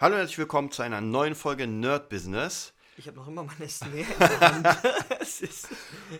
Hallo 0.00 0.14
und 0.14 0.20
herzlich 0.20 0.38
willkommen 0.38 0.70
zu 0.70 0.82
einer 0.82 1.00
neuen 1.00 1.34
Folge 1.34 1.66
Nerd 1.66 2.08
Business. 2.08 2.72
Ich 2.96 3.08
habe 3.08 3.16
noch 3.16 3.26
immer 3.26 3.42
meine 3.42 3.68
Snare 3.68 3.98
in 3.98 4.18
der 4.20 4.40
Hand. 4.40 4.66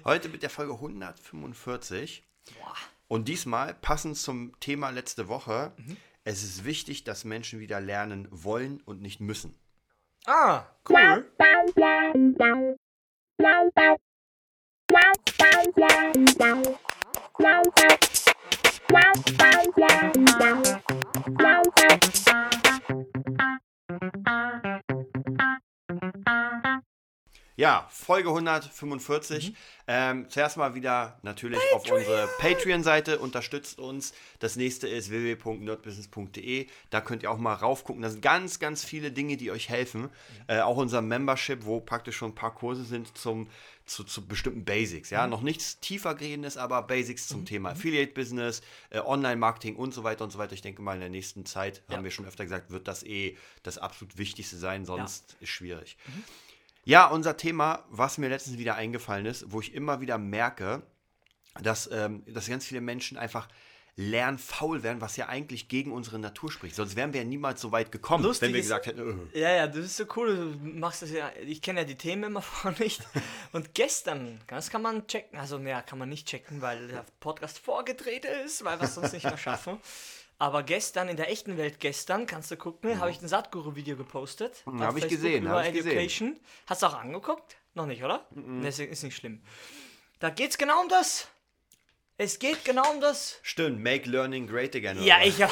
Heute 0.05 0.29
mit 0.29 0.43
der 0.43 0.51
Folge 0.51 0.73
145. 0.73 2.25
Boah. 2.59 2.75
Und 3.07 3.29
diesmal 3.29 3.75
passend 3.75 4.17
zum 4.17 4.59
Thema 4.59 4.91
letzte 4.91 5.29
Woche. 5.29 5.75
Es 6.25 6.43
ist 6.43 6.65
wichtig, 6.65 7.05
dass 7.05 7.23
Menschen 7.25 7.61
wieder 7.61 7.81
lernen 7.81 8.27
wollen 8.33 8.81
und 8.85 9.01
nicht 9.01 9.21
müssen. 9.21 9.57
Ah, 10.27 10.65
cool. 10.89 10.97
Thank 24.01 24.15
you. 25.89 26.88
Ja, 27.59 27.89
Folge 27.91 28.29
145. 28.29 29.53
Ähm, 29.89 30.27
zuerst 30.29 30.57
mal 30.59 30.77
wieder 30.77 31.19
natürlich 31.23 31.59
auf 31.75 31.91
unsere 31.91 32.29
Patreon-Seite. 32.39 33.19
Unterstützt 33.19 33.81
uns. 33.81 34.13
Das 34.39 34.55
nächste 34.55 34.87
ist 34.87 35.11
www.nerdbusiness.de. 35.11 36.69
Da 36.91 37.01
könnt 37.01 37.25
ihr 37.25 37.33
auch 37.33 37.39
mal 37.39 37.55
raufgucken. 37.55 38.01
Da 38.03 38.11
sind 38.11 38.23
ganz, 38.23 38.61
ganz 38.61 38.85
viele 38.85 39.11
Dinge, 39.11 39.37
die 39.37 39.51
euch 39.51 39.69
helfen. 39.69 40.09
Äh, 40.47 40.61
auch 40.61 40.77
unser 40.77 41.03
Membership, 41.03 41.65
wo 41.65 41.81
praktisch 41.81 42.17
schon 42.17 42.31
ein 42.31 42.35
paar 42.37 42.55
Kurse 42.55 42.85
sind 42.85 43.19
zum, 43.19 43.49
zu, 43.87 44.05
zu 44.05 44.25
bestimmten 44.25 44.65
Basics. 44.65 45.11
Ja, 45.11 45.27
noch 45.27 45.43
nichts 45.43 45.81
tiefergehendes, 45.81 46.59
aber 46.59 46.83
Basics 46.83 47.27
zum 47.27 47.45
Thema 47.45 47.71
Affiliate-Business, 47.71 48.63
äh, 48.91 49.01
Online-Marketing 49.01 49.75
und 49.75 49.93
so 49.93 50.05
weiter 50.05 50.23
und 50.23 50.31
so 50.31 50.39
weiter. 50.39 50.53
Ich 50.53 50.63
denke 50.63 50.81
mal, 50.81 50.95
in 50.95 51.01
der 51.01 51.11
nächsten 51.11 51.45
Zeit, 51.45 51.83
Ja. 51.89 51.97
haben 51.97 52.05
wir 52.05 52.13
schon 52.13 52.25
öfter 52.25 52.45
gesagt, 52.45 52.71
wird 52.71 52.87
das 52.87 53.03
eh 53.03 53.37
das 53.65 53.79
absolut 53.79 54.17
Wichtigste 54.17 54.57
sein. 54.57 54.85
Sonst 54.85 55.37
ist 55.41 55.51
schwierig. 55.51 55.97
Ja, 56.89 57.07
unser 57.09 57.37
Thema, 57.37 57.85
was 57.91 58.17
mir 58.17 58.31
letztens 58.31 58.57
wieder 58.57 58.75
eingefallen 58.77 59.27
ist, 59.27 59.53
wo 59.53 59.61
ich 59.61 59.75
immer 59.75 60.01
wieder 60.01 60.17
merke, 60.17 60.81
dass, 61.61 61.87
ähm, 61.93 62.23
dass 62.27 62.49
ganz 62.49 62.65
viele 62.65 62.81
Menschen 62.81 63.19
einfach 63.19 63.47
lernfaul 63.97 64.83
werden, 64.83 65.03
was 65.03 65.17
ja 65.19 65.29
eigentlich 65.29 65.69
gegen 65.69 65.93
unsere 65.93 66.19
Natur 66.19 66.51
spricht. 66.51 66.77
Sonst 66.77 66.97
wären 66.97 67.13
wir 67.13 67.21
ja 67.21 67.27
niemals 67.27 67.61
so 67.61 67.73
weit 67.73 67.93
gekommen, 67.93 68.25
Lustig 68.25 68.47
wenn 68.47 68.55
wir 68.55 68.61
ist- 68.61 68.67
gesagt 68.67 68.87
hätten, 68.87 69.29
äh. 69.35 69.39
Ja, 69.39 69.51
ja, 69.55 69.67
das 69.67 69.85
ist 69.85 69.99
so 69.99 70.05
cool. 70.17 70.57
Du 70.59 70.67
machst 70.79 71.03
das 71.03 71.11
ja. 71.11 71.31
Ich 71.45 71.61
kenne 71.61 71.81
ja 71.81 71.85
die 71.85 71.97
Themen 71.97 72.23
immer 72.25 72.41
vorher 72.43 72.81
nicht. 72.83 73.03
Und 73.53 73.75
gestern, 73.75 74.41
das 74.47 74.71
kann 74.71 74.81
man 74.81 75.07
checken. 75.09 75.39
Also, 75.39 75.59
naja, 75.59 75.83
kann 75.83 75.99
man 75.99 76.09
nicht 76.09 76.27
checken, 76.27 76.63
weil 76.63 76.89
der 76.89 77.05
Podcast 77.21 77.59
vorgedreht 77.59 78.25
ist, 78.47 78.65
weil 78.65 78.79
wir 78.81 78.85
es 78.87 78.95
sonst 78.95 79.13
nicht 79.13 79.25
mehr 79.25 79.37
schaffen. 79.37 79.79
Aber 80.41 80.63
gestern, 80.63 81.09
in 81.09 81.17
der 81.17 81.31
echten 81.31 81.57
Welt 81.57 81.81
gestern, 81.81 82.27
kannst 82.27 82.51
du 82.51 82.57
gucken, 82.57 83.01
habe 83.01 83.11
ich 83.11 83.21
ein 83.21 83.27
Satguru-Video 83.29 83.97
gepostet. 83.97 84.63
Mhm, 84.67 84.81
auf 84.81 84.89
hab 84.89 84.97
ich 84.97 85.09
gesehen, 85.09 85.45
Über 85.47 85.59
hab 85.59 85.67
ich 85.67 85.73
gesehen. 85.73 85.91
Education. 85.93 86.41
Hast 86.67 86.83
du 86.83 86.87
auch 86.87 86.95
angeguckt? 86.95 87.57
Noch 87.75 87.87
nicht, 87.87 88.05
oder? 88.05 88.25
Mhm. 88.31 88.61
Nee, 88.61 88.69
ist, 88.69 89.03
nicht 89.03 89.17
schlimm. 89.17 89.43
Da 90.21 90.31
geht 90.31 90.51
es 90.51 90.59
genau 90.59 90.81
um 90.81 90.89
das. 90.89 91.29
Es 92.21 92.41
geht 92.41 92.65
genau 92.65 92.91
um 92.91 93.01
das. 93.01 93.39
Stimmt, 93.43 93.81
make 93.81 94.09
learning 94.09 94.49
great 94.49 94.75
again. 94.75 95.01
Ja, 95.05 95.19
oder? 95.19 95.27
ich 95.27 95.41
hab, 95.41 95.51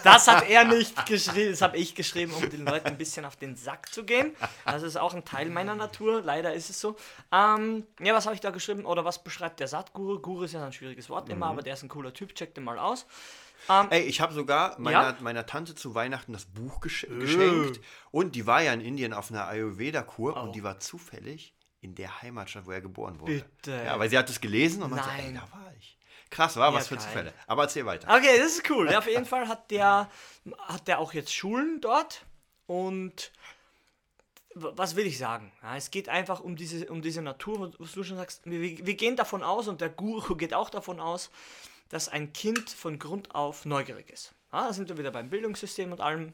das 0.04 0.28
hat 0.28 0.48
er 0.48 0.62
nicht 0.64 1.06
geschrieben, 1.06 1.50
das 1.50 1.60
habe 1.60 1.76
ich 1.76 1.96
geschrieben, 1.96 2.32
um 2.34 2.48
den 2.50 2.64
Leuten 2.64 2.86
ein 2.86 2.96
bisschen 2.96 3.24
auf 3.24 3.34
den 3.34 3.56
Sack 3.56 3.92
zu 3.92 4.04
gehen. 4.04 4.36
Das 4.64 4.84
ist 4.84 4.96
auch 4.96 5.14
ein 5.14 5.24
Teil 5.24 5.48
meiner 5.50 5.74
Natur, 5.74 6.22
leider 6.22 6.54
ist 6.54 6.70
es 6.70 6.80
so. 6.80 6.94
Ähm, 7.32 7.84
ja, 8.00 8.14
was 8.14 8.26
habe 8.26 8.34
ich 8.36 8.40
da 8.40 8.50
geschrieben 8.50 8.84
oder 8.84 9.04
was 9.04 9.24
beschreibt 9.24 9.58
der 9.58 9.66
Satguru? 9.66 10.20
Guru 10.20 10.44
ist 10.44 10.54
ja 10.54 10.64
ein 10.64 10.72
schwieriges 10.72 11.08
Wort 11.10 11.26
Mhm. 11.26 11.32
immer, 11.34 11.46
aber 11.46 11.62
der 11.62 11.74
ist 11.74 11.82
ein 11.82 11.88
cooler 11.88 12.12
Typ, 12.12 12.32
check 12.36 12.54
den 12.54 12.62
mal 12.62 12.78
aus. 12.78 13.04
Ey, 13.90 14.02
ich 14.02 14.20
habe 14.20 14.32
sogar 14.32 14.78
meiner, 14.78 15.02
Ja? 15.10 15.16
meiner 15.20 15.44
Tante 15.46 15.74
zu 15.74 15.94
Weihnachten 15.94 16.32
das 16.32 16.44
Buch 16.46 16.80
gesch 16.80 17.06
geschenkt. 17.08 17.80
Und 18.10 18.34
die 18.34 18.46
war 18.46 18.62
ja 18.62 18.72
in 18.72 18.80
Indien 18.80 19.12
auf 19.12 19.30
einer 19.30 19.46
Ayurveda-Kur 19.48 20.36
Oh. 20.36 20.40
und 20.40 20.52
die 20.56 20.62
war 20.62 20.78
zufällig 20.80 21.54
in 21.80 21.94
der 21.94 22.22
Heimatstadt, 22.22 22.66
wo 22.66 22.72
er 22.72 22.80
geboren 22.80 23.20
wurde. 23.20 23.44
Bitte. 23.56 23.82
Ja, 23.84 23.98
weil 23.98 24.10
sie 24.10 24.18
hat 24.18 24.28
es 24.30 24.40
gelesen 24.40 24.82
und 24.82 24.90
meinte, 24.90 25.08
ey, 25.10 25.32
Nein. 25.32 25.34
da 25.34 25.56
war 25.56 25.72
ich. 25.78 25.96
Krass, 26.30 26.56
war 26.56 26.70
Ja, 26.70 26.74
was 26.74 26.88
für 26.88 26.96
geil. 26.96 27.04
Zufälle. 27.04 27.34
Aber 27.46 27.62
erzähl 27.62 27.86
weiter. 27.86 28.08
Okay, 28.14 28.36
das 28.38 28.48
ist 28.58 28.70
cool. 28.70 28.90
Ja, 28.90 28.98
auf 28.98 29.06
jeden 29.08 29.24
Fall 29.26 29.48
hat 29.48 29.70
der, 29.70 30.10
hat 30.66 30.86
der 30.88 30.98
auch 30.98 31.12
jetzt 31.14 31.32
Schulen 31.34 31.80
dort 31.80 32.24
und 32.66 33.32
was 34.54 34.96
will 34.96 35.06
ich 35.06 35.18
sagen? 35.18 35.52
Ja, 35.62 35.76
es 35.76 35.90
geht 35.90 36.08
einfach 36.08 36.40
um 36.40 36.56
diese, 36.56 36.86
um 36.86 37.00
diese 37.00 37.22
Natur, 37.22 37.72
was 37.78 37.92
du 37.92 38.02
schon 38.02 38.16
sagst. 38.16 38.42
Wir, 38.44 38.60
wir 38.84 38.94
gehen 38.94 39.14
davon 39.14 39.42
aus 39.42 39.68
und 39.68 39.80
der 39.80 39.88
Guru 39.88 40.34
geht 40.36 40.52
auch 40.54 40.70
davon 40.70 40.98
aus, 41.00 41.30
dass 41.88 42.08
ein 42.08 42.32
Kind 42.32 42.70
von 42.70 42.98
Grund 42.98 43.34
auf 43.34 43.64
neugierig 43.64 44.10
ist. 44.10 44.34
Ja, 44.52 44.66
da 44.68 44.72
sind 44.72 44.88
wir 44.88 44.98
wieder 44.98 45.10
beim 45.10 45.30
Bildungssystem 45.30 45.92
und 45.92 46.00
allem. 46.00 46.32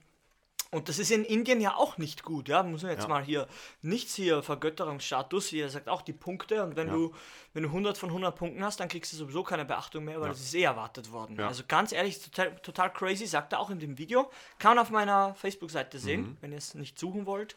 Und 0.71 0.89
das 0.89 0.99
ist 0.99 1.13
in 1.13 1.25
Indien 1.25 1.61
ja 1.61 1.77
auch 1.77 1.99
nicht 1.99 2.25
gut, 2.25 2.49
ja. 2.49 2.65
Muss 2.65 2.83
man 2.83 2.91
jetzt 2.91 3.03
Ja. 3.05 3.09
mal 3.09 3.23
hier 3.23 3.47
nichts 3.83 4.17
hier 4.17 4.43
Vergötterungsstatus, 4.43 5.47
hier 5.47 5.71
sagt 5.71 5.89
auch 5.89 6.03
die 6.03 6.13
Punkte 6.13 6.65
und 6.65 6.75
wenn 6.75 6.89
Ja. 6.89 6.95
du 6.95 7.15
wenn 7.53 7.63
du 7.63 7.71
100 7.71 7.97
von 7.97 8.11
100 8.11 8.35
Punkten 8.35 8.65
hast, 8.65 8.81
dann 8.81 8.89
kriegst 8.89 9.13
du 9.13 9.17
sowieso 9.17 9.45
keine 9.45 9.65
Beachtung 9.65 10.05
mehr, 10.05 10.17
weil 10.21 10.27
Ja. 10.27 10.33
das 10.33 10.41
ist 10.41 10.55
eh 10.55 10.63
erwartet 10.63 11.13
worden. 11.13 11.39
Also 11.39 11.63
ganz 11.69 11.93
ehrlich, 11.93 12.21
total, 12.21 12.57
total 12.57 12.93
crazy, 12.93 13.27
sagt 13.27 13.53
er 13.53 13.61
auch 13.61 13.71
in 13.71 13.79
dem 13.79 13.99
Video. 13.99 14.29
Kann 14.59 14.75
man 14.75 14.81
auf 14.81 14.91
meiner 14.91 15.35
Facebook-Seite 15.37 16.01
sehen, 16.01 16.23
Mhm. 16.23 16.37
wenn 16.41 16.51
ihr 16.51 16.59
es 16.59 16.75
nicht 16.75 16.99
suchen 16.99 17.27
wollt. 17.27 17.55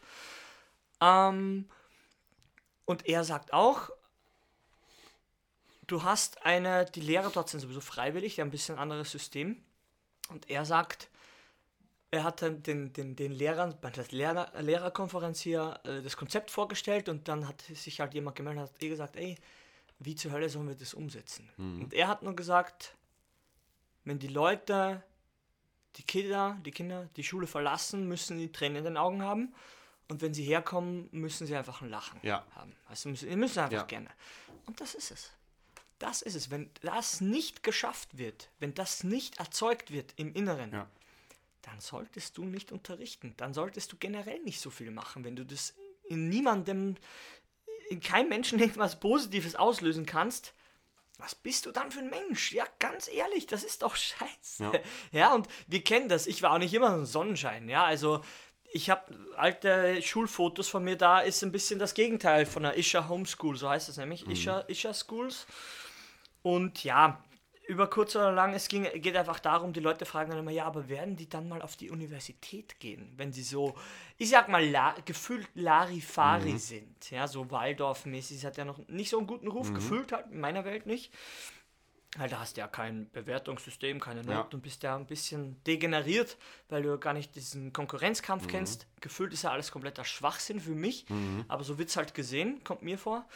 Ähm, 1.00 1.68
und 2.84 3.06
er 3.06 3.24
sagt 3.24 3.52
auch, 3.52 3.90
du 5.88 6.04
hast 6.04 6.44
eine, 6.46 6.84
die 6.86 7.00
Lehrer 7.00 7.30
dort 7.30 7.48
sind 7.48 7.60
sowieso 7.60 7.80
freiwillig, 7.80 8.36
die 8.36 8.40
haben 8.40 8.48
ein 8.48 8.52
bisschen 8.52 8.78
anderes 8.78 9.10
System. 9.10 9.60
Und 10.28 10.48
er 10.48 10.64
sagt, 10.64 11.08
er 12.10 12.22
hat 12.24 12.40
dann 12.42 12.62
den, 12.62 12.92
den, 12.92 13.16
den 13.16 13.32
Lehrern 13.32 13.76
bei 13.80 13.90
der 13.90 14.04
Lehrer, 14.10 14.52
Lehrerkonferenz 14.60 15.40
hier 15.40 15.80
äh, 15.84 16.00
das 16.02 16.16
Konzept 16.16 16.50
vorgestellt 16.50 17.08
und 17.08 17.26
dann 17.28 17.48
hat 17.48 17.60
sich 17.62 18.00
halt 18.00 18.14
jemand 18.14 18.36
gemeldet 18.36 18.62
und 18.62 18.68
hat 18.74 18.82
eh 18.82 18.88
gesagt, 18.88 19.16
ey, 19.16 19.36
wie 19.98 20.14
zur 20.14 20.30
Hölle 20.32 20.48
sollen 20.48 20.68
wir 20.68 20.76
das 20.76 20.94
umsetzen? 20.94 21.50
Und 21.58 21.92
er 21.92 22.06
hat 22.06 22.22
nur 22.22 22.36
gesagt, 22.36 22.94
wenn 24.04 24.20
die 24.20 24.28
Leute, 24.28 25.02
die 25.96 26.04
Kinder, 26.04 26.56
die 26.64 26.70
Kinder 26.70 27.08
die 27.16 27.24
Schule 27.24 27.48
verlassen, 27.48 28.06
müssen 28.06 28.38
die 28.38 28.52
Tränen 28.52 28.76
in 28.76 28.84
den 28.84 28.96
Augen 28.96 29.22
haben. 29.22 29.52
Und 30.08 30.22
wenn 30.22 30.32
sie 30.34 30.44
herkommen, 30.44 31.08
müssen 31.10 31.48
sie 31.48 31.56
einfach 31.56 31.82
ein 31.82 31.90
Lachen 31.90 32.20
Ja. 32.22 32.46
haben. 32.54 32.76
Also 32.86 33.08
müssen, 33.08 33.28
müssen 33.40 33.58
einfach 33.58 33.72
Ja. 33.72 33.82
gerne. 33.82 34.08
Und 34.66 34.80
das 34.80 34.94
ist 34.94 35.10
es. 35.10 35.32
Das 35.98 36.22
ist 36.22 36.34
es. 36.34 36.50
Wenn 36.50 36.70
das 36.82 37.20
nicht 37.20 37.62
geschafft 37.62 38.16
wird, 38.18 38.48
wenn 38.60 38.74
das 38.74 39.02
nicht 39.04 39.38
erzeugt 39.38 39.90
wird 39.92 40.12
im 40.16 40.32
Inneren, 40.34 40.72
Ja. 40.72 40.88
dann 41.62 41.80
solltest 41.80 42.36
du 42.38 42.44
nicht 42.44 42.70
unterrichten. 42.72 43.34
Dann 43.36 43.52
solltest 43.54 43.92
du 43.92 43.96
generell 43.96 44.38
nicht 44.42 44.60
so 44.60 44.70
viel 44.70 44.90
machen. 44.90 45.24
Wenn 45.24 45.36
du 45.36 45.44
das 45.44 45.74
in 46.04 46.28
niemandem, 46.28 46.96
in 47.90 48.00
keinem 48.00 48.28
Menschen 48.28 48.58
irgendwas 48.60 49.00
Positives 49.00 49.56
auslösen 49.56 50.06
kannst, 50.06 50.54
was 51.18 51.34
bist 51.34 51.66
du 51.66 51.72
dann 51.72 51.90
für 51.90 51.98
ein 51.98 52.10
Mensch? 52.10 52.52
Ja, 52.52 52.64
ganz 52.78 53.08
ehrlich, 53.08 53.46
das 53.48 53.64
ist 53.64 53.82
doch 53.82 53.96
scheiße. 53.96 54.62
Ja. 54.62 54.72
Ja, 55.12 55.34
und 55.34 55.48
wir 55.66 55.82
kennen 55.82 56.08
das. 56.08 56.28
Ich 56.28 56.42
war 56.42 56.52
auch 56.52 56.58
nicht 56.58 56.72
immer 56.74 56.90
so 56.90 56.96
ein 57.00 57.06
Sonnenschein. 57.06 57.68
Ja, 57.68 57.84
also 57.84 58.22
ich 58.70 58.88
habe 58.88 59.12
alte 59.36 60.00
Schulfotos 60.02 60.68
von 60.68 60.84
mir, 60.84 60.94
da 60.96 61.18
ist 61.20 61.42
ein 61.42 61.50
bisschen 61.50 61.78
das 61.80 61.94
Gegenteil 61.94 62.46
von 62.46 62.62
der 62.62 62.76
Isha 62.76 63.08
Homeschool, 63.08 63.56
so 63.56 63.68
heißt 63.68 63.88
es 63.88 63.96
nämlich. 63.96 64.28
Isha, 64.28 64.60
Isha 64.68 64.94
Schools. 64.94 65.46
Und 66.48 66.82
ja, 66.82 67.22
über 67.66 67.90
kurz 67.90 68.16
oder 68.16 68.32
lang, 68.32 68.54
es 68.54 68.68
ging, 68.68 68.84
geht 68.84 69.14
einfach 69.14 69.38
darum, 69.38 69.74
die 69.74 69.80
Leute 69.80 70.06
fragen 70.06 70.30
dann 70.30 70.38
immer, 70.38 70.50
ja, 70.50 70.64
aber 70.64 70.88
werden 70.88 71.14
die 71.14 71.28
dann 71.28 71.46
mal 71.46 71.60
auf 71.60 71.76
die 71.76 71.90
Universität 71.90 72.80
gehen, 72.80 73.12
wenn 73.18 73.34
sie 73.34 73.42
so, 73.42 73.76
ich 74.16 74.30
sag 74.30 74.48
mal, 74.48 74.66
la, 74.66 74.94
gefühlt 75.04 75.46
Larifari 75.54 76.56
sind, 76.56 77.10
ja, 77.10 77.28
so 77.28 77.50
Waldorf-mäßig, 77.50 78.46
hat 78.46 78.56
ja 78.56 78.64
noch 78.64 78.78
nicht 78.88 79.10
so 79.10 79.18
einen 79.18 79.26
guten 79.26 79.48
Ruf, 79.48 79.74
gefühlt 79.74 80.10
halt 80.10 80.30
in 80.30 80.40
meiner 80.40 80.64
Welt 80.64 80.86
nicht. 80.86 81.12
Weil 82.16 82.30
da 82.30 82.40
hast 82.40 82.56
du 82.56 82.62
ja 82.62 82.66
kein 82.66 83.10
Bewertungssystem, 83.10 84.00
keine 84.00 84.22
Not 84.22 84.32
Ja. 84.32 84.48
und 84.50 84.62
bist 84.62 84.82
ja 84.82 84.96
ein 84.96 85.04
bisschen 85.04 85.62
degeneriert, 85.64 86.38
weil 86.70 86.82
du 86.82 86.98
gar 86.98 87.12
nicht 87.12 87.34
diesen 87.34 87.74
Konkurrenzkampf 87.74 88.48
kennst. 88.48 88.86
Gefühlt 89.02 89.34
ist 89.34 89.42
ja 89.42 89.50
alles 89.50 89.70
kompletter 89.70 90.06
Schwachsinn 90.06 90.60
für 90.60 90.74
mich, 90.74 91.04
aber 91.48 91.62
so 91.62 91.76
wird 91.76 91.90
es 91.90 91.96
halt 91.98 92.14
gesehen, 92.14 92.64
kommt 92.64 92.80
mir 92.80 92.96
vor. 92.96 93.26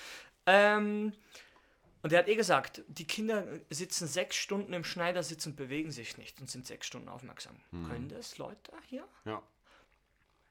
Ähm, 0.47 1.13
und 2.03 2.13
er 2.13 2.19
hat 2.21 2.29
eh 2.29 2.35
gesagt, 2.37 2.83
die 2.89 3.07
Kinder 3.07 3.47
sitzen 3.71 4.07
sechs 4.07 4.37
Stunden 4.37 4.73
im 4.73 4.85
Schneidersitz 4.85 5.47
und 5.47 5.57
bewegen 5.57 5.91
sich 5.93 6.17
nicht 6.19 6.41
und 6.41 6.51
sind 6.51 6.67
sechs 6.67 6.87
Stunden 6.87 7.09
aufmerksam. 7.09 7.57
Können 7.71 8.09
das 8.09 8.39
Leute 8.39 8.73
hier? 8.89 9.07
Ja. 9.25 9.43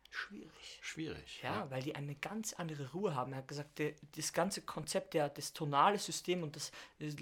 Schwierig. 0.10 0.80
Schwierig. 0.82 1.40
Ja, 1.42 1.70
weil 1.72 1.82
die 1.84 1.96
eine 1.96 2.16
ganz 2.16 2.52
andere 2.54 2.92
Ruhe 2.92 3.16
haben. 3.16 3.32
Er 3.32 3.40
hat 3.40 3.48
gesagt, 3.48 3.80
der, 3.80 3.94
das 4.18 4.34
ganze 4.34 4.62
Konzept, 4.62 5.14
der, 5.14 5.30
das 5.30 5.54
tonale 5.54 5.98
System 6.00 6.44
und 6.44 6.58
das, 6.58 6.72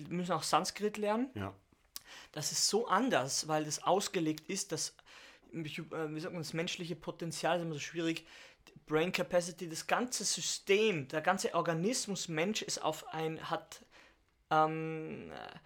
müssen 0.10 0.31
auch 0.31 0.42
Sanskrit 0.44 0.98
lernen, 0.98 1.30
Ja. 1.36 1.54
das 2.31 2.52
ist 2.52 2.68
so 2.68 2.88
anders, 2.88 3.48
weil 3.48 3.64
das 3.64 3.84
ausgelegt 3.84 4.50
ist, 4.50 4.72
dass, 4.72 4.96
äh, 5.54 5.64
wie 5.64 6.20
sagt 6.20 6.34
man, 6.34 6.42
das 6.42 6.54
menschliche 6.54 6.96
Potenzial 6.96 7.58
ist 7.58 7.64
immer 7.64 7.74
so 7.76 7.80
schwierig, 7.80 8.26
Brain 8.88 9.12
Capacity, 9.12 9.70
das 9.70 9.86
ganze 9.86 10.24
System, 10.24 11.08
der 11.10 11.22
ganze 11.22 11.54
Organismus 11.54 12.28
Mensch 12.28 12.64
ist 12.64 12.80
auf 12.81 13.08
ein, 13.14 13.52
hat, 13.52 13.86
ähm, 14.51 15.31
äh, 15.31 15.57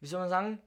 wie 0.00 0.06
soll 0.06 0.20
man 0.20 0.28
sagen, 0.28 0.60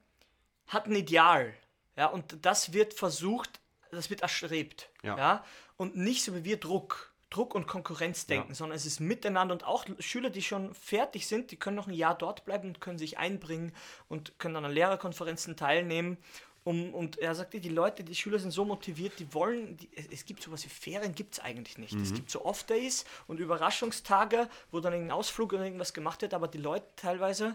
hat 0.68 0.86
ein 0.86 0.94
Ideal. 0.96 1.54
Ja, 1.96 2.06
und 2.06 2.44
das 2.44 2.72
wird 2.72 2.94
versucht, 2.94 3.60
das 3.90 4.10
wird 4.10 4.20
erstrebt. 4.22 4.90
Ja. 5.02 5.16
Ja. 5.16 5.44
Und 5.76 5.96
nicht 5.96 6.24
so 6.24 6.34
wie 6.34 6.44
wir 6.44 6.58
Druck. 6.58 7.12
Druck 7.28 7.54
und 7.56 7.66
Konkurrenzdenken, 7.66 8.50
Ja. 8.50 8.54
sondern 8.54 8.76
es 8.76 8.86
ist 8.86 9.00
miteinander 9.00 9.52
und 9.52 9.64
auch 9.64 9.84
Schüler, 9.98 10.30
die 10.30 10.42
schon 10.42 10.72
fertig 10.74 11.26
sind, 11.26 11.50
die 11.50 11.56
können 11.56 11.76
noch 11.76 11.88
ein 11.88 11.92
Jahr 11.94 12.16
dort 12.16 12.44
bleiben 12.44 12.68
und 12.68 12.80
können 12.80 12.98
sich 12.98 13.18
einbringen 13.18 13.74
und 14.08 14.38
können 14.38 14.64
an 14.64 14.70
Lehrerkonferenzen 14.70 15.56
teilnehmen. 15.56 16.18
Um, 16.66 16.92
und 16.94 17.18
er 17.18 17.32
sagte, 17.36 17.60
die 17.60 17.68
Leute, 17.68 18.02
die 18.02 18.14
Schüler 18.16 18.40
sind 18.40 18.50
so 18.50 18.64
motiviert, 18.64 19.12
die 19.20 19.32
wollen, 19.32 19.76
die, 19.76 19.88
es- 19.94 20.08
es 20.10 20.24
gibt 20.24 20.42
sowas 20.42 20.64
wie 20.64 20.68
Ferien, 20.68 21.14
gibt 21.14 21.34
es 21.34 21.38
eigentlich 21.40 21.78
nicht. 21.78 21.94
Es 21.94 22.12
gibt 22.12 22.28
so 22.28 22.44
Off-Days 22.44 23.04
und 23.28 23.38
Überraschungstage, 23.38 24.48
wo 24.72 24.80
dann 24.80 24.92
irgendein 24.92 25.16
Ausflug 25.16 25.52
oder 25.52 25.62
irgendwas 25.64 25.94
gemacht 25.94 26.22
wird, 26.22 26.34
aber 26.34 26.48
die 26.48 26.58
Leute 26.58 26.86
teilweise, 26.96 27.54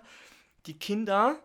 die 0.66 0.75
Kinder 0.75 1.38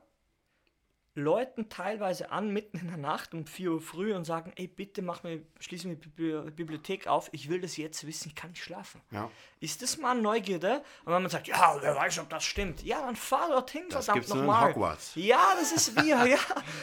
läuten 1.16 1.68
teilweise 1.70 2.30
an 2.30 2.50
mitten 2.50 2.78
in 2.78 2.88
der 2.88 2.98
Nacht 2.98 3.32
um 3.34 3.46
4 3.46 3.72
Uhr 3.72 3.80
früh 3.80 4.14
und 4.14 4.24
sagen, 4.26 4.52
ey, 4.56 4.66
bitte 4.66 5.00
mach 5.02 5.22
mir, 5.22 5.40
schließ 5.60 5.84
mir 5.84 5.96
die 5.96 6.08
Bibli- 6.08 6.50
Bibliothek 6.50 7.06
auf, 7.08 7.28
ich 7.32 7.48
will 7.48 7.60
das 7.60 7.76
jetzt 7.78 8.06
wissen, 8.06 8.28
ich 8.28 8.34
kann 8.34 8.50
nicht 8.50 8.62
schlafen. 8.62 9.00
Ja. 9.10 9.30
Ist 9.58 9.80
das 9.82 9.96
mal 9.96 10.14
Neugierde? 10.14 10.82
Und 11.06 11.14
wenn 11.14 11.22
man 11.22 11.30
sagt, 11.30 11.48
ja, 11.48 11.76
wer 11.80 11.96
weiß, 11.96 12.18
ob 12.18 12.28
das 12.28 12.44
stimmt. 12.44 12.82
Ja, 12.84 13.00
dann 13.00 13.16
fahr 13.16 13.48
dorthin, 13.48 13.84
Das 13.88 14.04
verdammt 14.04 14.28
nochmal. 14.28 14.74
Ja, 15.14 15.54
das 15.58 15.72
ist 15.72 15.96
wir, 16.04 16.26
ja. 16.26 16.38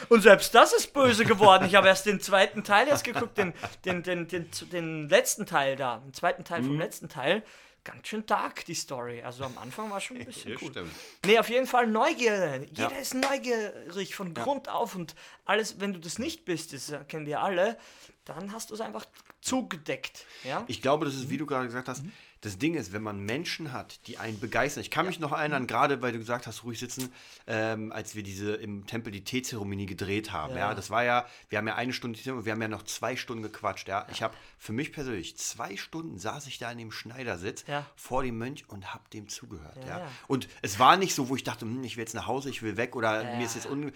Und 0.08 0.22
selbst 0.22 0.52
das 0.54 0.72
ist 0.72 0.92
böse 0.92 1.24
geworden. 1.24 1.64
Ich 1.66 1.76
habe 1.76 1.86
erst 1.86 2.06
den 2.06 2.20
zweiten 2.20 2.64
Teil 2.64 2.88
jetzt 2.88 3.04
geguckt, 3.04 3.38
den, 3.38 3.54
den, 3.84 4.02
den, 4.02 4.26
den, 4.72 5.08
letzten 5.08 5.46
Teil 5.46 5.76
da, 5.76 5.98
den 5.98 6.12
zweiten 6.12 6.42
Teil 6.44 6.62
Mhm. 6.62 6.66
vom 6.66 6.78
letzten 6.78 7.08
Teil. 7.08 7.42
Ganz 7.84 8.08
schön 8.08 8.24
dark, 8.24 8.64
die 8.64 8.74
Story. 8.74 9.22
Also 9.22 9.44
am 9.44 9.58
Anfang 9.58 9.90
war 9.90 10.00
schon 10.00 10.16
ein 10.16 10.24
bisschen 10.26 10.56
cool. 10.62 10.70
stimmt. 10.70 10.90
Nee, 11.26 11.38
auf 11.38 11.50
jeden 11.50 11.66
Fall 11.66 11.86
Neugierde. 11.86 12.66
Jeder 12.70 12.90
Ja. 12.90 12.96
ist 12.96 13.14
neugierig 13.14 14.14
von 14.14 14.32
Grund 14.32 14.68
auf 14.70 14.94
und 14.94 15.14
alles, 15.44 15.78
wenn 15.80 15.92
du 15.92 16.00
das 16.00 16.18
nicht 16.18 16.44
bist, 16.46 16.72
das 16.72 16.92
kennen 17.08 17.26
wir 17.26 17.42
alle, 17.42 17.76
dann 18.24 18.52
hast 18.52 18.70
du 18.70 18.74
es 18.74 18.80
einfach 18.80 19.04
zugedeckt. 19.42 20.24
Ja? 20.44 20.64
Ich 20.66 20.80
glaube, 20.80 21.04
das 21.04 21.14
ist, 21.14 21.28
wie 21.28 21.36
du 21.36 21.44
gerade 21.46 21.66
gesagt 21.66 21.88
hast, 21.88 22.02
das 22.44 22.58
Ding 22.58 22.74
ist, 22.74 22.92
wenn 22.92 23.02
man 23.02 23.20
Menschen 23.24 23.72
hat, 23.72 24.06
die 24.06 24.18
einen 24.18 24.38
begeistern. 24.38 24.82
Ich 24.82 24.90
kann 24.90 25.06
mich 25.06 25.18
noch 25.18 25.32
erinnern, 25.32 25.66
gerade 25.66 26.02
weil 26.02 26.12
du 26.12 26.18
gesagt 26.18 26.46
hast, 26.46 26.62
ruhig 26.64 26.78
sitzen, 26.78 27.10
ähm, 27.46 27.90
als 27.90 28.14
wir 28.14 28.22
diese 28.22 28.54
im 28.54 28.86
Tempel 28.86 29.10
die 29.12 29.24
Teezeremonie 29.24 29.86
gedreht 29.86 30.30
haben. 30.32 30.52
Ja. 30.54 30.68
Ja. 30.70 30.74
das 30.74 30.90
war 30.90 31.04
ja, 31.04 31.26
wir 31.48 31.58
haben 31.58 31.66
ja 31.66 31.74
eine 31.74 31.92
Stunde, 31.92 32.18
Teezeremonie, 32.18 32.44
wir 32.46 32.52
haben 32.52 32.62
ja 32.62 32.68
noch 32.68 32.82
zwei 32.84 33.16
Stunden 33.16 33.42
gequatscht. 33.42 33.88
Ja, 33.88 34.06
ich 34.12 34.22
habe 34.22 34.34
für 34.58 34.72
mich 34.72 34.92
persönlich 34.92 35.36
zwei 35.36 35.76
Stunden 35.76 36.18
saß 36.18 36.46
ich 36.46 36.58
da 36.58 36.70
in 36.70 36.78
dem 36.78 36.92
Schneidersitz 36.92 37.64
Ja. 37.66 37.86
vor 37.96 38.22
dem 38.22 38.36
Mönch 38.38 38.64
und 38.68 38.92
habe 38.94 39.04
dem 39.12 39.28
zugehört. 39.28 39.78
Ja, 39.86 40.00
ja. 40.00 40.08
Und 40.28 40.48
es 40.62 40.78
war 40.78 40.96
nicht 40.96 41.14
so, 41.14 41.28
wo 41.28 41.36
ich 41.36 41.44
dachte, 41.44 41.62
hm, 41.64 41.82
ich 41.84 41.96
will 41.96 42.02
jetzt 42.02 42.14
nach 42.14 42.26
Hause, 42.26 42.50
ich 42.50 42.62
will 42.62 42.76
weg 42.76 42.94
oder 42.96 43.22
Ja. 43.24 43.36
mir 43.38 43.44
ist 43.46 43.54
jetzt 43.54 43.66
un 43.66 43.92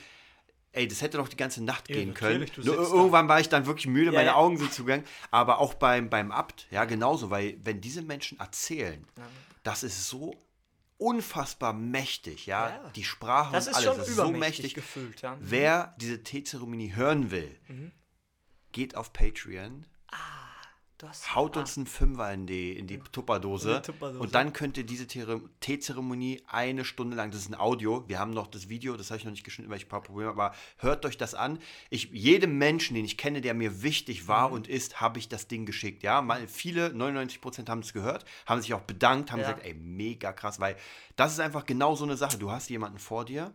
Ey, 0.78 0.86
das 0.86 1.02
hätte 1.02 1.16
doch 1.18 1.28
die 1.28 1.36
ganze 1.36 1.62
Nacht 1.64 1.88
Ja, 1.88 1.96
gehen 1.96 2.14
können. 2.14 2.38
Nur 2.56 2.64
sitzt 2.64 2.68
da. 2.68 2.72
irgendwann 2.96 3.28
war 3.28 3.40
ich 3.40 3.48
dann 3.48 3.66
wirklich 3.66 3.88
müde, 3.88 4.12
meine 4.12 4.26
ja. 4.26 4.34
Augen 4.36 4.56
sind 4.58 4.72
zugegangen. 4.72 5.04
Aber 5.32 5.58
auch 5.58 5.74
beim, 5.74 6.08
beim 6.08 6.30
Abt, 6.30 6.66
ja, 6.70 6.84
genauso, 6.84 7.30
weil 7.30 7.58
wenn 7.64 7.80
diese 7.80 8.02
Menschen 8.02 8.38
erzählen, 8.38 9.04
das 9.64 9.82
ist 9.82 10.08
so 10.08 10.36
unfassbar 10.96 11.72
mächtig, 11.72 12.46
ja. 12.46 12.68
Ja. 12.70 12.90
Die 12.94 13.04
Sprache 13.04 13.52
Das 13.52 13.66
und 13.66 13.70
ist 13.72 13.76
alles, 13.76 13.88
schon 13.88 13.98
das 13.98 14.08
ist 14.08 14.16
so 14.16 14.30
mächtig. 14.30 14.74
gefühlt. 14.74 15.22
Ja. 15.22 15.36
Wer 15.40 15.94
diese 16.00 16.22
Teezeremonie 16.22 16.94
hören 16.94 17.30
will, 17.30 17.58
geht 18.72 18.94
auf 18.96 19.12
Patreon, 19.12 19.84
Du 20.10 20.16
hast- 21.06 21.34
haut 21.34 21.56
uns 21.56 21.76
einen 21.76 21.86
Fünfer 21.86 22.32
in 22.32 22.46
die, 22.46 22.72
in 22.76 22.86
die 22.86 22.98
Tupperdose, 22.98 23.82
Tupperdose. 23.82 24.18
und 24.20 24.34
dann 24.34 24.52
könnt 24.52 24.76
ihr 24.78 24.84
diese 24.84 25.06
Teezeremonie 25.60 26.42
eine 26.46 26.84
Stunde 26.84 27.16
lang, 27.16 27.30
das 27.30 27.40
ist 27.42 27.50
ein 27.50 27.54
Audio, 27.54 28.04
wir 28.08 28.18
haben 28.18 28.30
noch 28.32 28.46
das 28.46 28.68
Video, 28.68 28.96
das 28.96 29.10
habe 29.10 29.18
ich 29.18 29.24
noch 29.24 29.30
nicht 29.32 29.44
geschnitten, 29.44 29.70
weil 29.70 29.78
ich 29.78 29.86
ein 29.86 29.88
paar 29.90 30.02
Probleme 30.02 30.30
habe, 30.30 30.42
aber 30.42 30.54
hört 30.78 31.04
euch 31.04 31.16
das 31.18 31.34
an. 31.34 31.58
Ich, 31.90 32.10
jedem 32.12 32.58
Menschen, 32.58 32.94
den 32.94 33.04
ich 33.04 33.16
kenne, 33.16 33.40
der 33.40 33.54
mir 33.54 33.82
wichtig 33.82 34.22
Mhm. 34.24 34.28
war 34.28 34.52
und 34.52 34.66
ist, 34.68 35.00
habe 35.00 35.18
ich 35.18 35.28
das 35.28 35.46
Ding 35.48 35.66
geschickt. 35.66 36.02
Ja, 36.02 36.22
mal 36.22 36.46
viele, 36.48 36.88
99% 36.94 37.68
haben 37.68 37.80
es 37.80 37.92
gehört, 37.92 38.24
haben 38.46 38.60
sich 38.60 38.74
auch 38.74 38.82
bedankt, 38.82 39.30
haben 39.32 39.40
Ja. 39.40 39.48
gesagt, 39.50 39.66
ey, 39.66 39.74
mega 39.74 40.32
krass, 40.32 40.58
weil 40.60 40.76
das 41.16 41.32
ist 41.32 41.40
einfach 41.40 41.66
genau 41.66 41.94
so 41.96 42.04
eine 42.04 42.16
Sache. 42.16 42.38
Du 42.38 42.50
hast 42.50 42.68
jemanden 42.70 42.98
vor 42.98 43.24
dir, 43.24 43.52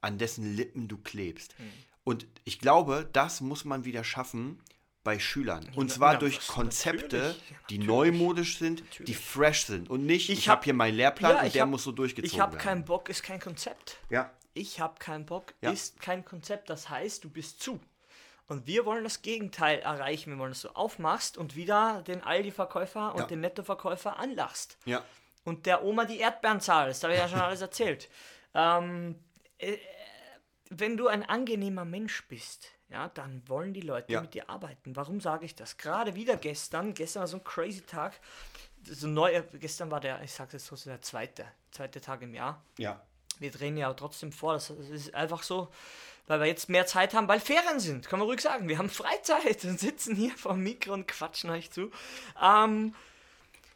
an 0.00 0.18
dessen 0.18 0.56
Lippen 0.56 0.88
du 0.88 0.98
klebst. 0.98 1.54
Mhm. 1.58 1.64
Und 2.04 2.26
ich 2.44 2.58
glaube, 2.58 3.08
das 3.12 3.40
muss 3.40 3.64
man 3.64 3.84
wieder 3.84 4.02
schaffen 4.04 4.58
bei 5.02 5.18
Schülern. 5.18 5.66
Und 5.76 5.90
zwar 5.90 6.14
ja, 6.14 6.18
durch 6.18 6.46
Konzepte, 6.46 7.16
natürlich, 7.18 7.50
ja, 7.50 7.56
die 7.70 7.78
natürlich. 7.78 7.86
neumodisch 7.86 8.58
sind, 8.58 8.82
die 8.98 9.14
fresh 9.14 9.64
sind. 9.64 9.88
Und 9.88 10.04
nicht, 10.06 10.28
ich, 10.28 10.40
Ich 10.40 10.48
habe 10.48 10.58
hab- 10.58 10.64
hier 10.64 10.74
meinen 10.74 10.94
Lehrplan 10.96 11.36
Ja, 11.36 11.42
und 11.42 11.54
der 11.54 11.62
hab- 11.62 11.68
muss 11.70 11.84
so 11.84 11.92
durchgezogen 11.92 12.30
Ich 12.34 12.40
habe 12.40 12.52
werden. 12.52 12.62
keinen 12.62 12.84
Bock, 12.84 13.08
ist 13.08 13.22
kein 13.22 13.40
Konzept. 13.40 13.98
Ja, 14.10 14.30
Ich 14.52 14.80
habe 14.80 14.98
keinen 14.98 15.26
Bock, 15.26 15.54
ist 15.60 16.00
kein 16.00 16.24
Konzept. 16.24 16.68
Das 16.70 16.88
heißt, 16.90 17.22
du 17.24 17.30
bist 17.30 17.62
zu. 17.62 17.80
Und 18.48 18.66
wir 18.66 18.84
wollen 18.84 19.04
das 19.04 19.22
Gegenteil 19.22 19.78
erreichen. 19.78 20.32
Wir 20.32 20.38
wollen, 20.40 20.50
dass 20.50 20.62
du 20.62 20.70
aufmachst 20.70 21.38
und 21.38 21.54
wieder 21.54 22.02
den 22.06 22.20
Aldi-Verkäufer 22.22 23.14
und 23.14 23.30
den 23.30 23.40
Netto-Verkäufer 23.40 24.18
anlachst. 24.18 24.76
ja. 24.86 25.02
Und 25.44 25.64
der 25.64 25.82
Oma 25.84 26.04
die 26.04 26.18
Erdbeeren 26.18 26.60
zahlst. 26.60 27.02
Das 27.02 27.04
habe 27.04 27.14
ich 27.14 27.20
ja 27.20 27.28
schon 27.28 27.40
alles 27.40 27.60
erzählt. 27.62 28.08
Ähm, 28.54 29.14
äh, 29.58 29.76
wenn 30.70 30.96
du 30.96 31.06
ein 31.06 31.22
angenehmer 31.22 31.84
Mensch 31.84 32.26
bist, 32.26 32.72
ja, 32.90 33.08
dann 33.08 33.42
wollen 33.46 33.72
die 33.72 33.80
Leute 33.80 34.12
Ja. 34.12 34.20
mit 34.20 34.34
dir 34.34 34.48
arbeiten. 34.50 34.94
Warum 34.96 35.20
sage 35.20 35.44
ich 35.44 35.54
das? 35.54 35.76
Gerade 35.76 36.14
wieder 36.14 36.36
gestern, 36.36 36.92
gestern 36.94 37.20
war 37.20 37.26
so 37.28 37.36
ein 37.38 37.44
crazy 37.44 37.82
Tag. 37.82 38.18
So 38.84 39.06
neu, 39.06 39.42
gestern 39.60 39.90
war 39.90 40.00
der, 40.00 40.22
ich 40.22 40.32
sage 40.32 40.52
jetzt 40.54 40.66
so, 40.66 40.76
der 40.76 41.00
zweite, 41.02 41.44
zweite 41.70 42.00
Tag 42.00 42.22
im 42.22 42.34
Jahr 42.34 42.62
Ja. 42.78 43.00
wir 43.38 43.50
drehen 43.50 43.76
ja 43.76 43.92
trotzdem 43.94 44.32
vor. 44.32 44.54
Das 44.54 44.70
ist 44.70 45.14
einfach 45.14 45.42
so, 45.42 45.68
weil 46.26 46.40
wir 46.40 46.46
jetzt 46.46 46.68
mehr 46.68 46.86
Zeit 46.86 47.12
haben, 47.14 47.28
weil 47.28 47.40
Ferien 47.40 47.78
sind. 47.80 48.08
Kann 48.08 48.18
man 48.20 48.28
ruhig 48.28 48.40
sagen. 48.40 48.68
Wir 48.68 48.78
haben 48.78 48.88
Freizeit 48.90 49.64
und 49.64 49.78
sitzen 49.80 50.14
hier 50.16 50.36
vor 50.36 50.52
dem 50.54 50.62
Mikro 50.62 50.92
und 50.94 51.06
quatschen 51.08 51.50
euch 51.50 51.70
zu. 51.70 51.90
Ähm, 52.42 52.94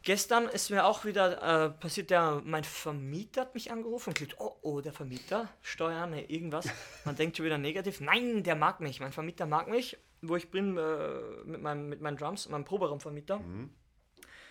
gestern 0.04 0.48
ist 0.48 0.70
mir 0.70 0.84
auch 0.86 1.04
wieder 1.04 1.64
äh, 1.64 1.70
passiert, 1.70 2.10
der, 2.10 2.42
mein 2.44 2.64
Vermieter 2.64 3.42
hat 3.42 3.54
mich 3.54 3.72
angerufen 3.72 4.10
und 4.10 4.14
klickt, 4.14 4.36
oh, 4.38 4.56
oh, 4.62 4.80
der 4.80 4.92
Vermieter, 4.92 5.48
Steuern, 5.62 6.10
nee, 6.10 6.24
irgendwas. 6.28 6.68
Man 7.04 7.16
denkt 7.16 7.36
schon 7.36 7.46
wieder 7.46 7.58
negativ. 7.58 8.00
Nein, 8.00 8.42
der 8.42 8.54
mag 8.54 8.80
mich. 8.80 9.00
Mein 9.00 9.12
Vermieter 9.12 9.46
mag 9.46 9.68
mich, 9.68 9.98
wo 10.22 10.36
ich 10.36 10.50
bin 10.50 10.76
äh, 10.76 11.20
mit, 11.44 11.60
meinem, 11.60 11.88
mit 11.88 12.00
meinen 12.00 12.16
Drums, 12.16 12.48
meinem 12.48 12.64
Proberaumvermieter. 12.64 13.40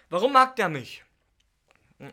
Warum 0.10 0.34
mag 0.34 0.56
der 0.58 0.70
mich? 0.70 1.04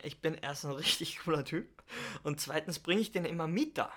Ich 0.04 0.20
bin 0.20 0.34
erst 0.34 0.64
ein 0.64 0.72
richtig 0.72 1.19
cooler 1.19 1.44
Typ 1.44 1.82
und 2.22 2.40
zweitens 2.40 2.78
bringe 2.78 3.00
ich 3.00 3.10
den 3.10 3.25
immer 3.25 3.48
Mieter. 3.48 3.90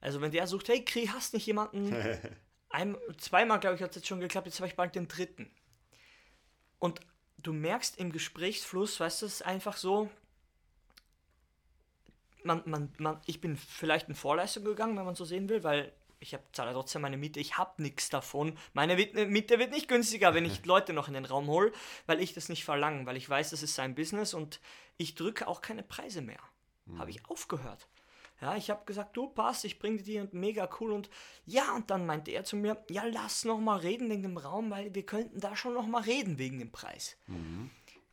Also 0.00 0.20
wenn 0.20 0.30
der 0.30 0.46
sucht, 0.46 0.68
hey 0.68 0.84
Kri, 0.84 1.06
hast 1.06 1.34
nicht 1.34 1.46
jemanden? 1.46 1.94
Ein, 2.70 2.96
zweimal, 3.18 3.58
glaube 3.58 3.76
ich, 3.76 3.82
hat 3.82 3.90
es 3.90 3.96
jetzt 3.96 4.06
schon 4.06 4.20
geklappt, 4.20 4.46
jetzt 4.46 4.60
habe 4.60 4.68
ich 4.68 4.76
bald 4.76 4.94
den 4.94 5.08
dritten. 5.08 5.50
Und 6.78 7.00
du 7.42 7.52
merkst 7.52 7.98
im 7.98 8.12
Gesprächsfluss, 8.12 9.00
weißt 9.00 9.22
du, 9.22 9.26
es 9.26 9.34
ist 9.34 9.42
einfach 9.42 9.76
so, 9.76 10.10
man, 12.44 12.62
man, 12.64 12.92
man, 12.98 13.20
ich 13.26 13.40
bin 13.40 13.56
vielleicht 13.56 14.08
in 14.08 14.14
Vorleistung 14.14 14.64
gegangen, 14.64 14.96
wenn 14.96 15.04
man 15.04 15.14
so 15.14 15.24
sehen 15.24 15.48
will, 15.48 15.62
weil 15.62 15.92
ich 16.20 16.34
hab, 16.34 16.54
zahle 16.54 16.72
trotzdem 16.72 17.02
meine 17.02 17.16
Miete, 17.16 17.40
ich 17.40 17.56
habe 17.56 17.82
nichts 17.82 18.10
davon. 18.10 18.56
Meine 18.74 18.94
Miete 18.94 19.58
wird 19.58 19.70
nicht 19.70 19.88
günstiger, 19.88 20.34
wenn 20.34 20.44
ich 20.44 20.64
Leute 20.66 20.92
noch 20.92 21.08
in 21.08 21.14
den 21.14 21.24
Raum 21.24 21.48
hole, 21.48 21.72
weil 22.06 22.20
ich 22.20 22.34
das 22.34 22.48
nicht 22.48 22.64
verlange, 22.64 23.06
weil 23.06 23.16
ich 23.16 23.28
weiß, 23.28 23.50
das 23.50 23.62
ist 23.62 23.74
sein 23.74 23.94
Business 23.94 24.34
und 24.34 24.60
ich 24.98 25.14
drücke 25.14 25.48
auch 25.48 25.62
keine 25.62 25.82
Preise 25.82 26.20
mehr. 26.20 26.40
Habe 26.98 27.10
ich 27.10 27.24
aufgehört. 27.26 27.86
Ja, 28.40 28.56
ich 28.56 28.70
habe 28.70 28.84
gesagt, 28.86 29.16
du 29.16 29.28
passt, 29.28 29.64
ich 29.64 29.78
bringe 29.78 30.02
dir 30.02 30.22
und 30.22 30.32
mega 30.32 30.68
cool 30.80 30.92
und 30.92 31.10
ja, 31.44 31.74
und 31.74 31.90
dann 31.90 32.06
meinte 32.06 32.30
er 32.30 32.44
zu 32.44 32.56
mir, 32.56 32.82
ja, 32.88 33.04
lass 33.04 33.44
noch 33.44 33.60
mal 33.60 33.78
reden 33.78 34.08
wegen 34.08 34.22
dem 34.22 34.38
Raum, 34.38 34.70
weil 34.70 34.94
wir 34.94 35.04
könnten 35.04 35.40
da 35.40 35.54
schon 35.56 35.74
noch 35.74 35.86
mal 35.86 36.02
reden 36.02 36.38
wegen 36.38 36.58
dem 36.58 36.72
Preis. 36.72 37.16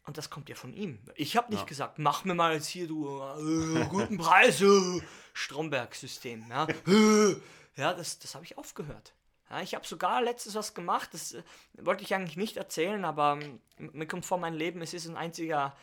Und 0.06 0.18
das 0.18 0.30
kommt 0.30 0.48
ja 0.50 0.56
von 0.56 0.74
ihm. 0.74 1.00
Ich 1.16 1.36
habe 1.36 1.52
nicht 1.52 1.68
gesagt, 1.68 2.00
mach 2.00 2.24
mir 2.24 2.34
mal 2.34 2.54
jetzt 2.54 2.68
hier, 2.68 2.88
du, 2.88 3.22
äh, 3.22 3.86
guten 3.88 4.18
Preis, 4.18 4.62
äh, 4.62 5.02
Stromberg-System. 5.34 6.46
Ja, 6.50 6.66
äh, 6.66 7.36
ja 7.76 7.94
das, 7.94 8.18
das 8.20 8.34
habe 8.34 8.46
ich 8.46 8.58
aufgehört. 8.58 9.14
Ja, 9.50 9.62
ich 9.62 9.76
habe 9.76 9.88
sogar 9.88 10.22
letztes 10.22 10.56
was 10.56 10.74
gemacht, 10.74 11.10
das 11.14 11.34
äh, 11.34 11.44
wollte 11.78 12.04
ich 12.04 12.14
eigentlich 12.14 12.36
nicht 12.38 12.58
erzählen, 12.58 13.06
aber 13.06 13.40
ähm, 13.42 13.60
mir 13.78 14.06
kommt 14.08 14.26
vor, 14.26 14.38
mein 14.38 14.54
Leben, 14.54 14.82
es 14.82 14.94
ist 14.94 15.08
ein 15.08 15.16
einziger, 15.16 15.76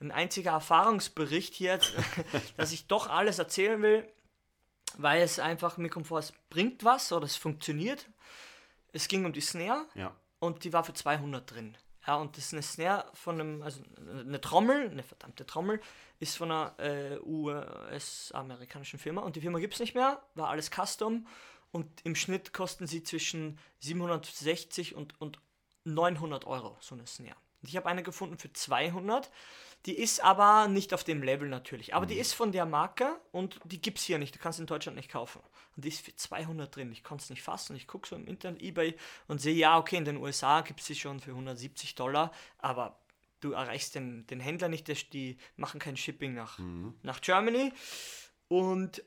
ein 0.00 0.12
einziger 0.12 0.52
Erfahrungsbericht 0.52 1.54
hier, 1.54 1.80
dass 2.56 2.72
ich 2.72 2.86
doch 2.86 3.08
alles 3.10 3.38
erzählen 3.38 3.82
will, 3.82 4.08
weil 4.96 5.22
es 5.22 5.38
einfach, 5.38 5.76
mir 5.78 5.88
kommt 5.90 6.06
vor, 6.06 6.18
es 6.20 6.32
bringt 6.50 6.84
was 6.84 7.12
oder 7.12 7.24
es 7.26 7.36
funktioniert. 7.36 8.08
Es 8.92 9.08
ging 9.08 9.24
um 9.26 9.32
die 9.32 9.40
Snare 9.40 9.84
Ja. 9.94 10.14
und 10.38 10.64
die 10.64 10.72
war 10.72 10.84
für 10.84 10.94
200 10.94 11.50
drin. 11.50 11.76
Ja, 12.06 12.16
und 12.16 12.36
das 12.38 12.46
ist 12.46 12.52
eine 12.54 12.62
Snare 12.62 13.04
von 13.12 13.38
einem, 13.40 13.62
also 13.62 13.82
eine 14.08 14.40
Trommel, 14.40 14.88
eine 14.90 15.02
verdammte 15.02 15.44
Trommel, 15.44 15.80
ist 16.20 16.38
von 16.38 16.50
einer 16.50 16.74
äh, 16.78 17.18
US-amerikanischen 17.22 18.98
Firma 18.98 19.22
und 19.22 19.36
die 19.36 19.40
Firma 19.40 19.58
gibt 19.58 19.74
es 19.74 19.80
nicht 19.80 19.94
mehr, 19.94 20.22
war 20.34 20.48
alles 20.48 20.70
Custom 20.70 21.26
und 21.72 21.86
im 22.04 22.14
Schnitt 22.14 22.52
kosten 22.52 22.86
sie 22.86 23.02
zwischen 23.02 23.58
760 23.80 24.94
und, 24.94 25.20
und 25.20 25.38
900 25.84 26.46
Euro, 26.46 26.76
so 26.80 26.94
eine 26.94 27.06
Snare. 27.06 27.36
Ich 27.62 27.76
habe 27.76 27.88
eine 27.88 28.02
gefunden 28.02 28.38
für 28.38 28.52
200. 28.52 29.30
Die 29.86 29.96
ist 29.96 30.22
aber 30.22 30.68
nicht 30.68 30.92
auf 30.94 31.04
dem 31.04 31.22
Level 31.22 31.48
natürlich. 31.48 31.94
Aber 31.94 32.06
die 32.06 32.18
ist 32.18 32.32
von 32.32 32.52
der 32.52 32.66
Marke 32.66 33.20
und 33.32 33.58
die 33.64 33.80
gibt 33.80 33.98
es 33.98 34.04
hier 34.04 34.18
nicht. 34.18 34.34
Du 34.34 34.38
kannst 34.38 34.60
in 34.60 34.66
Deutschland 34.66 34.96
nicht 34.96 35.10
kaufen. 35.10 35.40
Und 35.76 35.84
die 35.84 35.88
ist 35.88 36.04
für 36.04 36.14
200 36.14 36.74
drin. 36.74 36.92
Ich 36.92 37.04
konnte 37.04 37.24
es 37.24 37.30
nicht 37.30 37.42
fassen. 37.42 37.76
Ich 37.76 37.86
gucke 37.86 38.08
so 38.08 38.16
im 38.16 38.26
Internet, 38.26 38.62
Ebay 38.62 38.96
und 39.26 39.40
sehe, 39.40 39.54
ja, 39.54 39.78
okay, 39.78 39.96
in 39.96 40.04
den 40.04 40.16
USA 40.16 40.60
gibt 40.60 40.80
es 40.80 40.86
sie 40.86 40.94
schon 40.94 41.20
für 41.20 41.30
170 41.30 41.94
Dollar. 41.94 42.32
Aber 42.58 42.98
du 43.40 43.52
erreichst 43.52 43.94
den, 43.94 44.26
den 44.26 44.40
Händler 44.40 44.68
nicht. 44.68 44.88
Die 45.12 45.36
machen 45.56 45.80
kein 45.80 45.96
Shipping 45.96 46.34
nach, 46.34 46.58
nach 47.02 47.20
Germany. 47.20 47.72
Und 48.48 49.02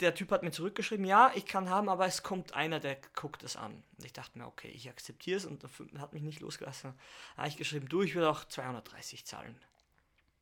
der 0.00 0.14
Typ 0.14 0.30
hat 0.32 0.42
mir 0.42 0.50
zurückgeschrieben, 0.50 1.04
ja, 1.06 1.30
ich 1.34 1.46
kann 1.46 1.70
haben, 1.70 1.88
aber 1.88 2.06
es 2.06 2.22
kommt 2.22 2.54
einer, 2.54 2.80
der 2.80 2.96
guckt 3.14 3.42
es 3.42 3.56
an. 3.56 3.82
Und 3.98 4.04
ich 4.04 4.12
dachte 4.12 4.38
mir, 4.38 4.46
okay, 4.46 4.68
ich 4.68 4.88
akzeptiere 4.88 5.36
es 5.38 5.44
und 5.46 5.64
hat 5.98 6.12
mich 6.12 6.22
nicht 6.22 6.40
losgelassen. 6.40 6.94
Da 7.34 7.42
habe 7.42 7.48
ich 7.48 7.56
geschrieben, 7.56 7.88
du, 7.88 8.02
ich 8.02 8.14
würde 8.14 8.28
auch 8.30 8.44
230 8.44 9.24
zahlen. 9.26 9.58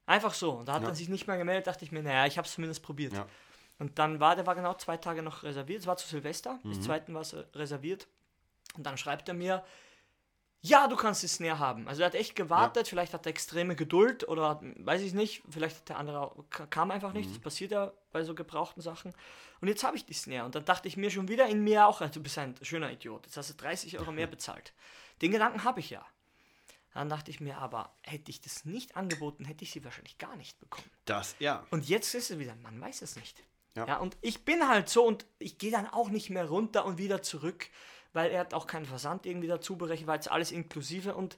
Einfach 0.06 0.34
so. 0.34 0.52
Und 0.52 0.68
da 0.68 0.74
hat 0.74 0.82
Ja. 0.82 0.88
er 0.88 0.94
sich 0.94 1.08
nicht 1.08 1.26
mehr 1.26 1.38
gemeldet, 1.38 1.66
dachte 1.66 1.84
ich 1.84 1.92
mir, 1.92 2.02
naja, 2.02 2.26
ich 2.26 2.36
habe 2.36 2.46
es 2.46 2.54
zumindest 2.54 2.82
probiert. 2.82 3.12
Ja. 3.14 3.26
Und 3.78 3.98
dann 3.98 4.20
war, 4.20 4.36
der 4.36 4.46
war 4.46 4.54
genau 4.54 4.74
zwei 4.74 4.96
Tage 4.96 5.22
noch 5.22 5.42
reserviert, 5.42 5.80
es 5.80 5.86
war 5.86 5.96
zu 5.96 6.06
Silvester, 6.06 6.58
Mhm. 6.62 6.68
bis 6.70 6.80
zweiten 6.82 7.14
war 7.14 7.22
es 7.22 7.34
reserviert. 7.54 8.06
Und 8.76 8.84
dann 8.84 8.96
schreibt 8.98 9.28
er 9.28 9.34
mir, 9.34 9.64
ja, 10.66 10.88
du 10.88 10.96
kannst 10.96 11.22
es 11.24 11.40
näher 11.40 11.58
haben. 11.58 11.86
Also 11.88 12.00
er 12.00 12.06
hat 12.06 12.14
echt 12.14 12.34
gewartet, 12.34 12.88
vielleicht 12.88 13.12
hat 13.12 13.26
er 13.26 13.30
extreme 13.30 13.76
Geduld 13.76 14.26
oder 14.26 14.48
hat- 14.48 14.62
weiß 14.62 15.02
ich 15.02 15.12
nicht, 15.12 15.42
vielleicht 15.50 15.76
hat 15.76 15.88
der 15.90 15.98
andere 15.98 16.32
kam 16.70 16.90
einfach 16.90 17.12
nicht. 17.12 17.28
Das 17.30 17.38
passiert 17.38 17.70
ja 17.72 17.92
bei 18.12 18.24
so 18.24 18.34
gebrauchten 18.34 18.80
Sachen. 18.80 19.12
Und 19.60 19.68
jetzt 19.68 19.84
habe 19.84 19.96
ich 19.98 20.06
die 20.06 20.14
Snare 20.14 20.46
und 20.46 20.54
dann 20.54 20.64
dachte 20.64 20.88
ich 20.88 20.96
mir 20.96 21.10
schon 21.10 21.28
wieder 21.28 21.46
in 21.46 21.62
mir 21.62 21.86
auch, 21.86 22.00
du 22.08 22.22
bist 22.22 22.38
ein 22.38 22.54
schöner 22.62 22.90
Idiot. 22.90 23.26
Jetzt 23.26 23.36
hast 23.36 23.50
du 23.50 23.54
30 23.54 23.98
Euro 23.98 24.10
mehr 24.10 24.26
bezahlt. 24.36 24.72
Den 25.20 25.32
Gedanken 25.32 25.64
habe 25.64 25.80
ich 25.80 25.90
ja. 25.90 26.04
Dann 26.94 27.10
dachte 27.10 27.30
ich 27.30 27.40
mir 27.40 27.58
aber, 27.58 27.92
hätte 28.02 28.30
ich 28.30 28.40
das 28.40 28.64
nicht 28.64 28.96
angeboten, 28.96 29.44
hätte 29.44 29.64
ich 29.64 29.72
sie 29.72 29.84
wahrscheinlich 29.84 30.16
gar 30.16 30.34
nicht 30.36 30.58
bekommen. 30.60 30.88
Das, 31.04 31.36
ja. 31.40 31.66
Und 31.70 31.88
jetzt 31.88 32.14
ist 32.14 32.30
es 32.30 32.38
wieder, 32.38 32.54
man 32.62 32.80
weiß 32.80 33.02
es 33.02 33.16
nicht. 33.16 33.42
Ja. 33.76 33.86
Ja. 33.88 33.96
und 33.98 34.16
ich 34.20 34.44
bin 34.44 34.66
halt 34.68 34.88
so 34.88 35.04
und 35.04 35.26
ich 35.40 35.58
gehe 35.58 35.72
dann 35.72 35.88
auch 35.88 36.08
nicht 36.08 36.30
mehr 36.30 36.46
runter 36.48 36.84
und 36.84 36.96
wieder 36.96 37.22
zurück, 37.22 37.68
weil 38.14 38.30
er 38.30 38.40
hat 38.40 38.54
auch 38.54 38.66
keinen 38.66 38.86
Versand 38.86 39.26
irgendwie 39.26 39.48
dazu 39.48 39.76
berechnet, 39.76 40.06
weil 40.06 40.18
es 40.18 40.28
alles 40.28 40.50
inklusive 40.52 41.14
und 41.14 41.36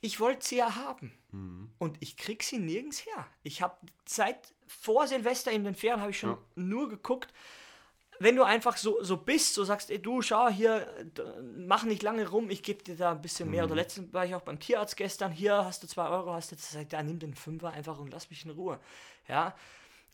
ich 0.00 0.20
wollte 0.20 0.46
sie 0.46 0.56
ja 0.56 0.76
haben. 0.76 1.12
Mhm. 1.32 1.70
Und 1.78 1.96
ich 2.00 2.16
krieg 2.16 2.42
sie 2.42 2.58
nirgends 2.58 3.04
her. 3.04 3.26
Ich 3.42 3.62
habe 3.62 3.76
seit 4.06 4.52
vor 4.66 5.06
Silvester 5.08 5.50
in 5.50 5.64
den 5.64 5.74
Ferien 5.74 6.00
habe 6.00 6.10
ich 6.10 6.18
schon 6.18 6.30
Ja. 6.30 6.38
nur 6.54 6.88
geguckt, 6.88 7.32
wenn 8.20 8.34
du 8.36 8.42
einfach 8.42 8.76
so, 8.76 9.02
so 9.02 9.16
bist, 9.16 9.54
so 9.54 9.62
sagst, 9.64 9.90
ey, 9.90 10.00
du, 10.02 10.22
schau 10.22 10.48
hier, 10.48 10.92
mach 11.56 11.84
nicht 11.84 12.02
lange 12.02 12.28
rum, 12.28 12.50
ich 12.50 12.64
gebe 12.64 12.82
dir 12.82 12.96
da 12.96 13.12
ein 13.12 13.22
bisschen 13.22 13.48
mehr. 13.50 13.64
Oder 13.64 13.74
Mhm. 13.74 13.78
letztens 13.78 14.12
war 14.12 14.24
ich 14.26 14.34
auch 14.34 14.42
beim 14.42 14.58
Tierarzt 14.58 14.96
gestern, 14.96 15.30
hier 15.30 15.64
hast 15.64 15.82
du 15.82 15.86
zwei 15.86 16.08
Euro, 16.08 16.32
hast 16.32 16.50
du 16.50 16.56
jetzt 16.56 16.68
gesagt, 16.68 16.92
ja, 16.92 17.02
nimm 17.02 17.18
den 17.20 17.34
Fünfer 17.34 17.70
einfach 17.70 17.98
und 17.98 18.10
lass 18.12 18.28
mich 18.30 18.44
in 18.44 18.50
Ruhe. 18.50 18.80
Ja. 19.28 19.54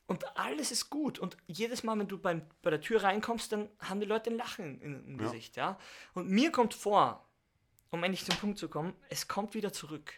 Und 0.06 0.36
alles 0.36 0.70
ist 0.70 0.90
gut. 0.90 1.18
Und 1.18 1.36
jedes 1.46 1.82
Mal, 1.82 1.98
wenn 1.98 2.08
du 2.08 2.18
beim, 2.18 2.42
bei 2.62 2.70
der 2.70 2.80
Tür 2.80 3.02
reinkommst, 3.02 3.52
dann 3.52 3.68
haben 3.80 4.00
die 4.00 4.06
Leute 4.06 4.30
ein 4.30 4.36
Lachen 4.36 4.80
im, 4.82 5.18
Ja. 5.18 5.24
Gesicht. 5.26 5.56
Ja. 5.56 5.78
Und 6.12 6.28
mir 6.28 6.52
kommt 6.52 6.74
vor, 6.74 7.24
um 7.90 8.02
endlich 8.04 8.24
zum 8.24 8.36
Punkt 8.36 8.58
zu 8.58 8.68
kommen, 8.68 8.92
es 9.08 9.28
kommt 9.28 9.54
wieder 9.54 9.72
zurück. 9.72 10.12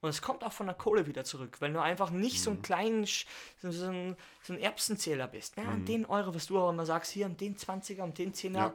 Und 0.00 0.10
es 0.10 0.22
kommt 0.22 0.44
auch 0.44 0.52
von 0.52 0.66
der 0.66 0.74
Kohle 0.76 1.06
wieder 1.06 1.24
zurück, 1.24 1.60
weil 1.60 1.72
du 1.72 1.80
einfach 1.82 2.10
nicht 2.10 2.40
so 2.42 2.50
Mhm. 2.50 2.56
ein 2.58 2.62
kleinen, 2.62 3.04
Sch- 3.04 3.26
so, 3.60 3.70
so, 3.72 3.86
ein, 3.86 4.16
so 4.42 4.52
ein 4.52 4.60
Erbsenzähler 4.60 5.26
bist. 5.28 5.56
Ja, 5.56 5.64
Mhm. 5.64 5.68
an 5.70 5.84
den 5.86 6.06
Euro, 6.06 6.34
was 6.34 6.46
du 6.46 6.58
auch 6.58 6.70
immer 6.70 6.86
sagst, 6.86 7.10
hier 7.12 7.26
an 7.26 7.36
den 7.36 7.56
20er, 7.56 8.02
an 8.02 8.14
den 8.14 8.32
10er, 8.32 8.58
Ja. 8.58 8.74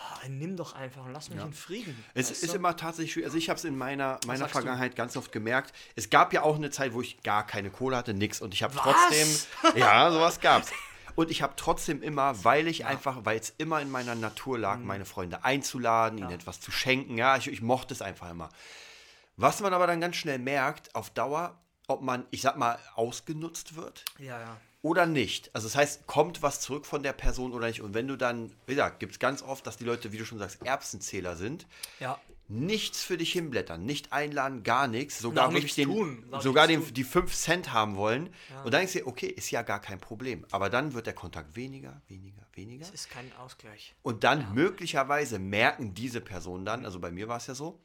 Boah, 0.00 0.28
nimm 0.28 0.56
doch 0.56 0.74
einfach 0.74 1.04
und 1.04 1.12
lass 1.12 1.28
mich 1.28 1.38
Ja. 1.38 1.44
in 1.46 1.52
Frieden. 1.52 2.04
Es 2.14 2.30
ist 2.30 2.52
du? 2.52 2.56
immer 2.56 2.76
tatsächlich 2.76 3.12
schwierig. 3.12 3.26
Also 3.26 3.38
ich 3.38 3.48
habe 3.50 3.58
es 3.58 3.64
in 3.64 3.76
meiner, 3.76 4.18
meiner 4.26 4.38
sagst 4.40 4.54
du? 4.54 4.58
Vergangenheit 4.60 4.96
ganz 4.96 5.16
oft 5.16 5.30
gemerkt. 5.32 5.72
Es 5.96 6.08
gab 6.10 6.32
ja 6.32 6.42
auch 6.42 6.56
eine 6.56 6.70
Zeit, 6.70 6.94
wo 6.94 7.00
ich 7.02 7.22
gar 7.22 7.46
keine 7.46 7.70
Kohle 7.70 7.96
hatte, 7.96 8.14
nix. 8.14 8.40
Und 8.40 8.54
ich 8.54 8.62
habe 8.62 8.74
trotzdem. 8.76 9.28
Ja, 9.76 10.10
sowas 10.10 10.40
gab's. 10.40 10.70
Und 11.16 11.30
ich 11.30 11.42
habe 11.42 11.52
trotzdem 11.56 12.02
immer, 12.02 12.44
weil 12.44 12.66
ich 12.66 12.86
einfach, 12.86 13.24
weil 13.24 13.38
es 13.38 13.52
immer 13.58 13.80
in 13.82 13.90
meiner 13.90 14.14
Natur 14.14 14.58
lag, 14.58 14.78
Mhm. 14.78 14.86
meine 14.86 15.04
Freunde 15.04 15.44
einzuladen, 15.44 16.18
ihnen 16.18 16.30
etwas 16.30 16.60
zu 16.60 16.70
schenken. 16.70 17.18
Ja, 17.18 17.36
ich, 17.36 17.48
ich 17.48 17.60
mochte 17.62 17.92
es 17.92 18.00
einfach 18.00 18.30
immer. 18.30 18.48
Was 19.36 19.60
man 19.60 19.74
aber 19.74 19.86
dann 19.86 20.00
ganz 20.00 20.16
schnell 20.16 20.38
merkt, 20.38 20.94
auf 20.94 21.10
Dauer, 21.10 21.58
ob 21.88 22.00
man, 22.02 22.26
ich 22.30 22.42
sag 22.42 22.56
mal, 22.56 22.78
ausgenutzt 22.94 23.74
wird 23.76 24.04
Ja, 24.18 24.38
ja. 24.40 24.56
Oder 24.82 25.06
nicht. 25.06 25.50
Also 25.54 25.66
das 25.68 25.76
heißt, 25.76 26.06
kommt 26.06 26.42
was 26.42 26.60
zurück 26.60 26.86
von 26.86 27.02
der 27.02 27.12
Person 27.12 27.52
oder 27.52 27.66
nicht. 27.66 27.82
Und 27.82 27.92
wenn 27.94 28.08
du 28.08 28.16
dann, 28.16 28.50
wie 28.66 28.74
gesagt, 28.74 29.00
gibt 29.00 29.12
es 29.12 29.18
ganz 29.18 29.42
oft, 29.42 29.66
dass 29.66 29.76
die 29.76 29.84
Leute, 29.84 30.12
wie 30.12 30.18
du 30.18 30.24
schon 30.24 30.38
sagst, 30.38 30.64
Erbsenzähler 30.64 31.36
sind, 31.36 31.66
Ja. 31.98 32.18
nichts 32.48 33.02
für 33.02 33.16
dich 33.18 33.30
hinblättern, 33.32 33.84
nicht 33.84 34.12
einladen, 34.12 34.62
gar 34.62 34.88
nichts, 34.88 35.18
sogar 35.18 35.52
wirklich 35.52 35.74
den, 35.74 35.88
tun, 35.88 36.24
sogar 36.40 36.66
den, 36.66 36.82
tun. 36.82 36.94
die 36.94 37.04
5 37.04 37.34
Cent 37.34 37.72
haben 37.72 37.96
wollen. 37.96 38.28
Und 38.64 38.72
dann 38.72 38.80
denkst 38.80 38.94
du 38.94 38.98
dir, 39.00 39.06
okay, 39.06 39.26
ist 39.28 39.50
ja 39.50 39.62
gar 39.62 39.80
kein 39.80 40.00
Problem. 40.00 40.46
Aber 40.50 40.70
dann 40.70 40.94
wird 40.94 41.06
der 41.06 41.14
Kontakt 41.14 41.54
weniger, 41.56 42.00
weniger, 42.08 42.42
weniger. 42.54 42.82
Es 42.86 42.90
ist 42.90 43.10
kein 43.10 43.30
Ausgleich. 43.36 43.94
Und 44.02 44.24
dann 44.24 44.54
möglicherweise 44.54 45.38
merken 45.38 45.92
diese 45.94 46.20
Personen 46.22 46.64
dann, 46.64 46.84
also 46.86 46.98
bei 47.00 47.10
mir 47.10 47.28
war 47.28 47.36
es 47.36 47.46
ja 47.46 47.54
so, 47.54 47.78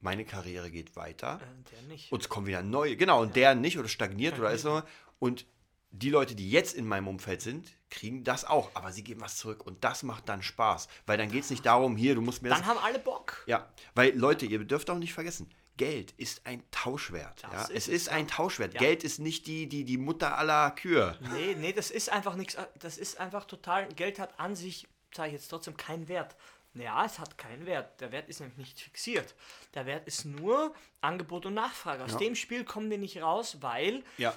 meine 0.00 0.24
Karriere 0.24 0.70
geht 0.70 0.94
weiter. 0.96 1.40
Äh, 1.42 1.70
der 1.72 1.82
nicht. 1.88 2.10
Und 2.12 2.22
es 2.22 2.28
kommen 2.28 2.46
wieder 2.46 2.62
neue, 2.62 2.96
genau, 2.96 3.20
und 3.22 3.34
der 3.36 3.54
nicht 3.56 3.78
oder 3.78 3.88
stagniert 3.88 4.38
oder 4.38 4.52
ist 4.52 4.62
so. 4.62 4.82
Und 5.18 5.46
die 5.92 6.10
Leute, 6.10 6.34
die 6.34 6.50
jetzt 6.50 6.74
in 6.74 6.86
meinem 6.86 7.06
Umfeld 7.06 7.42
sind, 7.42 7.70
kriegen 7.90 8.24
das 8.24 8.44
auch, 8.44 8.70
aber 8.74 8.92
sie 8.92 9.04
geben 9.04 9.20
was 9.20 9.36
zurück 9.36 9.64
und 9.66 9.84
das 9.84 10.02
macht 10.02 10.28
dann 10.28 10.42
Spaß, 10.42 10.88
weil 11.06 11.18
dann 11.18 11.30
geht 11.30 11.44
es 11.44 11.50
nicht 11.50 11.64
darum, 11.66 11.96
hier, 11.96 12.14
du 12.14 12.22
musst 12.22 12.42
mir 12.42 12.48
das. 12.48 12.58
dann 12.60 12.66
haben 12.66 12.78
alle 12.78 12.98
Bock. 12.98 13.44
Ja, 13.46 13.68
weil 13.94 14.16
Leute, 14.16 14.46
ihr 14.46 14.64
dürft 14.64 14.88
auch 14.90 14.96
nicht 14.98 15.12
vergessen, 15.12 15.50
Geld 15.76 16.12
ist 16.12 16.46
ein 16.46 16.62
Tauschwert. 16.70 17.42
Ja? 17.42 17.62
ist 17.62 17.70
Es 17.70 17.88
ist 17.88 18.08
ein 18.08 18.28
Tauschwert. 18.28 18.74
Ja. 18.74 18.80
Geld 18.80 19.04
ist 19.04 19.18
nicht 19.18 19.46
die, 19.46 19.68
die, 19.68 19.84
die 19.84 19.96
Mutter 19.98 20.36
aller 20.38 20.70
Kühe. 20.72 21.18
Nee, 21.32 21.54
nee, 21.58 21.72
das 21.72 21.90
ist 21.90 22.10
einfach 22.10 22.34
nichts. 22.36 22.56
Das 22.78 22.98
ist 22.98 23.18
einfach 23.18 23.44
total. 23.46 23.88
Geld 23.88 24.18
hat 24.18 24.38
an 24.38 24.54
sich, 24.54 24.86
sage 25.14 25.28
ich 25.28 25.34
jetzt 25.34 25.48
trotzdem, 25.48 25.76
keinen 25.76 26.08
Wert. 26.08 26.36
Ja, 26.74 27.04
es 27.04 27.18
hat 27.18 27.36
keinen 27.38 27.66
Wert. 27.66 28.00
Der 28.00 28.12
Wert 28.12 28.28
ist 28.28 28.40
nämlich 28.40 28.58
nicht 28.58 28.80
fixiert. 28.80 29.34
Der 29.74 29.84
Wert 29.86 30.06
ist 30.06 30.24
nur 30.26 30.74
Angebot 31.00 31.46
und 31.46 31.54
Nachfrage. 31.54 32.04
Aus 32.04 32.12
Ja. 32.12 32.18
dem 32.18 32.34
Spiel 32.34 32.64
kommen 32.64 32.90
wir 32.90 32.98
nicht 32.98 33.20
raus, 33.22 33.58
weil, 33.60 34.04
Ja. 34.18 34.34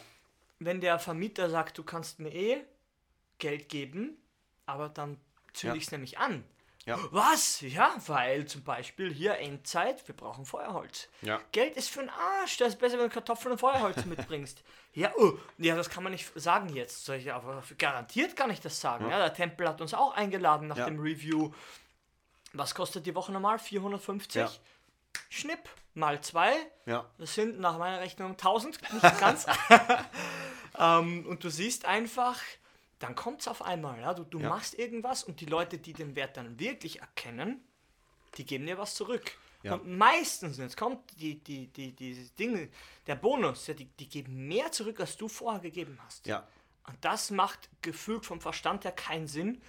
Wenn 0.59 0.81
der 0.81 1.00
Vermieter 1.00 1.50
sagt, 1.50 1.77
du 1.77 1.83
kannst 1.83 2.19
mir 2.19 2.33
eh 2.33 2.63
Geld 3.39 3.69
geben, 3.69 4.17
aber 4.65 4.89
dann 4.89 5.17
zünde 5.53 5.75
Ja. 5.75 5.77
ich 5.77 5.85
es 5.85 5.91
nämlich 5.91 6.17
an. 6.17 6.43
Ja. 6.85 7.00
Was? 7.12 7.62
Ja, 7.62 7.95
weil 8.05 8.45
zum 8.45 8.63
Beispiel 8.63 9.12
hier 9.12 9.39
Endzeit, 9.39 10.07
wir 10.07 10.15
brauchen 10.15 10.45
Feuerholz. 10.45 11.09
Ja. 11.24 11.41
Geld 11.51 11.75
ist 11.77 11.89
für 11.89 12.01
den 12.01 12.12
Arsch. 12.12 12.57
Das 12.57 12.69
ist 12.74 12.79
besser, 12.79 13.00
wenn 13.00 13.09
du 13.09 13.13
Kartoffeln 13.13 13.53
und 13.53 13.57
Feuerholz 13.57 14.05
mitbringst. 14.05 14.63
Ja, 14.93 15.12
oh, 15.17 15.33
ja, 15.57 15.75
das 15.75 15.89
kann 15.89 16.03
man 16.03 16.12
nicht 16.12 16.31
sagen 16.35 16.69
jetzt. 16.69 17.09
Ich, 17.09 17.33
aber 17.33 17.63
garantiert 17.79 18.35
kann 18.35 18.51
ich 18.51 18.62
das 18.62 18.79
sagen. 18.79 19.09
Ja. 19.09 19.17
der 19.17 19.33
Tempel 19.33 19.67
hat 19.67 19.81
uns 19.81 19.95
auch 19.95 20.13
eingeladen 20.13 20.67
nach 20.67 20.77
Ja. 20.77 20.85
dem 20.85 21.00
Review. 21.00 21.51
Was 22.53 22.75
kostet 22.75 23.05
die 23.07 23.15
Woche 23.15 23.31
normal? 23.31 23.57
450? 23.57 24.62
Schnipp 25.29 25.69
mal 25.93 26.22
zwei. 26.22 26.53
Ja. 26.86 27.10
Das 27.17 27.36
sind 27.36 27.60
nach 27.60 27.77
meiner 27.77 28.00
Rechnung 28.01 28.31
1000, 28.31 28.79
nicht 28.93 29.19
ganz. 29.19 29.45
ähm, 30.79 31.25
und 31.27 31.43
du 31.43 31.50
siehst 31.50 31.86
einfach, 31.86 32.39
dann 33.00 33.15
kommt 33.15 33.41
es 33.41 33.48
auf 33.48 33.62
einmal. 33.62 34.00
Ja? 34.01 34.13
Du, 34.13 34.24
du 34.24 34.39
Ja. 34.39 34.50
machst 34.50 34.77
irgendwas 34.77 35.24
und 35.24 35.39
die 35.41 35.45
Leute, 35.45 35.77
die 35.77 35.93
den 35.93 36.15
Wert 36.15 36.38
dann 36.38 36.60
wirklich 36.60 37.00
erkennen, 37.01 37.62
die 38.38 38.45
geben 38.45 38.65
dir 38.65 38.77
was 38.77 38.95
zurück. 38.95 39.38
Ja. 39.63 39.75
Und 39.75 39.98
meistens, 39.98 40.57
jetzt 40.57 40.77
kommt 40.77 41.00
die, 41.19 41.39
die, 41.43 41.67
die, 41.67 41.91
die 41.93 42.29
Dinge, 42.38 42.69
der 43.07 43.15
Bonus, 43.15 43.65
ja, 43.67 43.74
die, 43.74 43.86
die 43.86 44.07
geben 44.07 44.48
mehr 44.48 44.72
zurück, 44.72 45.00
als 45.00 45.17
du 45.17 45.27
vorher 45.27 45.62
gegeben 45.62 45.98
hast. 46.05 46.27
Ja. 46.27 46.48
Und 46.88 47.03
das 47.03 47.31
macht 47.31 47.69
gefühlt 47.81 48.25
vom 48.25 48.39
Verstand 48.41 48.84
her 48.84 48.91
keinen 48.91 49.27
Sinn. 49.27 49.62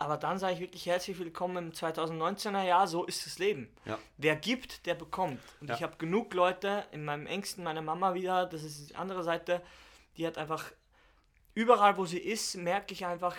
Aber 0.00 0.16
dann 0.16 0.38
sage 0.38 0.54
ich 0.54 0.60
wirklich 0.60 0.86
herzlich 0.86 1.18
willkommen 1.18 1.58
im 1.66 1.72
2019er 1.72 2.62
Jahr, 2.62 2.88
so 2.88 3.04
ist 3.04 3.26
das 3.26 3.38
Leben. 3.38 3.68
Ja. 3.84 3.98
Wer 4.16 4.34
gibt, 4.34 4.86
der 4.86 4.94
bekommt. 4.94 5.42
Und 5.60 5.68
Ja. 5.68 5.74
ich 5.76 5.82
habe 5.82 5.96
genug 5.98 6.32
Leute, 6.32 6.86
in 6.90 7.04
meinem 7.04 7.26
engsten, 7.26 7.62
meine 7.62 7.82
Mama 7.82 8.14
wieder, 8.14 8.46
das 8.46 8.62
ist 8.62 8.88
die 8.88 8.96
andere 8.96 9.22
Seite, 9.22 9.60
die 10.16 10.26
hat 10.26 10.38
einfach, 10.38 10.72
überall 11.52 11.98
wo 11.98 12.06
sie 12.06 12.18
ist, 12.18 12.56
merke 12.56 12.94
ich 12.94 13.04
einfach, 13.04 13.36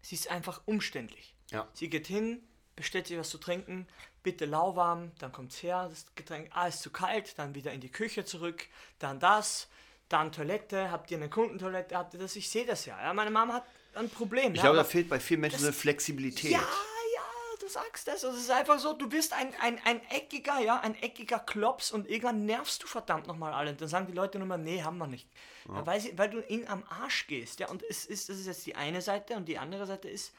sie 0.00 0.14
ist 0.14 0.30
einfach 0.30 0.62
umständlich. 0.64 1.34
Ja. 1.50 1.66
Sie 1.72 1.90
geht 1.90 2.06
hin, 2.06 2.40
bestellt 2.76 3.08
sich 3.08 3.18
was 3.18 3.28
zu 3.30 3.38
trinken, 3.38 3.88
bitte 4.22 4.44
lauwarm, 4.44 5.10
dann 5.18 5.32
kommt's 5.32 5.60
her, 5.64 5.88
das 5.90 6.06
Getränk, 6.14 6.50
ah, 6.52 6.68
ist 6.68 6.82
zu 6.82 6.90
kalt, 6.92 7.36
dann 7.36 7.56
wieder 7.56 7.72
in 7.72 7.80
die 7.80 7.90
Küche 7.90 8.24
zurück, 8.24 8.68
dann 9.00 9.18
das, 9.18 9.68
dann 10.08 10.30
Toilette, 10.30 10.92
habt 10.92 11.10
ihr 11.10 11.16
eine 11.16 11.28
Kundentoilette, 11.28 11.96
habt 11.98 12.14
ihr 12.14 12.20
das, 12.20 12.36
ich 12.36 12.48
sehe 12.48 12.64
das 12.64 12.86
ja, 12.86 12.96
ja. 13.02 13.12
Meine 13.12 13.32
Mama 13.32 13.54
hat 13.54 13.64
ein 13.94 14.08
Problem. 14.10 14.54
Ich 14.54 14.60
glaube, 14.60 14.76
da 14.76 14.84
fehlt 14.84 15.08
bei 15.08 15.20
vielen 15.20 15.40
Menschen 15.40 15.56
das- 15.58 15.64
eine 15.64 15.72
Flexibilität. 15.72 16.52
ja, 16.52 16.58
ja, 16.60 17.56
du 17.60 17.68
sagst 17.68 18.06
das. 18.08 18.24
Also 18.24 18.36
es 18.36 18.44
ist 18.44 18.50
einfach 18.50 18.78
so, 18.78 18.92
du 18.92 19.08
bist 19.08 19.32
ein, 19.32 19.52
ein, 19.60 19.78
ein 19.84 20.00
eckiger, 20.10 20.60
ja, 20.60 20.80
ein 20.80 20.94
eckiger 21.02 21.38
Klops 21.38 21.92
und 21.92 22.08
irgendwann 22.08 22.44
nervst 22.46 22.82
du 22.82 22.86
verdammt 22.86 23.26
nochmal 23.26 23.52
alle. 23.52 23.70
Und 23.70 23.80
dann 23.80 23.88
sagen 23.88 24.06
die 24.06 24.12
Leute 24.14 24.38
nur 24.38 24.48
mal, 24.48 24.58
nee, 24.58 24.82
haben 24.82 24.98
wir 24.98 25.06
nicht. 25.06 25.28
Ja, 25.68 25.86
weil, 25.86 26.00
sie, 26.00 26.16
weil 26.18 26.30
du 26.30 26.40
ihnen 26.48 26.66
am 26.68 26.82
Arsch 26.88 27.26
gehst, 27.26 27.60
ja. 27.60 27.68
Und 27.68 27.82
es 27.82 28.04
ist, 28.06 28.28
das 28.28 28.38
ist 28.38 28.46
jetzt 28.46 28.66
die 28.66 28.74
eine 28.76 29.00
Seite 29.02 29.34
und 29.34 29.46
die 29.46 29.58
andere 29.58 29.86
Seite 29.86 30.08
ist, 30.08 30.32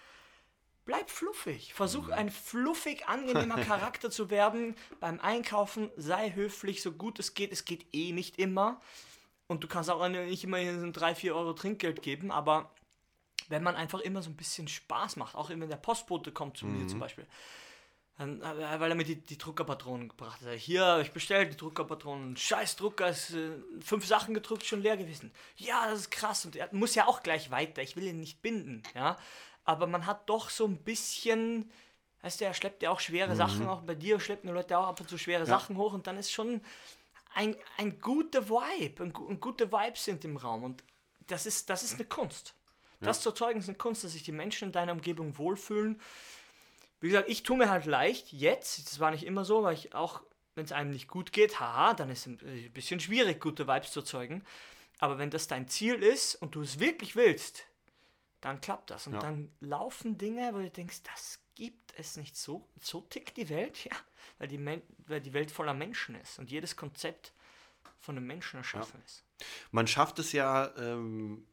Bleib 0.85 1.09
fluffig. 1.09 1.73
Versuch 1.73 2.09
ein 2.09 2.29
fluffig 2.29 3.07
angenehmer 3.07 3.55
Charakter 3.63 4.11
zu 4.11 4.29
werden. 4.29 4.75
Beim 4.99 5.21
Einkaufen 5.21 5.89
sei 5.95 6.31
höflich, 6.33 6.81
so 6.81 6.91
gut 6.91 7.19
es 7.19 7.33
geht. 7.35 7.53
Es 7.53 7.63
geht 7.63 7.85
eh 7.93 8.11
nicht 8.11 8.37
immer. 8.37 8.81
Und 9.47 9.63
du 9.63 9.69
kannst 9.69 9.89
auch 9.89 10.05
nicht 10.09 10.43
immer 10.43 10.57
3, 10.91 11.15
4 11.15 11.35
Euro 11.37 11.53
Trinkgeld 11.53 12.01
geben, 12.01 12.31
aber 12.31 12.69
wenn 13.49 13.63
man 13.63 13.75
einfach 13.75 13.99
immer 13.99 14.21
so 14.21 14.29
ein 14.29 14.35
bisschen 14.35 14.67
Spaß 14.67 15.15
macht, 15.15 15.35
auch 15.35 15.49
wenn 15.49 15.59
der 15.67 15.75
Postbote 15.77 16.31
kommt 16.31 16.57
zu 16.57 16.65
mir 16.65 16.87
zum 16.87 16.99
Beispiel, 16.99 17.27
dann, 18.17 18.41
äh, 18.41 18.79
weil 18.79 18.91
er 18.91 18.95
mir 18.95 19.03
die, 19.03 19.15
die 19.15 19.37
Druckerpatronen 19.37 20.09
gebracht 20.09 20.41
hat. 20.41 20.53
Hier, 20.53 20.99
ich 21.01 21.11
bestellt 21.11 21.53
die 21.53 21.57
Druckerpatronen. 21.57 22.37
Scheiß 22.37 22.75
Drucker, 22.75 23.09
ist 23.09 23.31
äh, 23.31 23.51
fünf 23.81 24.05
Sachen 24.05 24.33
gedruckt, 24.33 24.65
schon 24.65 24.81
leer 24.81 24.97
gewesen. 24.97 25.31
Ja, 25.55 25.89
das 25.89 26.01
ist 26.01 26.11
krass. 26.11 26.45
Und 26.45 26.55
er 26.55 26.69
muss 26.73 26.95
ja 26.95 27.07
auch 27.07 27.23
gleich 27.23 27.49
weiter. 27.49 27.81
Ich 27.81 27.95
will 27.95 28.05
ihn 28.05 28.19
nicht 28.19 28.41
binden, 28.41 28.83
ja. 28.93 29.17
Aber 29.65 29.87
man 29.87 30.05
hat 30.05 30.29
doch 30.29 30.49
so 30.49 30.65
ein 30.65 30.77
bisschen, 30.77 31.71
weißt 32.21 32.41
du, 32.41 32.45
er 32.45 32.53
schleppt 32.53 32.83
ja 32.83 32.91
auch 32.91 32.99
schwere 32.99 33.35
Sachen, 33.35 33.67
auch 33.67 33.81
bei 33.81 33.95
dir 33.95 34.19
schleppen 34.19 34.47
die 34.47 34.53
Leute 34.53 34.77
auch 34.77 34.87
ab 34.87 34.99
und 34.99 35.09
zu 35.09 35.17
schwere 35.17 35.45
Sachen 35.45 35.77
hoch 35.77 35.93
und 35.93 36.05
dann 36.05 36.17
ist 36.17 36.31
schon 36.31 36.61
ein, 37.33 37.55
ein 37.77 37.99
guter 37.99 38.49
Vibe, 38.49 39.03
ein, 39.03 39.13
ein 39.29 39.39
gute 39.39 39.71
Vibes 39.71 40.03
sind 40.03 40.25
im 40.25 40.35
Raum 40.35 40.63
und 40.63 40.83
das 41.27 41.45
ist, 41.45 41.69
das 41.69 41.81
ist 41.81 41.95
eine 41.95 42.05
Kunst. 42.05 42.53
Das 43.03 43.21
zu 43.21 43.29
erzeugen 43.29 43.59
ist 43.59 43.69
eine 43.69 43.77
Kunst, 43.77 44.03
dass 44.03 44.13
sich 44.13 44.23
die 44.23 44.31
Menschen 44.31 44.69
in 44.69 44.71
deiner 44.71 44.91
Umgebung 44.93 45.37
wohlfühlen. 45.37 45.99
Wie 46.99 47.09
gesagt, 47.09 47.29
ich 47.29 47.43
tue 47.43 47.57
mir 47.57 47.69
halt 47.69 47.85
leicht, 47.85 48.31
jetzt, 48.31 48.87
das 48.87 48.99
war 48.99 49.11
nicht 49.11 49.25
immer 49.25 49.43
so, 49.45 49.63
weil 49.63 49.73
ich 49.73 49.93
auch, 49.93 50.21
wenn 50.55 50.65
es 50.65 50.71
einem 50.71 50.91
nicht 50.91 51.07
gut 51.07 51.33
geht, 51.33 51.59
haha, 51.59 51.93
dann 51.93 52.09
ist 52.09 52.21
es 52.21 52.27
ein 52.27 52.71
bisschen 52.73 52.99
schwierig, 52.99 53.41
gute 53.41 53.67
Vibes 53.67 53.91
zu 53.91 53.99
erzeugen. 54.01 54.43
Aber 54.99 55.17
wenn 55.17 55.29
das 55.29 55.47
dein 55.47 55.67
Ziel 55.67 55.95
ist 55.95 56.35
und 56.35 56.55
du 56.55 56.61
es 56.61 56.79
wirklich 56.79 57.15
willst, 57.15 57.65
dann 58.39 58.61
klappt 58.61 58.89
das. 58.89 59.07
Und 59.07 59.13
Ja. 59.13 59.19
dann 59.19 59.51
laufen 59.59 60.17
Dinge, 60.17 60.53
wo 60.53 60.59
du 60.59 60.69
denkst, 60.69 61.03
das 61.03 61.39
gibt 61.55 61.93
es 61.97 62.17
nicht 62.17 62.37
so. 62.37 62.67
So 62.81 63.01
tickt 63.01 63.37
die 63.37 63.49
Welt, 63.49 63.83
ja. 63.85 63.95
Weil 64.37 64.47
die, 64.47 64.57
Men 64.57 64.81
weil 65.07 65.21
die 65.21 65.33
Welt 65.33 65.51
voller 65.51 65.73
Menschen 65.73 66.15
ist 66.15 66.39
und 66.39 66.49
jedes 66.51 66.75
Konzept 66.75 67.33
von 67.99 68.17
einem 68.17 68.27
Menschen 68.27 68.57
erschaffen 68.57 69.01
ist. 69.05 69.23
Man 69.71 69.87
schafft 69.87 70.19
es 70.19 70.31
ja 70.31 70.71
ähm, 70.77 71.45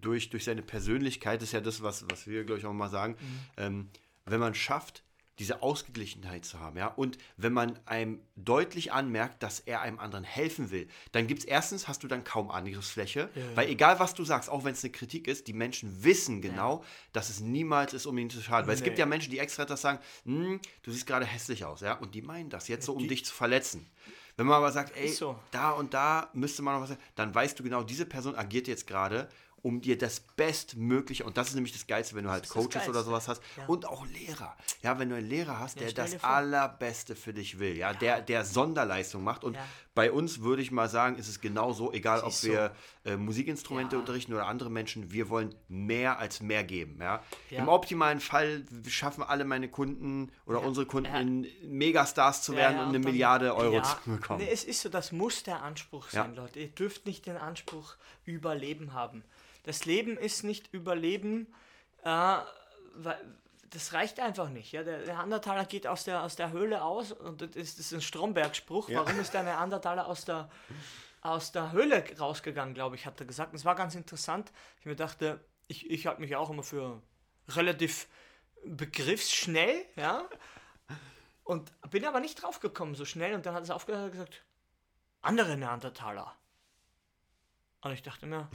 durch, 0.00 0.30
durch 0.30 0.44
seine 0.44 0.62
Persönlichkeit, 0.62 1.42
ist 1.42 1.52
ja 1.52 1.60
das, 1.60 1.82
was, 1.82 2.04
was 2.10 2.26
wir, 2.26 2.44
glaube 2.44 2.60
ich, 2.60 2.66
auch 2.66 2.72
mal 2.72 2.88
sagen, 2.90 3.16
ähm, 3.56 3.88
wenn 4.26 4.40
man 4.40 4.54
schafft, 4.54 5.02
diese 5.38 5.62
Ausgeglichenheit 5.62 6.44
zu 6.44 6.58
haben, 6.58 6.76
ja, 6.76 6.88
und 6.88 7.16
wenn 7.36 7.52
man 7.52 7.78
einem 7.86 8.18
deutlich 8.34 8.90
anmerkt, 8.92 9.40
dass 9.44 9.60
er 9.60 9.80
einem 9.82 10.00
anderen 10.00 10.24
helfen 10.24 10.72
will, 10.72 10.88
dann 11.12 11.28
gibt 11.28 11.38
es 11.42 11.44
erstens, 11.44 11.86
hast 11.86 12.02
du 12.02 12.08
dann 12.08 12.24
kaum 12.24 12.50
Angriffsfläche, 12.50 13.30
weil 13.54 13.68
egal 13.68 14.00
was 14.00 14.14
du 14.14 14.24
sagst, 14.24 14.50
auch 14.50 14.64
wenn 14.64 14.72
es 14.72 14.82
eine 14.82 14.90
Kritik 14.90 15.28
ist, 15.28 15.46
die 15.46 15.52
Menschen 15.52 16.02
wissen 16.02 16.42
genau, 16.42 16.82
dass 17.12 17.30
es 17.30 17.38
niemals 17.38 17.92
ist, 17.94 18.06
um 18.06 18.18
ihnen 18.18 18.30
zu 18.30 18.40
schaden, 18.42 18.66
weil 18.66 18.74
es 18.74 18.82
gibt 18.82 18.96
Nee. 18.96 19.00
ja 19.02 19.06
Menschen, 19.06 19.30
die 19.30 19.38
extra 19.38 19.64
das 19.64 19.80
sagen, 19.80 20.00
"Hm, 20.24 20.60
du 20.82 20.90
siehst 20.90 21.06
gerade 21.06 21.24
hässlich 21.24 21.64
aus, 21.64 21.82
ja, 21.82 21.92
und 21.94 22.16
die 22.16 22.22
meinen 22.22 22.50
das 22.50 22.66
jetzt 22.66 22.86
so, 22.86 22.94
um 22.94 22.98
die- 22.98 23.06
dich 23.06 23.24
zu 23.24 23.32
verletzen. 23.32 23.88
Wenn 24.36 24.46
man 24.46 24.56
aber 24.56 24.72
sagt, 24.72 24.96
ey, 24.96 25.08
so. 25.08 25.38
da 25.52 25.70
und 25.70 25.94
da 25.94 26.30
müsste 26.32 26.62
man 26.62 26.74
noch 26.74 26.82
was 26.82 26.88
sagen, 26.90 27.00
dann 27.14 27.32
weißt 27.32 27.56
du 27.58 27.62
genau, 27.62 27.84
diese 27.84 28.06
Person 28.06 28.34
agiert 28.34 28.66
jetzt 28.66 28.86
gerade, 28.88 29.28
um 29.62 29.80
dir 29.80 29.98
das 29.98 30.20
Bestmögliche, 30.20 31.24
und 31.24 31.36
das 31.36 31.48
ist 31.48 31.54
nämlich 31.54 31.72
das 31.72 31.86
Geilste, 31.86 32.14
wenn 32.14 32.24
du 32.24 32.30
halt 32.30 32.48
Coaches 32.48 32.88
oder 32.88 33.02
sowas 33.02 33.28
hast, 33.28 33.42
Ja. 33.56 33.66
und 33.66 33.86
auch 33.86 34.06
Lehrer. 34.06 34.56
Ja, 34.82 34.98
wenn 34.98 35.08
du 35.10 35.16
einen 35.16 35.28
Lehrer 35.28 35.58
hast, 35.58 35.80
der 35.80 35.88
stell 35.88 36.10
das. 36.10 36.22
Allerbeste 36.24 37.16
für 37.16 37.32
dich 37.32 37.58
will, 37.58 37.76
ja, 37.76 37.92
Der, 37.92 38.20
der 38.20 38.44
Sonderleistung 38.44 39.24
macht. 39.24 39.44
Und 39.44 39.54
Ja. 39.54 39.64
bei 39.94 40.12
uns 40.12 40.40
würde 40.40 40.62
ich 40.62 40.70
mal 40.70 40.88
sagen, 40.88 41.16
ist 41.16 41.28
es 41.28 41.40
genauso, 41.40 41.92
egal 41.92 42.20
ob 42.22 42.42
wir 42.44 42.72
äh, 43.04 43.16
Musikinstrumente 43.16 43.96
Ja. 43.96 44.00
unterrichten 44.00 44.32
oder 44.34 44.46
andere 44.46 44.70
Menschen, 44.70 45.10
wir 45.12 45.28
wollen 45.28 45.54
mehr 45.68 46.18
als 46.18 46.40
mehr 46.40 46.62
geben. 46.62 46.98
Ja? 47.00 47.22
Ja. 47.50 47.58
Im 47.60 47.68
optimalen 47.68 48.20
Fall 48.20 48.64
schaffen 48.86 49.22
alle 49.22 49.44
meine 49.44 49.68
Kunden 49.68 50.30
oder 50.46 50.60
unsere 50.62 50.86
Kunden 50.86 51.10
Ja. 51.12 51.20
in 51.20 51.46
Megastars 51.64 52.42
zu 52.42 52.52
Ja, 52.52 52.58
werden 52.58 52.76
ja, 52.76 52.82
und 52.82 52.88
eine 52.90 53.00
dann- 53.00 53.10
Milliarde 53.10 53.54
Euro 53.56 53.74
ja, 53.76 53.82
zu 53.82 53.96
bekommen. 54.10 54.40
Nee, 54.44 54.50
es 54.52 54.64
ist 54.64 54.82
so, 54.82 54.88
das 54.88 55.10
muss 55.12 55.42
der 55.42 55.62
Anspruch 55.62 56.10
sein, 56.10 56.34
Ja. 56.34 56.42
Leute. 56.42 56.60
Ihr 56.60 56.68
dürft 56.68 57.06
nicht 57.06 57.26
den 57.26 57.36
Anspruch 57.36 57.96
Überleben 58.24 58.92
haben. 58.92 59.24
Das 59.64 59.84
Leben 59.84 60.16
ist 60.16 60.44
nicht 60.44 60.72
Überleben, 60.72 61.52
äh, 62.04 62.38
weil 62.94 63.38
das 63.70 63.92
reicht 63.92 64.20
einfach 64.20 64.48
nicht. 64.48 64.72
Ja? 64.72 64.82
Der 64.82 65.00
Neandertaler 65.00 65.64
geht 65.64 65.86
aus 65.86 66.04
der, 66.04 66.22
aus 66.22 66.36
der 66.36 66.52
Höhle 66.52 66.82
aus 66.82 67.12
und 67.12 67.42
das 67.42 67.50
ist, 67.54 67.78
das 67.78 67.86
ist 67.86 67.92
ein 67.92 68.00
Stromberg-Spruch. 68.00 68.88
Ja. 68.88 69.04
Warum 69.04 69.20
ist 69.20 69.34
der 69.34 69.42
Neandertaler 69.42 70.06
aus 70.06 70.24
der, 70.24 70.50
aus 71.20 71.52
der 71.52 71.72
Höhle 71.72 72.04
rausgegangen, 72.18 72.74
glaube 72.74 72.96
ich, 72.96 73.06
hat 73.06 73.20
er 73.20 73.26
gesagt. 73.26 73.52
Und 73.52 73.58
es 73.58 73.64
war 73.64 73.74
ganz 73.74 73.94
interessant. 73.94 74.52
Ich 74.80 74.86
mir 74.86 74.96
dachte, 74.96 75.44
ich, 75.66 75.90
ich 75.90 76.06
halte 76.06 76.20
mich 76.20 76.34
auch 76.36 76.50
immer 76.50 76.62
für 76.62 77.02
relativ 77.48 78.08
begriffsschnell, 78.64 79.84
ja. 79.96 80.28
Und 81.44 81.72
bin 81.90 82.04
aber 82.04 82.20
nicht 82.20 82.42
drauf 82.42 82.60
gekommen 82.60 82.94
so 82.94 83.04
schnell 83.04 83.34
und 83.34 83.46
dann 83.46 83.54
hat 83.54 83.62
es 83.62 83.70
aufgehört 83.70 84.04
und 84.04 84.12
gesagt, 84.12 84.42
andere 85.22 85.56
Neandertaler. 85.56 86.34
Und 87.80 87.92
ich 87.92 88.02
dachte 88.02 88.26
mir, 88.26 88.48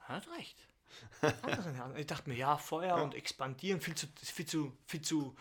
hat 0.00 0.28
recht. 0.36 0.56
Neandertaler. 1.22 1.96
Ich 1.96 2.06
dachte 2.06 2.28
mir, 2.28 2.36
ja, 2.36 2.56
Feuer 2.56 3.02
und 3.02 3.14
expandieren, 3.14 3.80
viel 3.80 3.94
zu, 3.94 4.06
viel 4.22 4.46
zu, 4.46 4.72
viel 4.86 5.02
zu 5.02 5.34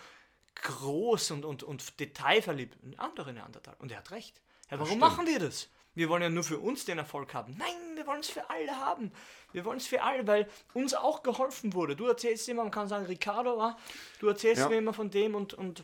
groß 0.56 1.32
und, 1.32 1.46
und, 1.46 1.64
und 1.64 2.00
detailverliebt. 2.00 2.78
Andere 2.98 3.34
Neandertaler. 3.34 3.78
Und 3.80 3.92
er 3.92 4.00
hat 4.00 4.12
recht. 4.12 4.42
Ja, 4.72 4.80
warum 4.80 5.00
machen 5.00 5.28
wir 5.28 5.40
das? 5.40 5.70
Wir 5.96 6.10
wollen 6.10 6.24
ja 6.24 6.30
nur 6.30 6.44
für 6.44 6.58
uns 6.58 6.86
den 6.86 6.98
Erfolg 6.98 7.36
haben. 7.36 7.56
Nein, 7.58 7.96
wir 7.96 8.08
wollen 8.08 8.22
es 8.22 8.30
für 8.30 8.50
alle 8.50 8.76
haben. 8.80 9.12
Wir 9.52 9.64
wollen 9.64 9.78
es 9.78 9.86
für 9.86 10.02
alle, 10.02 10.26
weil 10.26 10.50
uns 10.74 10.96
auch 10.96 11.22
geholfen 11.22 11.74
wurde. 11.74 11.96
Du 11.96 12.08
erzählst 12.08 12.50
immer, 12.50 12.64
man 12.64 12.72
kann 12.72 12.88
sagen, 12.88 13.06
Ricardo, 13.06 13.62
ah, 13.62 13.78
du 14.20 14.28
erzählst 14.28 14.62
Ja. 14.62 14.70
mir 14.70 14.78
immer 14.78 14.94
von 14.94 15.12
dem 15.12 15.36
und, 15.36 15.54
und 15.54 15.84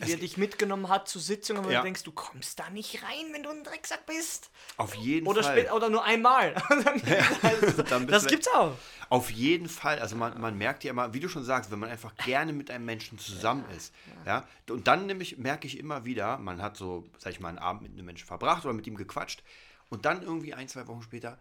wie 0.00 0.10
er 0.10 0.18
dich 0.18 0.36
mitgenommen 0.36 0.88
hat 0.88 1.08
zu 1.08 1.18
Sitzungen, 1.18 1.64
wo 1.64 1.70
Ja. 1.70 1.78
du 1.80 1.84
denkst, 1.84 2.02
du 2.02 2.12
kommst 2.12 2.58
da 2.58 2.68
nicht 2.70 3.02
rein, 3.02 3.32
wenn 3.32 3.42
du 3.44 3.50
ein 3.50 3.62
Drecksack 3.62 4.06
bist. 4.06 4.50
Auf 4.76 4.94
jeden 4.94 5.26
Oder, 5.26 5.42
Fall. 5.42 5.70
oder 5.70 5.88
nur 5.88 6.04
einmal. 6.04 6.54
Bist 7.60 7.78
das 8.10 8.26
gibt's 8.26 8.48
auch. 8.48 8.76
Auf 9.08 9.30
jeden 9.30 9.68
Fall, 9.68 10.00
also 10.00 10.16
man, 10.16 10.38
man 10.40 10.58
merkt 10.58 10.84
ja 10.84 10.90
immer, 10.90 11.14
wie 11.14 11.20
du 11.20 11.28
schon 11.28 11.44
sagst, 11.44 11.70
wenn 11.70 11.78
man 11.78 11.90
einfach 11.90 12.14
gerne 12.16 12.52
mit 12.52 12.70
einem 12.70 12.84
Menschen 12.84 13.18
zusammen 13.18 13.64
ist, 13.76 13.94
ja, 14.26 14.46
und 14.68 14.86
dann 14.86 15.06
nämlich 15.06 15.38
merke 15.38 15.66
ich 15.66 15.78
immer 15.78 16.04
wieder, 16.04 16.36
man 16.38 16.60
hat 16.60 16.76
so, 16.76 17.06
sag 17.18 17.32
ich 17.32 17.40
mal, 17.40 17.48
einen 17.48 17.58
Abend 17.58 17.82
mit 17.82 17.92
einem 17.92 18.04
Menschen 18.04 18.26
verbracht 18.26 18.64
oder 18.64 18.74
mit 18.74 18.86
ihm 18.86 18.96
gequatscht 18.96 19.42
und 19.88 20.04
dann 20.04 20.22
irgendwie 20.22 20.52
ein, 20.54 20.68
zwei 20.68 20.86
Wochen 20.88 21.02
später 21.02 21.38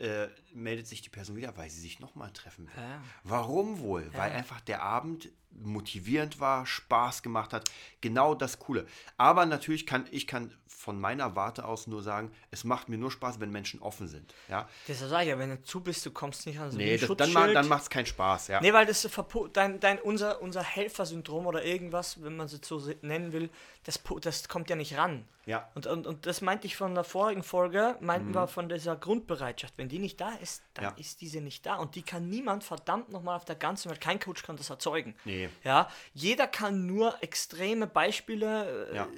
äh, 0.00 0.28
meldet 0.52 0.86
sich 0.86 1.02
die 1.02 1.10
Person 1.10 1.36
wieder, 1.36 1.56
weil 1.56 1.70
sie 1.70 1.80
sich 1.80 2.00
nochmal 2.00 2.30
treffen 2.32 2.66
will. 2.66 2.82
Ja. 2.82 3.02
Warum 3.24 3.78
wohl? 3.80 4.10
Weil 4.14 4.32
einfach 4.32 4.60
der 4.62 4.82
Abend 4.82 5.28
motivierend 5.62 6.40
war, 6.40 6.66
Spaß 6.66 7.22
gemacht 7.22 7.52
hat, 7.52 7.70
genau 8.00 8.34
das 8.34 8.58
Coole. 8.58 8.86
Aber 9.16 9.46
natürlich 9.46 9.86
kann 9.86 10.06
ich 10.10 10.26
kann 10.26 10.52
von 10.68 11.00
meiner 11.00 11.34
Warte 11.34 11.64
aus 11.64 11.86
nur 11.88 12.02
sagen, 12.02 12.30
es 12.52 12.62
macht 12.62 12.88
mir 12.88 12.98
nur 12.98 13.10
Spaß, 13.10 13.40
wenn 13.40 13.50
Menschen 13.50 13.80
offen 13.82 14.06
sind. 14.06 14.32
Ja? 14.48 14.68
Deshalb 14.86 15.10
sage 15.10 15.22
ich 15.24 15.28
ja, 15.30 15.38
wenn 15.38 15.50
du 15.50 15.62
zu 15.62 15.80
bist, 15.80 16.06
du 16.06 16.12
kommst 16.12 16.46
nicht 16.46 16.60
an 16.60 16.70
so 16.70 16.76
Nee, 16.76 16.96
das, 16.96 17.10
dann, 17.16 17.32
ma- 17.32 17.48
dann 17.48 17.66
macht 17.66 17.82
es 17.84 17.90
keinen 17.90 18.06
Spaß. 18.06 18.48
Ja. 18.48 18.60
Nee, 18.60 18.72
weil 18.72 18.86
das 18.86 19.08
dein, 19.52 19.80
dein, 19.80 19.98
unser, 20.00 20.40
unser 20.42 20.62
Helfersyndrom 20.62 21.46
oder 21.46 21.64
irgendwas, 21.64 22.22
wenn 22.22 22.36
man 22.36 22.46
es 22.46 22.52
jetzt 22.52 22.68
so 22.68 22.80
nennen 23.02 23.32
will, 23.32 23.50
das, 23.84 24.00
das 24.20 24.48
kommt 24.48 24.70
ja 24.70 24.76
nicht 24.76 24.96
ran. 24.96 25.24
Ja. 25.46 25.68
Und, 25.74 25.86
und, 25.86 26.06
und 26.06 26.26
das 26.26 26.40
meinte 26.40 26.66
ich 26.66 26.76
von 26.76 26.94
der 26.94 27.04
vorigen 27.04 27.42
Folge, 27.42 27.96
meinten 28.00 28.32
wir 28.34 28.46
von 28.48 28.68
dieser 28.68 28.96
Grundbereitschaft. 28.96 29.74
Wenn 29.76 29.88
die 29.88 29.98
nicht 30.00 30.20
da 30.20 30.30
ist, 30.42 30.62
dann 30.74 30.84
Ja. 30.84 30.90
ist 30.98 31.20
diese 31.20 31.40
nicht 31.40 31.64
da. 31.66 31.76
Und 31.76 31.94
die 31.94 32.02
kann 32.02 32.28
niemand 32.28 32.64
verdammt 32.64 33.10
nochmal 33.10 33.36
auf 33.36 33.44
der 33.44 33.56
ganzen 33.56 33.90
Welt, 33.90 34.00
kein 34.00 34.18
Coach 34.20 34.42
kann 34.42 34.56
das 34.56 34.70
erzeugen. 34.70 35.14
Nee. 35.24 35.45
Ja, 35.64 35.88
jeder 36.14 36.46
kann 36.46 36.86
nur 36.86 37.22
extreme 37.22 37.86
Beispiele 37.86 38.88
äh, 38.92 38.96
Ja. 38.96 39.08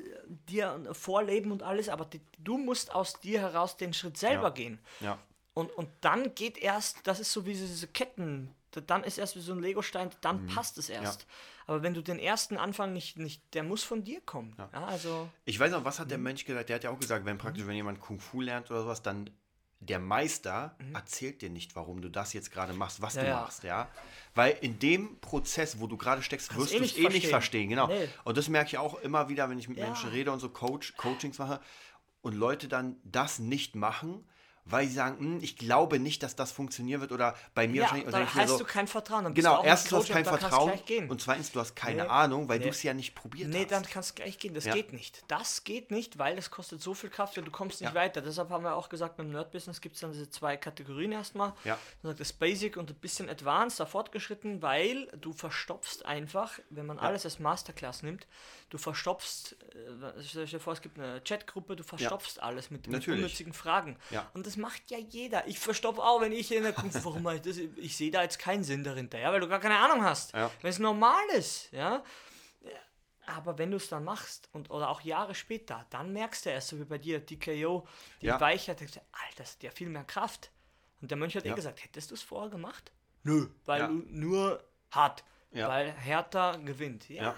dir 0.48 0.88
vorleben 0.92 1.52
und 1.52 1.62
alles, 1.62 1.88
aber 1.88 2.04
die, 2.04 2.20
du 2.38 2.58
musst 2.58 2.94
aus 2.94 3.20
dir 3.20 3.40
heraus 3.40 3.76
den 3.76 3.92
Schritt 3.92 4.16
selber 4.16 4.44
Ja. 4.48 4.50
gehen. 4.50 4.78
Ja. 5.00 5.18
Und, 5.54 5.70
und 5.72 5.88
dann 6.02 6.34
geht 6.34 6.56
erst, 6.58 7.06
das 7.06 7.18
ist 7.20 7.32
so 7.32 7.44
wie 7.44 7.52
diese 7.52 7.88
Ketten, 7.88 8.54
da- 8.70 8.80
dann 8.80 9.02
ist 9.02 9.18
erst 9.18 9.34
wie 9.34 9.40
so 9.40 9.52
ein 9.52 9.58
Legostein, 9.60 10.10
dann 10.20 10.46
passt 10.46 10.78
es 10.78 10.88
erst. 10.88 11.26
Aber 11.66 11.82
wenn 11.82 11.94
du 11.94 12.02
den 12.02 12.18
ersten 12.18 12.56
Anfang 12.56 12.92
nicht, 12.92 13.18
nicht 13.18 13.42
der 13.54 13.62
muss 13.62 13.82
von 13.82 14.04
dir 14.04 14.20
kommen. 14.22 14.54
Ja. 14.56 14.68
also, 14.84 15.28
Ich 15.44 15.58
weiß 15.58 15.72
noch, 15.72 15.84
was 15.84 15.98
hat 15.98 16.10
der 16.10 16.18
Mensch 16.18 16.44
gesagt? 16.44 16.68
Der 16.68 16.76
hat 16.76 16.84
ja 16.84 16.90
auch 16.90 16.98
gesagt, 17.00 17.24
wenn 17.26 17.38
praktisch, 17.38 17.66
wenn 17.66 17.74
jemand 17.74 18.00
Kung 18.00 18.20
Fu 18.20 18.40
lernt 18.40 18.70
oder 18.70 18.82
sowas, 18.82 19.02
dann 19.02 19.28
der 19.80 19.98
Meister 20.00 20.76
erzählt 20.92 21.40
dir 21.40 21.50
nicht, 21.50 21.76
warum 21.76 22.00
du 22.00 22.08
das 22.08 22.32
jetzt 22.32 22.50
gerade 22.50 22.72
machst, 22.72 23.00
was 23.00 23.14
Ja, 23.14 23.22
du 23.22 23.28
ja. 23.28 23.34
machst, 23.40 23.62
ja. 23.62 23.88
Weil 24.34 24.56
in 24.60 24.78
dem 24.78 25.18
Prozess, 25.20 25.78
wo 25.80 25.86
du 25.86 25.96
gerade 25.96 26.22
steckst, 26.22 26.54
wirst 26.56 26.72
eh 26.72 26.78
du 26.78 26.84
es 26.84 26.96
nicht 26.96 26.98
eh 26.98 27.02
nicht 27.02 27.10
verstehen. 27.12 27.30
verstehen, 27.30 27.68
genau. 27.70 27.86
Nee. 27.86 28.08
Und 28.24 28.36
das 28.36 28.48
merke 28.48 28.68
ich 28.70 28.78
auch 28.78 28.96
immer 29.00 29.28
wieder, 29.28 29.48
wenn 29.50 29.58
ich 29.58 29.68
mit 29.68 29.78
Ja. 29.78 29.86
Menschen 29.86 30.10
rede 30.10 30.32
und 30.32 30.40
so 30.40 30.48
Coach, 30.48 30.94
Coachings 30.96 31.38
mache 31.38 31.60
und 32.22 32.34
Leute 32.34 32.66
dann 32.68 32.96
das 33.04 33.38
nicht 33.38 33.76
machen, 33.76 34.26
weil 34.70 34.86
sie 34.86 34.94
sagen, 34.94 35.18
hm, 35.18 35.38
ich 35.42 35.56
glaube 35.56 35.98
nicht, 35.98 36.22
dass 36.22 36.36
das 36.36 36.52
funktionieren 36.52 37.00
wird 37.00 37.12
oder 37.12 37.34
bei 37.54 37.66
mir 37.68 37.76
Ja, 37.76 37.82
wahrscheinlich. 37.82 38.10
Dann 38.10 38.34
hast 38.34 38.48
so, 38.50 38.58
du 38.58 38.64
kein 38.64 38.86
Vertrauen. 38.86 39.24
Dann 39.24 39.34
Genau, 39.34 39.62
erstens, 39.64 39.90
du 39.90 39.96
hast 39.96 40.08
kein 40.10 40.24
Vertrauen 40.24 40.72
und 41.08 41.20
zweitens, 41.20 41.52
du 41.52 41.60
hast 41.60 41.74
keine 41.76 42.02
Nee, 42.02 42.08
Ahnung, 42.08 42.48
weil 42.48 42.58
nee. 42.58 42.64
du 42.64 42.70
es 42.70 42.82
ja 42.82 42.94
nicht 42.94 43.14
probiert 43.14 43.48
Nee, 43.48 43.62
hast. 43.62 43.70
dann 43.72 43.82
kannst 43.84 44.10
du 44.10 44.14
gleich 44.22 44.38
gehen. 44.38 44.54
Das 44.54 44.64
Ja. 44.64 44.74
geht 44.74 44.92
nicht. 44.92 45.22
Das 45.28 45.64
geht 45.64 45.90
nicht, 45.90 46.18
weil 46.18 46.36
das 46.36 46.50
kostet 46.50 46.80
so 46.82 46.94
viel 46.94 47.10
Kraft 47.10 47.38
und 47.38 47.44
du 47.46 47.50
kommst 47.50 47.80
nicht 47.80 47.90
Ja. 47.90 47.94
weiter. 47.94 48.20
Deshalb 48.20 48.50
haben 48.50 48.64
wir 48.64 48.74
auch 48.74 48.88
gesagt, 48.88 49.16
beim 49.16 49.30
Nerd-Business 49.30 49.80
gibt 49.80 49.94
es 49.94 50.00
dann 50.00 50.12
diese 50.12 50.28
zwei 50.30 50.56
Kategorien 50.56 51.12
erstmal. 51.12 51.52
Ja. 51.64 51.78
Das 52.02 52.32
Basic 52.32 52.76
und 52.76 52.90
ein 52.90 52.96
bisschen 52.96 53.28
Advanced, 53.28 53.80
da 53.80 53.86
fortgeschritten, 53.86 54.62
weil 54.62 55.06
du 55.20 55.32
verstopfst 55.32 56.04
einfach, 56.04 56.58
wenn 56.70 56.86
man 56.86 56.98
alles 56.98 57.24
als 57.24 57.38
Masterclass 57.38 58.02
nimmt, 58.02 58.26
du 58.70 58.78
verstopfst, 58.78 59.56
äh, 59.74 60.22
stell 60.22 60.46
dir 60.46 60.60
vor, 60.60 60.72
es 60.74 60.82
gibt 60.82 60.98
eine 60.98 61.20
Chatgruppe, 61.22 61.76
du 61.76 61.82
verstopfst 61.84 62.38
alles 62.42 62.70
mit, 62.70 62.86
mit 62.86 62.92
Natürlich. 62.92 63.20
unnützigen 63.20 63.52
Fragen. 63.52 63.96
Und 64.34 64.46
das 64.46 64.56
macht 64.58 64.90
ja 64.90 64.98
jeder. 64.98 65.46
Ich 65.48 65.58
verstopfe 65.58 66.02
auch, 66.02 66.20
wenn 66.20 66.32
ich 66.32 66.52
in 66.52 66.62
der 66.64 66.72
Gruppe, 66.72 67.02
warum 67.04 67.26
ich 67.30 67.40
das? 67.40 67.56
Ich 67.56 67.96
sehe 67.96 68.10
da 68.10 68.22
jetzt 68.22 68.38
keinen 68.38 68.64
Sinn 68.64 68.84
dahinter, 68.84 69.18
ja, 69.18 69.32
weil 69.32 69.40
du 69.40 69.48
gar 69.48 69.60
keine 69.60 69.78
Ahnung 69.78 70.04
hast. 70.04 70.32
Ja. 70.34 70.50
Wenn 70.60 70.70
es 70.70 70.78
normal 70.78 71.24
ist, 71.36 71.70
ja. 71.72 72.02
Aber 73.26 73.58
wenn 73.58 73.70
du 73.70 73.76
es 73.76 73.88
dann 73.90 74.04
machst 74.04 74.48
und 74.52 74.70
oder 74.70 74.88
auch 74.88 75.02
Jahre 75.02 75.34
später, 75.34 75.84
dann 75.90 76.12
merkst 76.14 76.46
du 76.46 76.50
erst, 76.50 76.68
so 76.68 76.78
wie 76.80 76.84
bei 76.84 76.96
dir, 76.96 77.20
DKO, 77.20 77.86
die 78.22 78.26
Ja. 78.26 78.40
Weichheit, 78.40 78.80
denkst 78.80 78.94
du, 78.94 79.00
Alter, 79.12 79.34
das 79.42 79.52
hat 79.54 79.62
ja 79.62 79.70
viel 79.70 79.88
mehr 79.90 80.04
Kraft. 80.04 80.50
Und 81.02 81.10
der 81.10 81.18
Mönch 81.18 81.36
hat 81.36 81.44
eh 81.44 81.48
Ja. 81.50 81.54
gesagt, 81.54 81.84
hättest 81.84 82.10
du 82.10 82.14
es 82.14 82.22
vorher 82.22 82.48
gemacht? 82.50 82.90
Nö, 83.24 83.48
weil 83.66 83.80
Ja. 83.80 83.86
du 83.88 84.02
nur 84.08 84.64
hart, 84.90 85.24
Ja. 85.52 85.68
weil 85.68 85.92
Hertha 85.92 86.56
gewinnt. 86.56 87.08
Ja. 87.10 87.34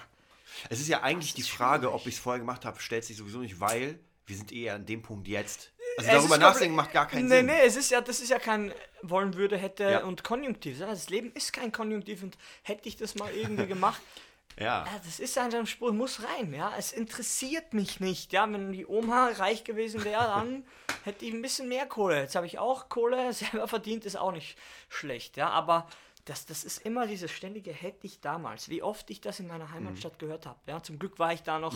Es 0.69 0.81
ist 0.81 0.87
ja 0.89 1.03
eigentlich 1.03 1.35
die 1.35 1.41
ist 1.41 1.51
Frage, 1.51 1.87
schwierig. 1.87 2.01
ob 2.01 2.07
ich 2.07 2.15
es 2.15 2.21
vorher 2.21 2.39
gemacht 2.39 2.65
habe, 2.65 2.81
stellt 2.81 3.05
sich 3.05 3.17
sowieso 3.17 3.39
nicht, 3.41 3.59
weil 3.59 3.99
wir 4.27 4.37
sind 4.37 4.53
eher 4.53 4.75
an 4.77 4.87
dem 4.87 5.03
Punkt 5.03 5.27
jetzt. 5.27 5.73
Also 6.09 6.11
Es 6.11 6.29
darüber 6.29 6.39
nachdenken 6.39 6.77
macht 6.77 6.93
gar 6.93 7.07
keinen 7.07 7.29
nee, 7.29 7.37
Sinn. 7.37 7.47
Nee, 7.47 7.61
es 7.65 7.77
ist 7.77 7.91
ja, 7.91 8.01
das 8.01 8.21
ist 8.21 8.31
ja 8.31 8.39
kein 8.39 8.73
wollen 9.03 9.35
würde, 9.35 9.57
hätte 9.57 9.85
Ja. 9.85 10.05
und 10.05 10.25
Konjunktiv. 10.25 10.79
Das 10.79 11.09
Leben 11.11 11.33
ist 11.35 11.53
kein 11.53 11.73
Konjunktiv 11.73 12.23
und 12.23 12.37
hätte 12.63 12.89
ich 12.89 12.97
das 12.97 13.15
mal 13.15 13.31
irgendwie 13.33 13.67
gemacht, 13.67 14.01
Ja. 14.59 14.85
Ja, 14.85 15.01
das 15.05 15.21
ist 15.21 15.39
einfach 15.39 15.59
ein 15.59 15.67
Spruch, 15.67 15.93
muss 15.93 16.21
rein, 16.23 16.53
ja. 16.53 16.75
Es 16.77 16.93
interessiert 16.93 17.73
mich 17.73 17.99
nicht, 18.01 18.33
ja. 18.33 18.51
Wenn 18.51 18.73
die 18.73 18.87
Oma 18.87 19.31
reich 19.37 19.65
gewesen 19.65 20.05
wäre, 20.05 20.23
dann 20.35 20.65
hätte 21.05 21.25
ich 21.25 21.33
ein 21.33 21.41
bisschen 21.43 21.69
mehr 21.69 21.87
Kohle. 21.87 22.21
Jetzt 22.21 22.35
habe 22.35 22.47
ich 22.47 22.59
auch 22.59 22.89
Kohle 22.89 23.33
selber 23.33 23.69
verdient, 23.69 24.05
ist 24.05 24.17
auch 24.17 24.33
nicht 24.33 24.59
schlecht, 24.89 25.37
ja. 25.37 25.49
Aber 25.49 25.87
das, 26.27 26.45
das 26.45 26.65
ist 26.65 26.85
immer 26.85 27.07
dieses 27.07 27.31
ständige 27.31 27.73
hätte 27.73 28.07
ich 28.07 28.21
damals. 28.21 28.69
Wie 28.69 28.83
oft 28.83 29.09
ich 29.11 29.21
das 29.23 29.41
in 29.41 29.47
meiner 29.47 29.73
Heimatstadt 29.73 30.19
gehört 30.19 30.45
habe, 30.47 30.59
ja. 30.67 30.83
Zum 30.83 30.99
Glück 30.99 31.19
war 31.19 31.33
ich 31.33 31.43
da 31.43 31.59
noch, 31.59 31.75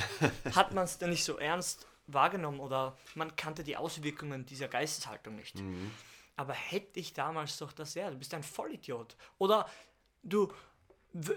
hat 0.55 0.75
man 0.75 0.85
es 0.85 0.99
dann 0.99 1.11
nicht 1.11 1.25
so 1.25 1.39
ernst 1.39 1.87
wahrgenommen 2.07 2.61
oder 2.61 2.97
man 3.15 3.35
kannte 3.37 3.65
die 3.65 3.77
Auswirkungen 3.77 4.47
dieser 4.47 4.69
Geisteshaltung 4.69 5.37
nicht. 5.37 5.57
Aber 6.37 6.53
hätte 6.53 6.99
ich 7.01 7.13
damals 7.13 7.59
doch 7.59 7.73
das, 7.73 7.95
ja, 7.95 8.11
du 8.11 8.17
bist 8.17 8.35
ein 8.35 8.43
Vollidiot. 8.43 9.17
Oder 9.39 9.69
du, 10.23 10.53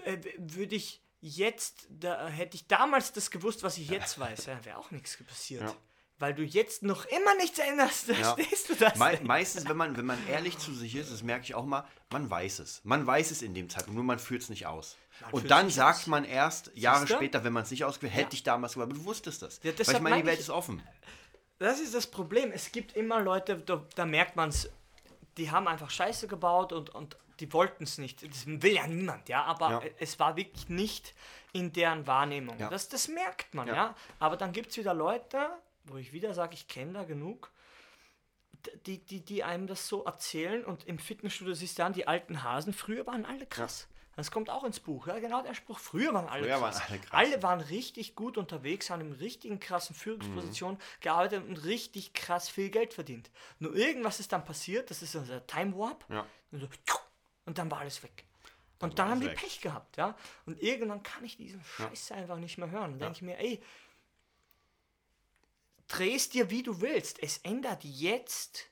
äh, 0.04 0.18
würde 0.38 0.74
ich 0.74 1.00
jetzt, 1.20 1.86
da, 1.90 2.28
hätte 2.28 2.56
ich 2.56 2.66
damals 2.66 3.12
das 3.12 3.30
gewusst, 3.30 3.62
was 3.62 3.78
ich 3.78 3.88
jetzt 3.88 4.18
weiß, 4.18 4.46
ja, 4.46 4.64
wäre 4.64 4.78
auch 4.78 4.90
nichts 4.90 5.16
passiert. 5.22 5.62
Ja. 5.62 5.76
Weil 6.20 6.34
du 6.34 6.42
jetzt 6.42 6.82
noch 6.82 7.04
immer 7.06 7.34
nichts 7.36 7.58
änderst, 7.60 8.08
Ja. 8.08 8.14
verstehst 8.34 8.68
du 8.70 8.74
das? 8.74 8.96
Me 8.96 9.18
meistens, 9.22 9.68
wenn 9.68 9.76
man, 9.76 9.96
wenn 9.96 10.06
man 10.06 10.18
ehrlich 10.28 10.58
zu 10.58 10.74
sich 10.74 10.96
ist, 10.96 11.12
das 11.12 11.22
merke 11.22 11.44
ich 11.44 11.54
auch 11.54 11.64
mal, 11.64 11.84
man 12.10 12.28
weiß 12.28 12.58
es. 12.58 12.80
Man 12.84 13.06
weiß 13.06 13.30
es 13.30 13.42
in 13.42 13.54
dem 13.54 13.68
Zeitpunkt, 13.68 13.94
nur 13.94 14.04
man 14.04 14.18
führt 14.18 14.42
es 14.42 14.48
nicht 14.48 14.66
aus. 14.66 14.96
Man 15.20 15.30
Und 15.32 15.50
dann 15.50 15.70
sagt 15.70 16.00
aus. 16.00 16.06
man 16.08 16.24
erst, 16.24 16.72
Jahre 16.74 17.00
Siehste? 17.00 17.14
später, 17.16 17.44
wenn 17.44 17.52
man 17.52 17.62
es 17.62 17.70
nicht 17.70 17.84
ausgeführt 17.84 18.14
hätte 18.14 18.34
Ja. 18.34 18.38
ich 18.38 18.42
damals 18.42 18.76
aber 18.76 18.86
du 18.92 19.04
wusstest 19.04 19.42
das. 19.42 19.60
Ja, 19.62 19.72
Weil 19.78 19.94
ich 19.96 20.00
meine, 20.00 20.16
die 20.16 20.26
Welt 20.26 20.34
ich- 20.38 20.40
ist 20.44 20.50
offen. 20.50 20.82
Das 21.60 21.80
ist 21.80 21.94
das 21.94 22.06
Problem. 22.08 22.52
Es 22.52 22.70
gibt 22.72 22.94
immer 22.96 23.20
Leute, 23.20 23.56
da, 23.58 23.84
da 23.96 24.04
merkt 24.06 24.36
man 24.36 24.48
es, 24.50 24.70
die 25.36 25.50
haben 25.50 25.66
einfach 25.68 25.90
Scheiße 25.90 26.26
gebaut 26.28 26.72
und, 26.72 26.90
und 26.94 27.16
die 27.40 27.52
wollten 27.52 27.84
es 27.84 27.98
nicht. 27.98 28.22
Das 28.28 28.46
will 28.46 28.72
ja 28.74 28.86
niemand, 28.88 29.28
ja, 29.28 29.44
aber 29.44 29.70
Ja. 29.70 29.82
es 30.00 30.18
war 30.18 30.36
wirklich 30.36 30.68
nicht 30.68 31.14
in 31.52 31.72
deren 31.72 32.06
Wahrnehmung. 32.08 32.58
Das, 32.58 32.88
das 32.88 33.08
merkt 33.08 33.54
man, 33.54 33.68
ja. 33.68 33.74
Ja. 33.74 33.94
Aber 34.18 34.36
dann 34.36 34.52
gibt 34.52 34.70
es 34.70 34.76
wieder 34.76 34.94
Leute, 34.94 35.48
wo 35.88 35.96
ich 35.96 36.12
wieder 36.12 36.34
sage, 36.34 36.54
ich 36.54 36.68
kenne 36.68 36.92
da 36.92 37.04
genug, 37.04 37.50
die, 38.86 38.98
die, 38.98 39.20
die 39.20 39.44
einem 39.44 39.66
das 39.66 39.86
so 39.88 40.04
erzählen 40.04 40.64
und 40.64 40.84
im 40.86 40.98
Fitnessstudio 40.98 41.54
siehst 41.54 41.78
du 41.78 41.84
an, 41.84 41.92
die 41.92 42.08
alten 42.08 42.42
Hasen, 42.42 42.72
früher 42.72 43.06
waren 43.06 43.24
alle 43.24 43.46
krass. 43.46 43.88
Das 44.16 44.32
kommt 44.32 44.50
auch 44.50 44.64
ins 44.64 44.80
Buch, 44.80 45.06
ja, 45.06 45.20
genau 45.20 45.42
der 45.42 45.54
Spruch. 45.54 45.78
Früher 45.78 46.12
waren 46.12 46.26
alle 46.28 46.42
Früher 46.42 46.60
waren 46.60 46.72
krass. 46.72 46.82
alle 46.88 46.98
krass. 46.98 47.12
alle 47.12 47.42
waren 47.44 47.60
richtig 47.60 48.16
gut 48.16 48.36
unterwegs, 48.36 48.90
haben 48.90 49.00
in 49.00 49.12
richtigen 49.12 49.60
krassen 49.60 49.94
Führungspositionen 49.94 50.76
Mhm. 50.78 50.82
gearbeitet 51.00 51.44
und 51.46 51.56
richtig 51.64 52.14
krass 52.14 52.48
viel 52.48 52.68
Geld 52.70 52.92
verdient. 52.94 53.30
Nur 53.60 53.76
irgendwas 53.76 54.18
ist 54.18 54.32
dann 54.32 54.44
passiert, 54.44 54.90
das 54.90 55.02
ist 55.02 55.14
der 55.14 55.46
Time 55.46 55.76
Warp. 55.78 56.04
Ja. 56.08 56.26
Und, 56.50 56.60
so, 56.62 56.68
und 57.46 57.58
dann 57.58 57.70
war 57.70 57.78
alles 57.78 58.02
weg. 58.02 58.24
Und 58.80 58.90
war 58.90 58.94
dann 58.96 59.10
haben 59.10 59.20
die 59.20 59.28
weg. 59.28 59.36
Pech 59.36 59.60
gehabt, 59.60 59.96
ja. 59.98 60.16
Und 60.46 60.60
irgendwann 60.60 61.04
kann 61.04 61.24
ich 61.24 61.36
diesen 61.36 61.62
Scheiß 61.62 62.10
einfach 62.10 62.38
nicht 62.38 62.58
mehr 62.58 62.70
hören. 62.70 62.90
Dann 62.92 62.98
denke 62.98 63.14
ich 63.14 63.22
mir, 63.22 63.38
ey, 63.38 63.62
drehst 65.88 66.34
dir 66.34 66.50
wie 66.50 66.62
du 66.62 66.80
willst. 66.80 67.22
Es 67.22 67.38
ändert 67.38 67.84
jetzt, 67.84 68.70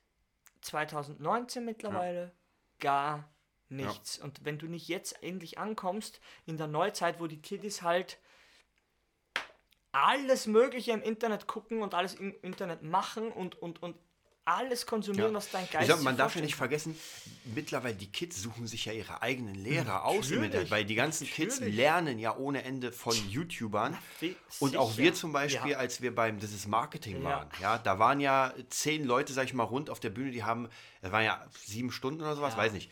2019 0.63 1.65
mittlerweile, 1.65 2.33
gar 2.79 3.29
nichts. 3.69 4.19
Und 4.19 4.45
wenn 4.45 4.59
du 4.59 4.67
nicht 4.67 4.89
jetzt 4.89 5.23
endlich 5.23 5.59
ankommst, 5.59 6.21
in 6.45 6.57
der 6.57 6.67
Neuzeit, 6.67 7.21
wo 7.21 7.27
die 7.27 7.41
Kiddies 7.41 7.83
halt 7.83 8.19
alles 9.93 10.47
Mögliche 10.47 10.93
im 10.93 11.03
Internet 11.03 11.47
gucken 11.47 11.83
und 11.83 11.95
alles 11.95 12.15
im 12.15 12.35
Internet 12.43 12.83
machen 12.83 13.33
und, 13.33 13.61
und, 13.61 13.83
und 13.83 13.97
alles 14.47 14.87
konsumieren, 14.87 15.35
was 15.35 15.51
dein 15.51 15.69
Geist 15.69 15.83
Ich 15.89 15.95
sag, 15.95 16.03
man 16.03 16.17
darf 16.17 16.37
ja 16.37 16.41
nicht 16.41 16.55
vergessen, 16.55 16.97
mittlerweile 17.45 17.97
die 17.97 18.07
Kids 18.07 18.41
suchen 18.41 18.67
sich 18.69 18.85
ja 18.85 18.93
ihre 18.93 19.21
eigenen 19.21 19.57
Lehrer 19.57 20.05
aus 20.05 20.15
im 20.15 20.21
Natürlich, 20.37 20.45
Internet, 20.47 20.71
weil 20.71 20.85
die 20.85 20.95
ganzen 20.95 21.27
Kids 21.27 21.57
natürlich. 21.57 21.77
lernen 21.77 22.19
ja 22.21 22.37
ohne 22.37 22.63
Ende 22.63 22.93
von 22.93 23.15
YouTubern. 23.29 23.99
wie- 24.21 24.37
Und 24.61 24.77
auch 24.77 24.97
wir 24.97 25.13
zum 25.15 25.33
Beispiel, 25.33 25.73
Ja. 25.73 25.79
als 25.79 26.01
wir 26.01 26.15
beim 26.15 26.39
Das 26.39 26.53
ist 26.53 26.69
Marketing 26.69 27.19
Ja. 27.23 27.25
waren, 27.25 27.49
ja, 27.61 27.79
da 27.79 27.99
waren 27.99 28.21
ja 28.21 28.55
zehn 28.71 29.05
Leute, 29.05 29.33
sag 29.33 29.45
ich 29.47 29.53
mal, 29.55 29.65
rund 29.65 29.91
auf 29.91 29.99
der 29.99 30.11
Bühne, 30.11 30.31
die 30.31 30.45
haben, 30.45 30.69
das 31.03 31.11
waren 31.11 31.25
ja 31.25 31.45
sieben 31.65 31.91
Stunden 31.91 32.21
oder 32.23 32.37
sowas, 32.37 32.53
Ja. 32.55 32.59
weiß 32.59 32.73
nicht. 32.73 32.91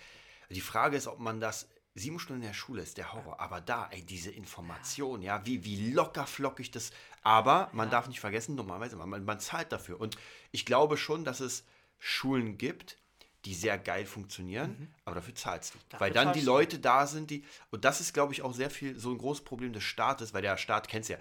Die 0.51 0.61
Frage 0.61 0.97
ist, 0.97 1.07
ob 1.07 1.21
man 1.21 1.40
das, 1.40 1.69
sieben 1.95 2.19
Stunden 2.19 2.43
in 2.43 2.49
der 2.49 2.55
Schule 2.55 2.83
ist 2.83 2.99
der 2.99 3.13
Horror, 3.13 3.41
aber 3.41 3.61
da, 3.61 3.89
ey, 3.91 4.03
diese 4.03 4.31
Information, 4.31 5.23
ja, 5.23 5.47
wie, 5.47 5.65
wie 5.65 5.93
locker 5.93 6.27
flockig 6.27 6.71
das, 6.71 6.91
aber 7.23 7.71
man 7.73 7.91
darf 7.91 8.09
nicht 8.09 8.21
vergessen, 8.21 8.57
normalerweise, 8.57 8.97
man, 8.97 9.25
man 9.25 9.41
zahlt 9.41 9.71
dafür. 9.71 10.01
Und 10.01 10.17
ich 10.51 10.67
glaube 10.67 10.97
schon, 10.97 11.25
dass 11.25 11.41
es 11.41 11.65
Schulen 11.99 12.59
gibt, 12.59 12.99
die 13.45 13.55
sehr 13.55 13.79
geil 13.79 14.07
funktionieren, 14.07 14.93
aber 15.05 15.17
dafür 15.17 15.35
zahlst 15.35 15.75
du. 15.75 15.79
Mhm. 15.79 15.83
Dafür 15.91 16.07
weil 16.07 16.13
dann 16.13 16.33
die. 16.33 16.41
Leute 16.41 16.79
da 16.79 17.07
sind, 17.07 17.31
die, 17.31 17.45
und 17.71 17.85
das 17.85 18.01
ist, 18.01 18.13
glaube 18.13 18.33
ich, 18.33 18.43
auch 18.43 18.55
sehr 18.55 18.71
viel 18.71 18.99
so 18.99 19.11
ein 19.11 19.19
großes 19.19 19.45
Problem 19.45 19.73
des 19.73 19.85
Staates, 19.85 20.35
weil 20.35 20.43
der 20.43 20.57
Staat, 20.57 20.89
kennst 20.89 21.11
ja, 21.11 21.19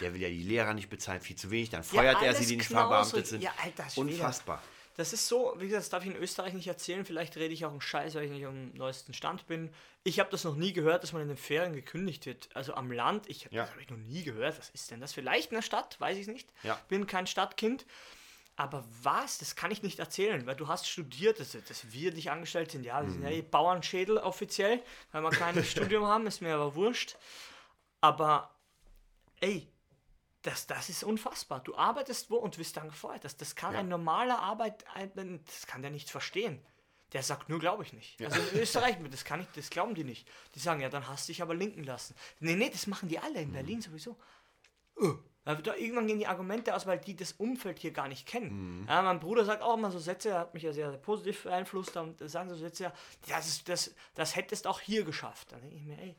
der 0.00 0.12
will 0.12 0.20
ja 0.20 0.28
die 0.28 0.42
Lehrer 0.42 0.74
nicht 0.74 0.90
bezahlen, 0.90 1.20
viel 1.20 1.36
zu 1.36 1.50
wenig, 1.50 1.70
dann 1.70 1.82
feuert 1.82 2.16
er 2.16 2.28
alles 2.28 2.38
sie, 2.38 2.46
die 2.46 2.56
nicht 2.56 2.70
verbeamtet 2.70 3.26
sind. 3.26 3.42
Ja, 3.42 3.52
alter 3.62 3.88
Schwede. 3.88 4.08
Unfassbar. 4.08 4.62
Das 5.00 5.12
ist 5.14 5.26
so, 5.28 5.54
wie 5.56 5.64
gesagt, 5.66 5.82
das 5.84 5.88
darf 5.90 6.04
ich 6.04 6.10
in 6.10 6.16
Österreich 6.16 6.52
nicht 6.52 6.66
erzählen. 6.66 7.04
Vielleicht 7.06 7.36
rede 7.36 7.54
ich 7.54 7.64
auch 7.64 7.70
einen 7.70 7.80
Scheiß, 7.80 8.14
weil 8.14 8.24
ich 8.24 8.30
nicht 8.30 8.44
am 8.44 8.70
neuesten 8.74 9.14
Stand 9.14 9.46
bin. 9.46 9.72
Ich 10.04 10.20
habe 10.20 10.30
das 10.30 10.44
noch 10.44 10.56
nie 10.56 10.72
gehört, 10.74 11.02
dass 11.02 11.12
man 11.12 11.22
in 11.22 11.28
den 11.28 11.36
Ferien 11.38 11.72
gekündigt 11.72 12.26
wird. 12.26 12.48
Also 12.54 12.74
am 12.74 12.92
Land, 12.92 13.28
ich, 13.28 13.44
Ja. 13.50 13.62
das 13.62 13.70
habe 13.70 13.80
ich 13.82 13.88
noch 13.88 13.96
nie 13.96 14.22
gehört. 14.22 14.58
Was 14.58 14.68
ist 14.70 14.90
denn 14.90 15.00
das? 15.00 15.12
Vielleicht 15.14 15.50
in 15.50 15.56
der 15.56 15.62
Stadt, 15.62 15.98
weiß 16.00 16.18
ich 16.18 16.26
nicht. 16.26 16.48
Ja. 16.62 16.78
Bin 16.88 17.06
kein 17.06 17.26
Stadtkind. 17.26 17.86
Aber 18.56 18.84
was? 19.02 19.38
Das 19.38 19.56
kann 19.56 19.70
ich 19.70 19.82
nicht 19.82 19.98
erzählen, 20.00 20.44
weil 20.46 20.54
du 20.56 20.68
hast 20.68 20.86
studiert, 20.86 21.40
dass, 21.40 21.52
dass 21.52 21.92
wir 21.92 22.10
dich 22.12 22.30
angestellt 22.30 22.70
sind. 22.70 22.84
Ja, 22.84 23.02
wir 23.02 23.10
sind 23.10 23.22
ja 23.22 23.30
eh 23.30 23.40
Bauernschädel 23.40 24.18
offiziell, 24.18 24.82
weil 25.12 25.22
wir 25.22 25.30
kein 25.30 25.64
Studium 25.64 26.06
haben, 26.06 26.26
ist 26.26 26.42
mir 26.42 26.54
aber 26.54 26.74
wurscht. 26.74 27.16
Aber 28.02 28.54
ey, 29.40 29.66
das, 30.42 30.66
das 30.66 30.88
ist 30.88 31.04
unfassbar. 31.04 31.60
Du 31.60 31.76
arbeitest 31.76 32.30
wo 32.30 32.36
und 32.36 32.58
wirst 32.58 32.76
dann 32.76 32.88
gefeuert. 32.88 33.24
Das, 33.24 33.36
das 33.36 33.54
kann 33.54 33.74
Ja. 33.74 33.80
ein 33.80 33.88
normaler 33.88 34.38
Arbeit, 34.40 34.84
das 35.46 35.66
kann 35.66 35.82
der 35.82 35.90
nicht 35.90 36.10
verstehen. 36.10 36.64
Der 37.12 37.22
sagt 37.22 37.48
nur, 37.48 37.58
glaube 37.58 37.82
ich 37.82 37.92
nicht. 37.92 38.22
Also 38.22 38.40
in 38.40 38.60
Österreich, 38.60 38.96
das 39.10 39.24
kann 39.24 39.40
ich, 39.40 39.48
das 39.54 39.68
glauben 39.68 39.94
die 39.94 40.04
nicht. 40.04 40.28
Die 40.54 40.60
sagen, 40.60 40.80
ja, 40.80 40.88
dann 40.88 41.08
hast 41.08 41.28
du 41.28 41.32
dich 41.32 41.42
aber 41.42 41.54
linken 41.54 41.82
lassen. 41.82 42.14
Nee, 42.38 42.54
nee, 42.54 42.70
das 42.70 42.86
machen 42.86 43.08
die 43.08 43.18
alle 43.18 43.40
in 43.42 43.52
Berlin 43.52 43.82
sowieso. 43.82 44.16
Uh, 44.96 45.16
da 45.44 45.74
irgendwann 45.74 46.06
gehen 46.06 46.18
die 46.18 46.26
Argumente 46.26 46.74
aus, 46.74 46.86
weil 46.86 46.98
die 46.98 47.16
das 47.16 47.32
Umfeld 47.32 47.78
hier 47.78 47.90
gar 47.90 48.06
nicht 48.06 48.26
kennen. 48.26 48.86
Ja, 48.88 49.02
mein 49.02 49.18
Bruder 49.18 49.44
sagt 49.44 49.62
auch 49.62 49.76
immer 49.76 49.90
so 49.90 49.98
Sätze, 49.98 50.30
er 50.30 50.40
hat 50.40 50.54
mich 50.54 50.62
ja 50.62 50.72
sehr, 50.72 50.90
sehr 50.90 50.98
positiv 50.98 51.42
beeinflusst, 51.44 51.96
und 51.96 52.18
sagen 52.30 52.48
so 52.48 52.56
Sätze, 52.56 52.84
ja, 52.84 52.92
das, 53.28 53.48
ist, 53.48 53.68
das, 53.68 53.94
das 54.14 54.36
hättest 54.36 54.66
auch 54.66 54.80
hier 54.80 55.04
geschafft. 55.04 55.50
Dann 55.50 55.62
denke 55.62 55.76
ich 55.76 55.82
mir, 55.82 55.98
ey, 55.98 56.16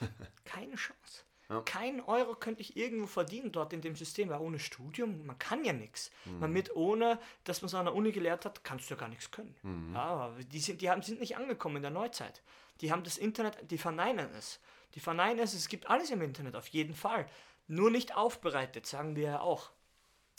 keine 0.44 0.76
Chance. 0.76 1.24
Ja. 1.48 1.60
Kein 1.62 2.00
Euro 2.00 2.34
könnte 2.34 2.62
ich 2.62 2.76
irgendwo 2.76 3.06
verdienen 3.06 3.52
dort 3.52 3.72
in 3.72 3.82
dem 3.82 3.96
System, 3.96 4.30
weil 4.30 4.40
ohne 4.40 4.58
Studium, 4.58 5.26
man 5.26 5.38
kann 5.38 5.64
ja 5.64 5.72
nichts. 5.72 6.10
Man 6.40 6.52
mit 6.52 6.74
ohne, 6.74 7.18
dass 7.44 7.60
man 7.60 7.66
es 7.66 7.74
an 7.74 7.84
der 7.84 7.94
Uni 7.94 8.12
gelehrt 8.12 8.44
hat, 8.44 8.64
kannst 8.64 8.88
du 8.88 8.94
ja 8.94 9.00
gar 9.00 9.08
nichts 9.08 9.30
können. 9.30 9.54
Ja, 9.92 10.00
aber 10.00 10.42
die, 10.42 10.60
sind, 10.60 10.80
die 10.80 10.88
haben, 10.88 11.02
sind 11.02 11.20
nicht 11.20 11.36
angekommen 11.36 11.76
in 11.76 11.82
der 11.82 11.90
Neuzeit. 11.90 12.42
Die 12.80 12.90
haben 12.90 13.04
das 13.04 13.18
Internet, 13.18 13.70
die 13.70 13.78
verneinen 13.78 14.30
es. 14.34 14.58
Die 14.94 15.00
verneinen 15.00 15.40
es, 15.40 15.54
es 15.54 15.68
gibt 15.68 15.88
alles 15.90 16.10
im 16.10 16.22
Internet, 16.22 16.56
auf 16.56 16.68
jeden 16.68 16.94
Fall. 16.94 17.26
Nur 17.66 17.90
nicht 17.90 18.16
aufbereitet, 18.16 18.86
sagen 18.86 19.16
wir 19.16 19.24
ja 19.24 19.40
auch. 19.40 19.70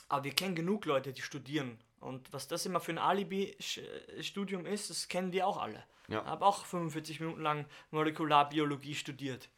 Aber 0.10 0.24
wir 0.24 0.34
kennen 0.34 0.56
genug 0.56 0.86
Leute, 0.86 1.14
die 1.14 1.22
studieren 1.22 1.80
Und 2.00 2.32
was 2.32 2.48
das 2.48 2.66
immer 2.66 2.80
für 2.80 2.92
ein 2.92 2.98
Alibi-Studium 2.98 4.66
ist, 4.66 4.90
das 4.90 5.08
kennen 5.08 5.32
wir 5.32 5.48
auch 5.48 5.58
alle. 5.58 5.84
Ja. 6.08 6.22
Ich 6.22 6.26
habe 6.28 6.46
auch 6.46 6.66
45 6.66 7.20
Minuten 7.20 7.42
lang 7.42 7.66
Molekularbiologie 7.92 8.96
studiert. 8.96 9.50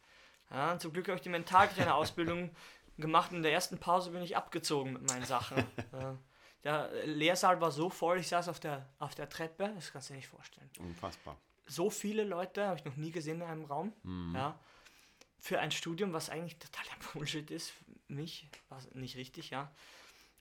Ja, 0.50 0.78
zum 0.78 0.92
Glück 0.92 1.08
habe 1.08 1.16
ich 1.16 1.22
die 1.22 1.28
Mentaltrainer-Ausbildung 1.28 2.50
gemacht. 2.96 3.32
In 3.32 3.42
der 3.42 3.52
ersten 3.52 3.78
Pause 3.78 4.10
bin 4.10 4.22
ich 4.22 4.36
abgezogen 4.36 4.94
mit 4.94 5.08
meinen 5.08 5.24
Sachen. 5.24 5.64
Der 6.64 6.90
Lehrsaal 7.04 7.60
war 7.60 7.70
so 7.70 7.88
voll, 7.88 8.18
ich 8.18 8.28
saß 8.28 8.48
auf 8.48 8.58
der, 8.58 8.88
auf 8.98 9.14
der 9.14 9.28
Treppe, 9.28 9.70
das 9.76 9.92
kannst 9.92 10.08
du 10.08 10.14
dir 10.14 10.18
nicht 10.18 10.28
vorstellen. 10.28 10.68
Unfassbar. 10.80 11.36
So 11.66 11.88
viele 11.88 12.24
Leute 12.24 12.66
habe 12.66 12.78
ich 12.78 12.84
noch 12.84 12.96
nie 12.96 13.12
gesehen 13.12 13.36
in 13.36 13.42
einem 13.46 13.64
Raum. 13.64 13.92
Ja. 14.34 14.58
Für 15.38 15.60
ein 15.60 15.70
Studium, 15.70 16.12
was 16.12 16.30
eigentlich 16.30 16.58
totaler 16.58 16.96
Bullshit 17.12 17.48
ist, 17.52 17.70
für 17.70 17.84
mich, 18.12 18.48
war 18.68 18.78
es 18.78 18.92
nicht 18.92 19.16
richtig, 19.16 19.50
ja. 19.50 19.70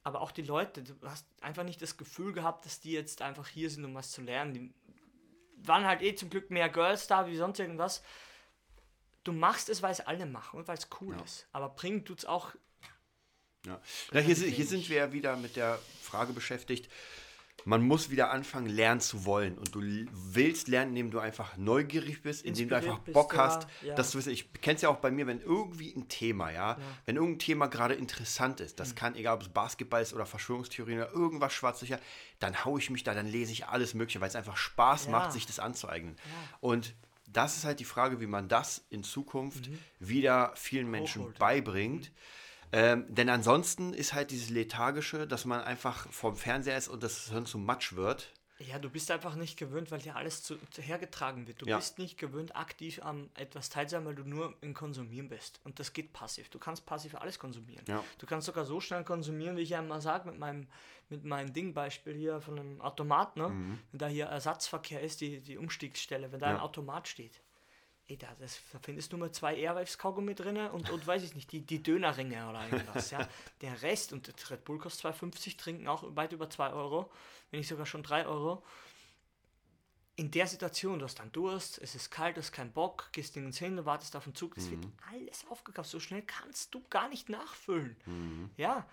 Aber 0.03 0.21
auch 0.21 0.31
die 0.31 0.41
Leute, 0.41 0.83
du 0.83 0.95
hast 1.03 1.27
einfach 1.41 1.63
nicht 1.63 1.81
das 1.81 1.97
Gefühl 1.97 2.33
gehabt, 2.33 2.65
dass 2.65 2.79
die 2.79 2.93
jetzt 2.93 3.21
einfach 3.21 3.47
hier 3.47 3.69
sind, 3.69 3.85
um 3.85 3.93
was 3.93 4.11
zu 4.11 4.21
lernen. 4.21 4.53
Die 4.53 4.73
waren 5.67 5.85
halt 5.85 6.01
eh 6.01 6.15
zum 6.15 6.29
Glück 6.29 6.49
mehr 6.49 6.69
Girls 6.69 7.07
da 7.07 7.27
wie 7.27 7.35
sonst 7.35 7.59
irgendwas. 7.59 8.01
Du 9.27 9.33
machst 9.33 9.67
es, 9.67 9.81
weil 9.81 9.91
es 9.91 9.99
alle 9.99 10.25
machen 10.25 10.57
und 10.59 10.67
weil 10.69 10.77
es 10.77 10.87
cool 11.01 11.15
Ja. 11.17 11.23
ist. 11.23 11.47
Aber 11.51 11.69
bringen 11.69 12.05
tut's 12.05 12.23
auch 12.25 12.53
Ja. 13.65 13.81
Na, 14.13 14.21
hier, 14.21 14.35
sind- 14.37 14.51
hier 14.53 14.65
sind 14.65 14.87
wir 14.87 14.95
ja 14.95 15.11
wieder 15.11 15.35
mit 15.35 15.57
der 15.57 15.77
Frage 16.01 16.31
beschäftigt. 16.31 16.89
Man 17.65 17.81
muss 17.81 18.09
wieder 18.09 18.31
anfangen, 18.31 18.67
lernen 18.67 19.01
zu 19.01 19.25
wollen. 19.25 19.57
Und 19.57 19.75
du 19.75 19.81
willst 20.13 20.69
lernen, 20.69 20.91
indem 20.91 21.11
du 21.11 21.19
einfach 21.19 21.57
neugierig 21.57 22.21
bist, 22.21 22.45
indem 22.45 22.69
du 22.69 22.77
einfach 22.77 22.99
bist, 22.99 23.13
Bock 23.13 23.33
ja, 23.33 23.39
hast, 23.39 23.67
ja. 23.81 23.93
dass 23.95 24.11
du 24.11 24.19
ich 24.19 24.53
kenne 24.61 24.75
es 24.77 24.83
ja 24.83 24.89
auch 24.89 24.97
bei 24.99 25.11
mir, 25.11 25.27
wenn 25.27 25.41
irgendwie 25.41 25.91
ein 25.93 26.07
Thema, 26.07 26.49
ja, 26.51 26.77
wenn 27.05 27.17
irgendein 27.17 27.39
Thema 27.39 27.67
gerade 27.67 27.95
interessant 27.95 28.61
ist, 28.61 28.73
Mhm. 28.73 28.77
das 28.77 28.95
kann, 28.95 29.15
egal 29.15 29.35
ob 29.35 29.41
es 29.41 29.49
Basketball 29.49 30.01
ist 30.01 30.13
oder 30.13 30.25
Verschwörungstheorien 30.25 30.99
oder 30.99 31.11
irgendwas 31.11 31.51
schwarzsicher, 31.51 31.99
dann 32.39 32.63
haue 32.63 32.79
ich 32.79 32.89
mich 32.89 33.03
da, 33.03 33.13
dann 33.13 33.27
lese 33.27 33.51
ich 33.51 33.65
alles 33.65 33.93
Mögliche, 33.95 34.21
weil 34.21 34.29
es 34.29 34.35
einfach 34.37 34.55
Spaß 34.55 35.05
Ja. 35.07 35.11
macht, 35.11 35.33
sich 35.33 35.45
das 35.45 35.59
anzueignen. 35.59 36.15
Und 36.61 36.93
das 37.27 37.57
ist 37.57 37.65
halt 37.65 37.79
die 37.79 37.85
Frage, 37.85 38.19
wie 38.21 38.27
man 38.27 38.47
das 38.47 38.85
in 38.89 39.03
Zukunft 39.03 39.67
Mhm. 39.69 39.79
wieder 39.99 40.51
vielen 40.55 40.89
Menschen 40.89 41.21
Hochholt. 41.23 41.39
beibringt. 41.39 42.11
Ähm, 42.73 43.05
denn 43.07 43.29
ansonsten 43.29 43.93
ist 43.93 44.13
halt 44.13 44.31
dieses 44.31 44.49
Lethargische, 44.49 45.25
dass 45.27 45.45
man 45.45 45.61
einfach 45.61 46.11
vorm 46.11 46.35
Fernseher 46.35 46.77
ist 46.77 46.87
und 46.89 47.01
das 47.03 47.29
Hirn 47.29 47.45
zu 47.45 47.57
Matsch 47.57 47.93
wird. 47.93 48.33
Ja, 48.59 48.79
du 48.79 48.89
bist 48.89 49.11
einfach 49.11 49.35
nicht 49.35 49.55
gewöhnt, 49.57 49.91
weil 49.91 49.99
dir 49.99 50.15
alles 50.15 50.41
zu, 50.41 50.57
zu 50.71 50.81
hergetragen 50.81 51.47
wird. 51.47 51.61
Du 51.61 51.67
Ja. 51.67 51.77
bist 51.77 51.99
nicht 51.99 52.17
gewöhnt, 52.17 52.55
aktiv 52.55 52.99
an 53.03 53.29
etwas 53.35 53.69
teilzunehmen, 53.69 54.07
weil 54.07 54.15
du 54.15 54.27
nur 54.27 54.53
im 54.61 54.73
Konsumieren 54.73 55.29
bist. 55.29 55.61
Und 55.63 55.79
das 55.79 55.93
geht 55.93 56.11
passiv. 56.11 56.49
Du 56.49 56.57
kannst 56.57 56.85
passiv 56.87 57.13
alles 57.15 57.37
konsumieren. 57.37 57.85
Ja. 57.87 58.03
Du 58.17 58.25
kannst 58.25 58.47
sogar 58.47 58.65
so 58.65 58.81
schnell 58.81 59.03
konsumieren, 59.03 59.57
wie 59.57 59.61
ich 59.61 59.75
einmal 59.75 60.01
sage, 60.01 60.27
mit 60.29 60.39
meinem, 60.39 60.67
mit 61.09 61.23
meinem 61.23 61.53
Ding-Beispiel 61.53 62.13
hier 62.15 62.41
von 62.41 62.59
einem 62.59 62.81
Automat, 62.81 63.35
ne? 63.37 63.49
Wenn 63.91 63.99
da 63.99 64.07
hier 64.07 64.25
Ersatzverkehr 64.25 65.01
ist, 65.01 65.21
die, 65.21 65.39
die 65.41 65.57
Umstiegsstelle, 65.57 66.31
wenn 66.31 66.39
da 66.39 66.47
ein 66.47 66.53
Mhm. 66.53 66.57
Ja. 66.59 66.63
Automat 66.63 67.07
steht. 67.07 67.41
Ey, 68.09 68.17
da, 68.17 68.27
das, 68.39 68.59
da 68.71 68.79
findest 68.79 69.11
du 69.11 69.17
mal 69.17 69.31
zwei 69.33 69.55
Airwaves-Kaugummi 69.57 70.33
drin 70.33 70.57
und, 70.57 70.89
und 70.89 71.05
weiß 71.05 71.23
ich 71.23 71.35
nicht, 71.35 71.51
die, 71.51 71.61
die 71.65 71.83
Dönerringe 71.83 72.49
oder 72.49 72.65
irgendwas. 72.69 73.11
ja. 73.11 73.27
Der 73.61 73.81
Rest, 73.81 74.13
und 74.13 74.27
das 74.27 74.49
Red 74.49 74.63
Bull 74.63 74.77
kostet 74.79 75.13
2,50, 75.13 75.57
trinken 75.57 75.87
auch 75.87 76.15
weit 76.15 76.31
über 76.31 76.49
2 76.49 76.71
Euro, 76.71 77.11
wenn 77.51 77.59
nicht 77.59 77.67
sogar 77.67 77.85
schon 77.85 78.03
3 78.03 78.25
Euro. 78.25 78.63
In 80.15 80.31
der 80.31 80.47
Situation, 80.47 80.97
du 80.99 81.05
hast 81.05 81.19
dann 81.19 81.31
Durst, 81.31 81.77
es 81.79 81.93
ist 81.93 82.09
kalt, 82.09 82.37
du 82.37 82.41
hast 82.41 82.51
keinen 82.51 82.71
Bock, 82.71 83.09
gehst 83.11 83.35
nirgends 83.35 83.59
hin, 83.59 83.85
wartest 83.85 84.15
auf 84.15 84.23
den 84.23 84.33
Zug, 84.33 84.55
das 84.55 84.71
wird 84.71 84.83
alles 85.13 85.45
aufgekauft. 85.47 85.89
So 85.89 85.99
schnell 85.99 86.23
kannst 86.23 86.73
du 86.73 86.81
gar 86.89 87.07
nicht 87.07 87.29
nachfüllen. 87.29 87.95
Ja, 88.57 88.87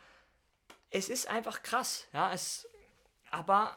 es 0.95 1.09
ist 1.09 1.29
einfach 1.29 1.63
krass. 1.63 2.07
Ja, 2.13 2.33
es, 2.33 2.69
aber 3.31 3.77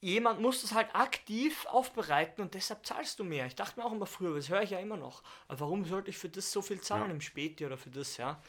jemand 0.00 0.40
muss 0.40 0.60
das 0.60 0.74
halt 0.74 0.94
aktiv 0.94 1.64
aufbereiten 1.66 2.42
und 2.42 2.52
deshalb 2.54 2.84
zahlst 2.84 3.18
du 3.18 3.24
mehr. 3.24 3.46
Ich 3.46 3.54
dachte 3.54 3.80
mir 3.80 3.86
auch 3.86 3.92
immer 3.92 4.06
früher, 4.06 4.36
das 4.36 4.50
höre 4.50 4.62
ich 4.62 4.70
ja 4.70 4.78
immer 4.78 4.98
noch. 4.98 5.22
Aber 5.48 5.60
warum 5.60 5.84
sollte 5.86 6.10
ich 6.10 6.18
für 6.18 6.28
das 6.28 6.52
so 6.52 6.60
viel 6.60 6.80
zahlen 6.80 7.06
Ja. 7.06 7.10
im 7.14 7.20
Späti 7.22 7.64
oder 7.64 7.78
für 7.78 7.90
das, 7.90 8.18
ja? 8.18 8.40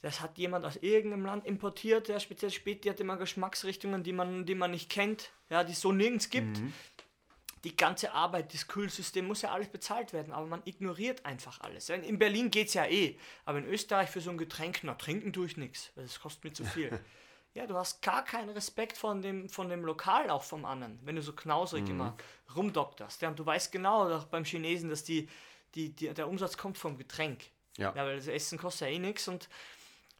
Das 0.00 0.20
hat 0.20 0.36
jemand 0.38 0.64
aus 0.64 0.76
irgendeinem 0.76 1.26
Land 1.26 1.46
importiert, 1.46 2.08
der 2.08 2.18
speziell 2.18 2.50
Späti 2.50 2.88
hat 2.88 3.00
immer 3.00 3.16
Geschmacksrichtungen, 3.16 4.02
die 4.02 4.12
man, 4.12 4.44
die 4.46 4.54
man 4.54 4.70
nicht 4.70 4.90
kennt, 4.90 5.32
ja, 5.50 5.64
die 5.64 5.72
es 5.72 5.80
so 5.80 5.92
nirgends 5.92 6.30
gibt. 6.30 6.60
Die 7.64 7.76
ganze 7.76 8.12
Arbeit, 8.12 8.52
das 8.52 8.68
Kühlsystem 8.68 9.26
muss 9.26 9.42
ja 9.42 9.50
alles 9.50 9.68
bezahlt 9.68 10.12
werden, 10.12 10.32
aber 10.32 10.46
man 10.46 10.62
ignoriert 10.64 11.24
einfach 11.24 11.60
alles. 11.60 11.88
In 11.88 12.18
Berlin 12.18 12.50
geht 12.50 12.68
es 12.68 12.74
ja 12.74 12.86
eh, 12.86 13.18
aber 13.44 13.58
in 13.58 13.64
Österreich 13.64 14.10
für 14.10 14.20
so 14.20 14.30
ein 14.30 14.38
Getränk, 14.38 14.80
na, 14.82 14.94
trinken 14.94 15.32
tue 15.32 15.46
ich 15.46 15.56
nichts, 15.56 15.90
weil 15.94 16.04
das 16.04 16.20
kostet 16.20 16.44
mir 16.44 16.52
zu 16.52 16.64
viel. 16.64 16.98
Ja, 17.56 17.68
du 17.68 17.76
hast 17.76 18.02
gar 18.02 18.24
keinen 18.24 18.50
Respekt 18.50 18.98
von 18.98 19.22
dem, 19.22 19.48
von 19.48 19.68
dem 19.68 19.84
Lokal, 19.84 20.28
auch 20.28 20.42
vom 20.42 20.64
anderen, 20.64 20.98
wenn 21.04 21.14
du 21.14 21.22
so 21.22 21.32
knausrig 21.32 21.88
immer 21.88 22.16
rumdokterst. 22.56 23.22
Ja, 23.22 23.28
und 23.28 23.38
du 23.38 23.46
weißt 23.46 23.70
genau 23.70 24.12
auch 24.12 24.24
beim 24.24 24.44
Chinesen, 24.44 24.90
dass 24.90 25.04
die, 25.04 25.28
die, 25.76 25.90
die, 25.90 26.12
der 26.12 26.26
Umsatz 26.26 26.56
kommt 26.56 26.78
vom 26.78 26.98
Getränk. 26.98 27.44
Ja. 27.76 27.94
ja, 27.94 28.04
weil 28.04 28.16
das 28.16 28.26
Essen 28.26 28.58
kostet 28.58 28.88
ja 28.88 28.94
eh 28.94 28.98
nichts 28.98 29.28
und 29.28 29.48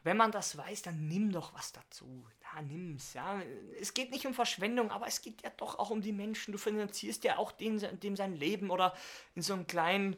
wenn 0.04 0.16
man 0.16 0.30
das 0.30 0.56
weiß, 0.56 0.82
dann 0.82 1.08
nimm 1.08 1.32
doch 1.32 1.52
was 1.54 1.72
dazu. 1.72 2.24
Ja, 2.54 2.62
nimm's. 2.62 3.14
Ja. 3.14 3.42
Es 3.80 3.94
geht 3.94 4.10
nicht 4.10 4.26
um 4.26 4.34
Verschwendung, 4.34 4.90
aber 4.90 5.06
es 5.06 5.22
geht 5.22 5.42
ja 5.42 5.50
doch 5.56 5.78
auch 5.78 5.90
um 5.90 6.00
die 6.00 6.12
Menschen. 6.12 6.52
Du 6.52 6.58
finanzierst 6.58 7.24
ja 7.24 7.38
auch 7.38 7.52
den, 7.52 7.78
dem 8.00 8.16
sein 8.16 8.36
Leben 8.36 8.70
oder 8.70 8.94
in 9.34 9.42
so 9.42 9.54
einem 9.54 9.66
kleinen, 9.66 10.16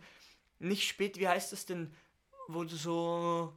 nicht 0.59 0.89
spät, 0.89 1.19
wie 1.19 1.29
heißt 1.29 1.53
das 1.53 1.67
denn, 1.67 1.95
wo 2.49 2.65
du 2.65 2.77
so 2.77 3.53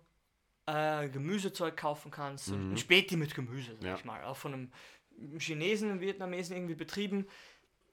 äh, 0.66 1.08
Gemüsezeug 1.10 1.78
kaufen 1.78 2.12
kannst. 2.12 2.46
So 2.46 2.56
Ein 2.56 2.78
Späti 2.78 3.16
mit 3.16 3.34
Gemüse, 3.36 3.76
sag 3.76 3.84
Ja. 3.84 3.96
ich 3.96 4.06
mal. 4.06 4.24
Auch 4.26 4.38
von 4.38 4.54
einem 4.54 4.72
Chinesen, 5.40 5.90
einem 5.92 6.02
Vietnamesen 6.02 6.56
irgendwie 6.56 6.76
betrieben. 6.76 7.28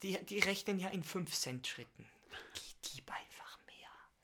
Die, 0.02 0.18
die 0.26 0.40
rechnen 0.40 0.78
ja 0.78 0.88
in 0.90 1.02
5-Cent-Schritten. 1.02 2.04
Gib 2.82 3.10
einfach 3.10 3.26
mehr. 3.28 3.35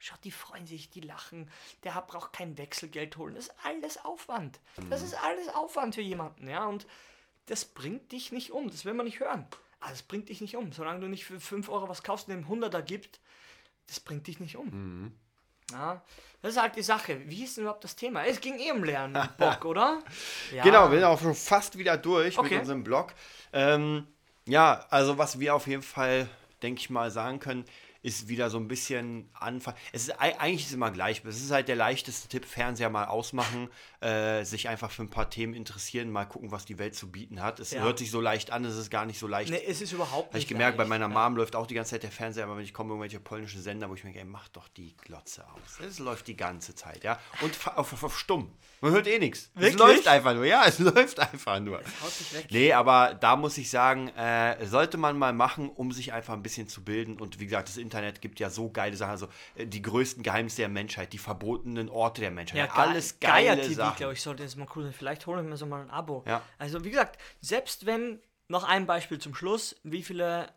Schau, 0.05 0.17
die 0.25 0.33
freuen 0.33 0.67
sich, 0.67 0.91
die 0.91 1.01
lachen. 1.01 1.49
Der 1.85 1.93
braucht 1.93 2.33
kein 2.33 2.59
Wechselgeld 2.59 3.17
holen. 3.17 3.37
Das 3.37 3.47
ist 3.47 3.55
alles 3.63 4.05
Aufwand. 4.05 4.59
Das 4.91 5.01
ist 5.01 5.15
alles 5.15 5.49
Aufwand 5.49 5.95
für 5.95 6.01
jemanden, 6.01 6.49
ja. 6.49 6.67
Und 6.67 6.89
das 7.47 7.65
bringt 7.65 8.11
dich 8.11 8.33
nicht 8.33 8.51
um. 8.51 8.69
Das 8.69 8.85
will 8.85 8.95
man 8.95 9.07
nicht 9.07 9.21
hören. 9.21 9.47
Aber 9.79 9.91
das 9.91 10.03
bringt 10.03 10.29
dich 10.29 10.41
nicht 10.41 10.57
um. 10.57 10.73
Solange 10.73 10.99
du 10.99 11.07
nicht 11.07 11.25
für 11.25 11.39
5 11.39 11.69
Euro 11.69 11.89
was 11.89 12.03
kaufst 12.03 12.29
und 12.29 12.35
dem 12.35 12.49
100er 12.49 12.83
gibt, 12.83 13.21
das 13.87 14.01
bringt 14.01 14.27
dich 14.27 14.41
nicht 14.41 14.57
um. 14.57 15.15
Ja, 15.71 16.03
das 16.43 16.55
ist 16.55 16.61
halt 16.61 16.75
die 16.75 16.83
Sache. 16.83 17.21
Wie 17.31 17.45
ist 17.45 17.57
denn 17.57 17.63
überhaupt 17.63 17.85
das 17.85 17.95
Thema? 17.95 18.25
Es 18.27 18.41
ging 18.41 18.59
eh 18.59 18.73
um 18.73 18.83
Lernen, 18.83 19.29
Bock, 19.39 19.65
oder? 19.65 20.01
Ja. 20.53 20.65
Genau, 20.65 20.91
wir 20.91 20.99
sind 20.99 21.07
auch 21.07 21.21
schon 21.21 21.37
fast 21.37 21.79
wieder 21.79 21.97
durch 21.97 22.37
Okay. 22.37 22.55
mit 22.55 22.61
unserem 22.63 22.83
Blog. 22.83 23.15
Ähm, 23.53 24.09
ja, 24.47 24.85
also 24.91 25.17
was 25.17 25.39
wir 25.39 25.55
auf 25.55 25.69
jeden 25.69 25.85
Fall, 25.85 26.29
denke 26.61 26.81
ich 26.81 26.91
mal, 26.91 27.13
sagen 27.13 27.39
können, 27.39 27.65
ist 28.03 28.29
wieder 28.29 28.51
so 28.51 28.59
ein 28.59 28.69
bisschen 28.69 29.29
Anfang. 29.33 29.75
Es 29.93 30.03
ist 30.09 30.21
ei- 30.21 30.39
eigentlich 30.39 30.63
ist 30.63 30.69
es 30.69 30.75
immer 30.75 30.91
gleich. 30.91 31.25
Es 31.25 31.41
ist 31.41 31.51
halt 31.51 31.69
der 31.69 31.77
leichteste 31.77 32.29
Tipp: 32.29 32.45
Fernseher 32.45 32.91
mal 32.91 33.05
ausmachen, 33.07 33.69
äh, 34.01 34.45
sich 34.45 34.69
einfach 34.69 34.91
für 34.91 35.03
ein 35.03 35.09
paar 35.11 35.31
Themen 35.31 35.55
interessieren, 35.55 36.11
mal 36.11 36.25
gucken, 36.25 36.51
was 36.51 36.65
die 36.65 36.79
Welt 36.79 36.95
zu 36.97 37.11
bieten 37.11 37.41
hat. 37.43 37.61
Es 37.61 37.71
Ja. 37.71 37.83
hört 37.83 37.99
sich 37.99 38.11
so 38.11 38.21
leicht 38.21 38.51
an, 38.51 38.65
es 38.65 38.77
ist 38.77 38.91
gar 38.91 39.07
nicht 39.07 39.19
so 39.19 39.27
leicht. 39.29 39.51
Nee, 39.51 39.63
es 39.67 39.81
ist 39.81 39.93
überhaupt 39.93 40.29
Habe 40.29 40.39
ich 40.39 40.45
nicht 40.45 40.49
gemerkt, 40.49 40.77
bei 40.77 40.83
leicht. 40.83 40.91
meiner 40.91 41.09
Mom 41.09 41.37
läuft 41.37 41.55
auch 41.57 41.67
die 41.67 41.75
ganze 41.75 41.93
Zeit 41.93 42.03
der 42.03 42.11
Fernseher, 42.11 42.45
aber 42.45 42.57
wenn 42.57 42.65
ich 42.65 42.75
komme, 42.75 42.91
irgendwelche 42.91 43.21
polnische 43.21 43.61
Sender, 43.61 43.89
wo 43.89 43.95
ich 43.95 44.03
mir 44.03 44.09
denke, 44.11 44.21
ey, 44.21 44.25
mach 44.31 44.49
doch 44.49 44.69
die 44.69 44.97
Glotze 44.97 45.45
aus. 45.49 45.81
Es 45.87 45.99
läuft 45.99 46.27
die 46.27 46.37
ganze 46.37 46.75
Zeit, 46.75 47.05
ja. 47.05 47.19
Und 47.41 47.53
auf, 47.77 47.93
auf, 47.93 48.03
auf 48.05 48.19
stumm. 48.19 48.53
Man 48.81 48.91
hört 48.91 49.07
eh 49.07 49.21
nichts. 49.21 49.49
Es 49.55 49.75
läuft 49.75 50.09
einfach 50.09 50.35
nur, 50.35 50.45
ja, 50.45 50.65
es 50.67 50.79
läuft 50.81 51.21
einfach 51.21 51.61
nur. 51.61 51.79
Haut 51.79 52.19
dich 52.19 52.35
weg. 52.35 52.47
Nee, 52.51 52.73
aber 52.73 53.15
da 53.15 53.37
muss 53.37 53.57
ich 53.59 53.71
sagen, 53.71 54.09
äh, 54.09 54.67
sollte 54.67 54.97
man 54.99 55.17
mal 55.17 55.33
machen, 55.33 55.69
um 55.71 55.93
sich 55.93 56.13
einfach 56.13 56.35
ein 56.35 56.43
bisschen 56.43 56.67
zu 56.67 56.83
bilden. 56.83 57.21
Und 57.21 57.39
wie 57.39 57.45
gesagt, 57.45 57.69
das 57.69 57.77
Internet 57.77 57.92
gibt 58.21 58.41
ja 58.41 58.51
so 58.51 58.71
geile 58.71 58.97
Sachen, 58.97 59.11
also 59.13 59.29
äh, 59.57 59.67
die 59.67 59.83
größten 59.83 60.23
Geheimnisse 60.23 60.59
der 60.59 60.69
Menschheit, 60.69 61.13
die 61.13 61.19
verbotenen 61.19 61.89
Orte 61.89 62.21
der 62.21 62.31
Menschheit, 62.31 62.59
Ja, 62.59 62.75
alles 62.75 63.19
Ge- 63.21 63.29
geile 63.31 63.57
Geier 63.57 63.63
TV, 63.63 63.75
Sachen. 63.75 63.97
glaube 63.97 64.13
ich, 64.15 64.23
sollte 64.23 64.43
jetzt 64.43 64.57
mal 64.57 64.67
cool 64.77 64.85
sein. 64.85 64.93
Vielleicht 64.93 65.27
holen 65.27 65.45
wir 65.45 65.51
mir 65.51 65.57
so 65.57 65.67
mal 65.67 65.83
ein 65.83 65.91
Abo. 65.91 66.25
Ja. 66.27 66.43
Also, 66.59 66.85
wie 66.85 66.91
gesagt, 66.91 67.19
selbst 67.41 67.87
wenn, 67.87 68.21
noch 68.49 68.65
ein 68.65 68.87
Beispiel 68.87 69.19
zum 69.19 69.35
Schluss, 69.35 69.77
wie 69.83 70.03
viele 70.03 70.49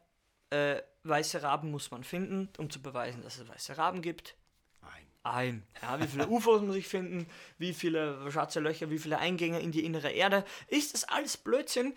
äh, 0.49 0.81
weiße 1.03 1.41
Raben 1.43 1.71
muss 1.71 1.91
man 1.91 2.03
finden, 2.03 2.49
um 2.57 2.69
zu 2.69 2.81
beweisen, 2.81 3.21
dass 3.23 3.37
es 3.37 3.47
weiße 3.47 3.77
Raben 3.77 4.01
gibt? 4.01 4.35
Nein. 4.81 4.91
Ein. 5.23 5.63
Ja, 5.81 5.99
wie 5.99 6.07
viele 6.07 6.27
UFOs 6.27 6.61
muss 6.61 6.75
ich 6.75 6.87
finden? 6.87 7.27
Wie 7.57 7.73
viele 7.73 8.29
schwarze 8.31 8.59
Löcher? 8.59 8.89
Wie 8.91 8.99
viele 8.99 9.17
Eingänge 9.17 9.59
in 9.59 9.71
die 9.71 9.83
innere 9.85 10.11
Erde? 10.11 10.45
Ist 10.67 10.93
das 10.93 11.03
alles 11.05 11.37
Blödsinn? 11.37 11.95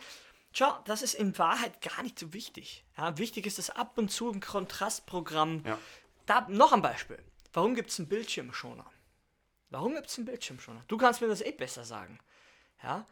Schau, 0.59 0.77
das 0.87 1.03
ist 1.03 1.15
in 1.15 1.39
Wahrheit 1.39 1.81
gar 1.83 2.03
nicht 2.03 2.19
so 2.19 2.33
wichtig. 2.33 2.85
Ja, 2.97 3.17
wichtig 3.17 3.47
ist, 3.47 3.59
dass 3.59 3.71
ab 3.71 3.97
und 3.97 4.09
zu 4.11 4.29
ein 4.29 4.41
Kontrastprogramm. 4.41 5.63
Ja. 5.65 5.79
Da 6.27 6.47
noch 6.49 6.73
ein 6.73 6.83
Beispiel. 6.83 7.23
Warum 7.53 7.77
gibt 7.77 7.91
es 7.91 8.01
einen 8.01 8.09
Bildschirmschoner? 8.09 8.85
Warum 9.71 9.95
gibt 9.95 10.09
es 10.09 10.19
einen 10.19 10.25
Bildschirmschoner? 10.27 10.83
Du 10.89 10.97
kannst 10.97 11.21
mir 11.21 11.29
das 11.29 11.43
eh 11.43 11.53
besser 11.53 11.85
sagen. 11.85 12.19
Ja? 12.83 13.07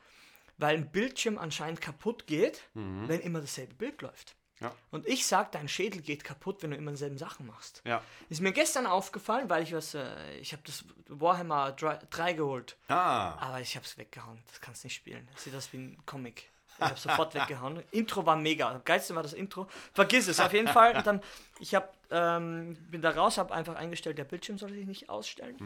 Weil 0.58 0.74
ein 0.76 0.90
Bildschirm 0.90 1.38
anscheinend 1.38 1.80
kaputt 1.80 2.26
geht, 2.26 2.64
wenn 2.74 3.20
immer 3.20 3.40
dasselbe 3.40 3.74
Bild 3.74 4.02
läuft. 4.02 4.34
Ja. 4.58 4.74
Und 4.90 5.06
ich 5.06 5.24
sag, 5.24 5.52
dein 5.52 5.68
Schädel 5.68 6.02
geht 6.02 6.24
kaputt, 6.24 6.64
wenn 6.64 6.72
du 6.72 6.76
immer 6.76 6.90
dieselben 6.90 7.16
Sachen 7.18 7.46
machst. 7.46 7.80
Ja. 7.84 8.02
Ist 8.28 8.40
mir 8.40 8.50
gestern 8.52 8.86
aufgefallen, 8.88 9.48
weil 9.48 9.62
ich 9.62 9.72
was, 9.72 9.94
äh, 9.94 10.36
ich 10.38 10.52
habe 10.52 10.64
das 10.66 10.84
Warhammer 11.06 11.70
3, 11.72 11.98
3 12.10 12.32
geholt, 12.32 12.76
Ah. 12.88 13.34
aber 13.38 13.60
ich 13.60 13.76
habe 13.76 13.86
es 13.86 13.96
weggehauen. 13.98 14.42
Das 14.48 14.60
kannst 14.60 14.82
nicht 14.82 14.94
spielen. 14.94 15.28
Das 15.32 15.44
sieht 15.44 15.54
aus 15.54 15.72
wie 15.72 15.76
ein 15.76 16.02
Comic. 16.06 16.50
Ich 16.78 16.84
habe 16.84 16.98
sofort 16.98 17.34
weggehauen. 17.34 17.82
Intro 17.90 18.24
war 18.26 18.36
mega. 18.36 18.70
Am 18.70 18.84
geilsten 18.84 19.16
war 19.16 19.22
das 19.22 19.32
Intro. 19.32 19.66
Vergiss 19.92 20.28
es 20.28 20.40
auf 20.40 20.52
jeden 20.52 20.68
Fall. 20.68 20.96
Und 20.96 21.06
dann, 21.06 21.20
ich 21.58 21.74
hab, 21.74 21.94
ähm, 22.10 22.76
bin 22.90 23.02
da 23.02 23.10
raus, 23.10 23.38
habe 23.38 23.54
einfach 23.54 23.76
eingestellt, 23.76 24.18
der 24.18 24.24
Bildschirm 24.24 24.58
soll 24.58 24.70
sich 24.70 24.86
nicht 24.86 25.08
ausstellen. 25.08 25.56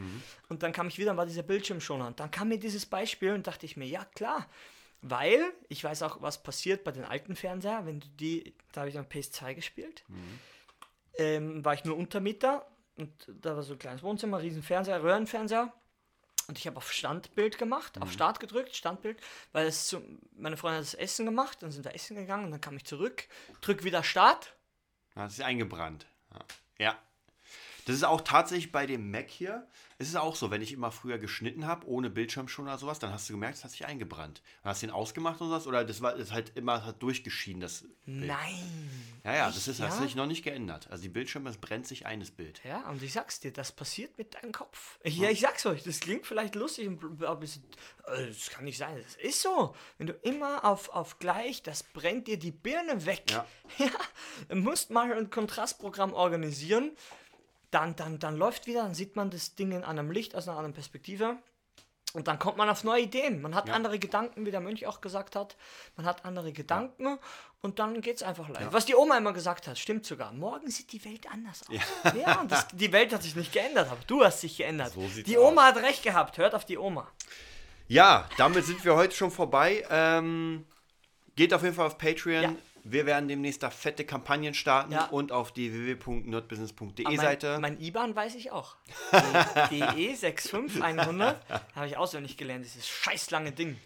Und 0.49 0.63
dann 0.63 0.73
kam 0.73 0.89
ich 0.89 0.99
wieder 0.99 1.11
und 1.13 1.17
war 1.17 1.27
dieser 1.27 1.43
Bildschirm 1.43 1.81
schon 1.81 2.01
an. 2.03 2.15
Dann 2.17 2.31
kam 2.31 2.49
mir 2.49 2.59
dieses 2.59 2.87
Beispiel 2.87 3.33
und 3.33 3.47
dachte 3.47 3.67
ich 3.67 3.77
mir, 3.77 3.87
ja 3.87 4.05
klar. 4.15 4.47
Weil 5.03 5.53
ich 5.69 5.83
weiß 5.83 6.03
auch, 6.03 6.21
was 6.21 6.43
passiert 6.43 6.85
bei 6.85 6.93
den 6.93 7.05
alten 7.05 7.35
Fernseher, 7.35 7.87
wenn 7.87 8.01
du 8.01 8.07
die, 8.09 8.55
da 8.73 8.83
habe 8.83 8.91
ich 8.91 8.95
dann 8.95 9.07
PS2 9.07 9.55
gespielt, 9.55 10.05
ähm, 11.19 11.65
war 11.65 11.75
ich 11.75 11.85
nur 11.85 11.97
Untermieter 11.97 12.67
und 12.97 13.11
da 13.29 13.57
war 13.57 13.63
so 13.63 13.73
ein 13.73 13.79
kleines 13.79 14.03
Wohnzimmer, 14.03 14.43
riesen 14.43 14.63
Fernseher, 14.63 15.03
Röhrenfernseher. 15.03 15.73
Und 16.51 16.59
ich 16.59 16.67
habe 16.67 16.79
auf 16.79 16.93
Standbild 16.93 17.59
gemacht, 17.59 18.03
auf 18.03 18.11
Start 18.11 18.41
gedrückt, 18.41 18.75
Standbild, 18.75 19.21
weil 19.53 19.69
es 19.69 19.87
zu, 19.87 20.03
meine 20.33 20.57
Freundin 20.57 20.79
hat 20.79 20.85
das 20.85 20.95
Essen 20.95 21.25
gemacht, 21.25 21.63
dann 21.63 21.71
sind 21.71 21.85
wir 21.85 21.95
essen 21.95 22.17
gegangen 22.17 22.47
und 22.47 22.51
dann 22.51 22.61
kam 22.61 22.77
ich 22.77 22.85
zurück, 22.85 23.29
drück 23.61 23.85
wieder 23.85 24.03
Start. 24.03 24.57
Das 25.15 25.35
ist 25.35 25.43
eingebrannt. 25.43 26.07
Ja. 26.81 26.99
Das 27.85 27.97
ist 27.97 28.05
auch 28.05 28.21
tatsächlich 28.21 28.73
bei 28.73 28.87
dem 28.87 29.11
Mac 29.11 29.29
hier. 29.29 29.67
Es 29.99 30.09
ist 30.09 30.17
auch 30.17 30.35
so, 30.35 30.51
wenn 30.51 30.63
ich 30.63 30.73
immer 30.73 30.91
früher 30.93 31.19
geschnitten 31.19 31.67
habe, 31.67 31.87
ohne 31.87 32.09
Bildschirmschoner 32.09 32.71
oder 32.71 32.79
sowas, 32.79 32.99
dann 32.99 33.13
hast 33.13 33.29
du 33.29 33.35
gemerkt, 33.35 33.59
es 33.59 33.65
hat 33.65 33.71
sich 33.71 33.87
eingebrannt. 33.87 34.41
Dann 34.63 34.71
hast 34.71 34.83
du 34.83 34.87
ihn 34.87 34.93
ausgemacht 34.93 35.41
oder 35.43 35.51
was? 35.51 35.67
Oder 35.67 35.85
das 35.85 36.01
war 36.01 36.17
das 36.17 36.33
halt 36.33 36.53
immer 36.57 36.87
hat 36.87 37.03
durchgeschieden, 37.03 37.61
das 37.61 37.83
Bild. 38.07 38.29
Nein. 38.29 39.11
Ja, 39.25 39.35
ja, 39.35 39.47
das 39.47 39.69
ist, 39.69 39.79
ja? 39.79 39.89
hat 39.89 39.99
sich 40.03 40.15
noch 40.15 40.27
nicht 40.27 40.43
geändert. 40.43 40.89
Also 40.91 41.03
die 41.03 41.11
Bildschirme, 41.11 41.51
es 41.51 41.59
brennt 41.59 41.87
sich 41.87 42.07
ein, 42.07 42.21
das 42.21 42.31
Bild. 42.31 42.61
Ja, 42.65 42.89
und 42.89 43.03
ich 43.03 43.13
sag's 43.13 43.41
dir, 43.41 43.53
das 43.53 43.73
passiert 43.73 44.17
mit 44.17 44.35
deinem 44.35 44.53
Kopf. 44.53 44.99
Ja, 45.05 45.29
ich 45.29 45.41
sag's 45.41 45.67
euch, 45.67 45.83
das 45.83 46.01
klingt 46.01 46.27
vielleicht 46.27 46.55
lustig, 46.55 46.89
und 46.89 47.23
ein 47.23 47.41
bisschen, 47.41 47.65
äh, 48.07 48.27
das 48.27 48.49
kann 48.49 48.65
nicht 48.65 48.79
sein, 48.79 48.97
das 49.03 49.17
ist 49.17 49.43
so. 49.43 49.75
Wenn 49.99 50.07
du 50.07 50.15
immer 50.23 50.65
auf, 50.65 50.89
auf 50.89 51.19
gleich, 51.19 51.63
das 51.63 51.83
brennt 51.83 52.27
dir 52.27 52.39
die 52.39 52.53
Birne 52.53 53.05
weg. 53.05 53.25
Ja. 53.31 53.47
ja 53.79 53.91
du 54.49 54.57
musst 54.57 54.91
mal 54.91 55.13
ein 55.13 55.29
Kontrastprogramm 55.29 56.15
organisieren, 56.15 56.93
dann, 57.71 57.97
dann, 57.97 58.19
dann 58.19 58.37
läuft 58.37 58.67
wieder, 58.67 58.83
dann 58.83 58.95
sieht 58.95 59.17
man 59.17 59.31
das 59.31 59.55
Ding 59.55 59.73
in 59.73 59.85
einem 59.85 60.11
Licht, 60.11 60.35
aus 60.35 60.49
einer 60.49 60.57
anderen 60.57 60.75
Perspektive. 60.75 61.37
Und 62.13 62.27
dann 62.27 62.41
kommt 62.41 62.57
man 62.57 62.69
auf 62.69 62.83
neue 62.83 63.03
Ideen. 63.03 63.41
Man 63.41 63.55
hat 63.55 63.69
Ja. 63.69 63.75
andere 63.75 64.01
Gedanken, 64.01 64.45
wie 64.45 64.51
der 64.51 64.61
Mönch 64.61 64.85
auch 64.87 65.01
gesagt 65.01 65.37
hat. 65.37 65.57
Man 65.97 66.05
hat 66.07 66.25
andere 66.25 66.53
Gedanken 66.53 67.21
und 67.61 67.79
dann 67.79 68.01
geht's 68.01 68.25
einfach 68.25 68.49
live. 68.49 68.73
Was 68.73 68.85
die 68.85 68.97
Oma 68.97 69.17
immer 69.17 69.33
gesagt 69.33 69.69
hat, 69.69 69.79
stimmt 69.79 70.05
sogar. 70.05 70.33
Morgen 70.33 70.69
sieht 70.71 70.91
die 70.91 71.05
Welt 71.05 71.31
anders 71.31 71.63
aus. 71.69 72.15
Ja, 72.17 72.45
das, 72.49 72.67
die 72.73 72.91
Welt 72.91 73.13
hat 73.13 73.23
sich 73.23 73.37
nicht 73.37 73.53
geändert, 73.53 73.89
aber 73.89 74.01
du 74.09 74.25
hast 74.25 74.43
dich 74.43 74.57
geändert. 74.57 74.93
So 74.93 75.09
die 75.25 75.39
Oma 75.39 75.67
hat 75.67 75.77
recht 75.77 76.03
gehabt. 76.03 76.37
Hört 76.37 76.57
auf 76.57 76.65
die 76.65 76.79
Oma. 76.79 77.07
Ja, 77.87 78.29
damit 78.37 78.65
sind 78.65 78.85
wir 78.85 78.97
heute 78.97 79.15
schon 79.15 79.31
vorbei. 79.31 79.85
Ähm, 79.89 80.67
geht 81.37 81.55
auf 81.55 81.63
jeden 81.63 81.77
Fall 81.77 81.87
auf 81.87 81.97
Patreon. 81.97 82.59
Ja. 82.85 82.91
Wir 82.93 83.07
werden 83.07 83.29
demnächst 83.29 83.63
da 83.63 83.71
fette 83.71 84.05
Kampagnen 84.05 84.55
starten 84.55 84.93
Ja. 84.93 85.07
und 85.07 85.33
auf 85.33 85.53
die 85.53 85.73
www.nerdbusiness.de 85.73 87.17
Seite. 87.17 87.59
Mein, 87.61 87.75
mein 87.75 87.81
IBAN 87.81 88.15
weiß 88.17 88.35
ich 88.35 88.51
auch. 88.53 88.77
Die 89.71 89.83
DE65100 89.83 91.37
habe 91.75 91.87
ich 91.87 91.97
auswendig 91.97 92.37
gelernt, 92.37 92.65
dieses 92.65 92.89
scheiß 92.89 93.31
lange 93.31 93.53
Ding. 93.53 93.79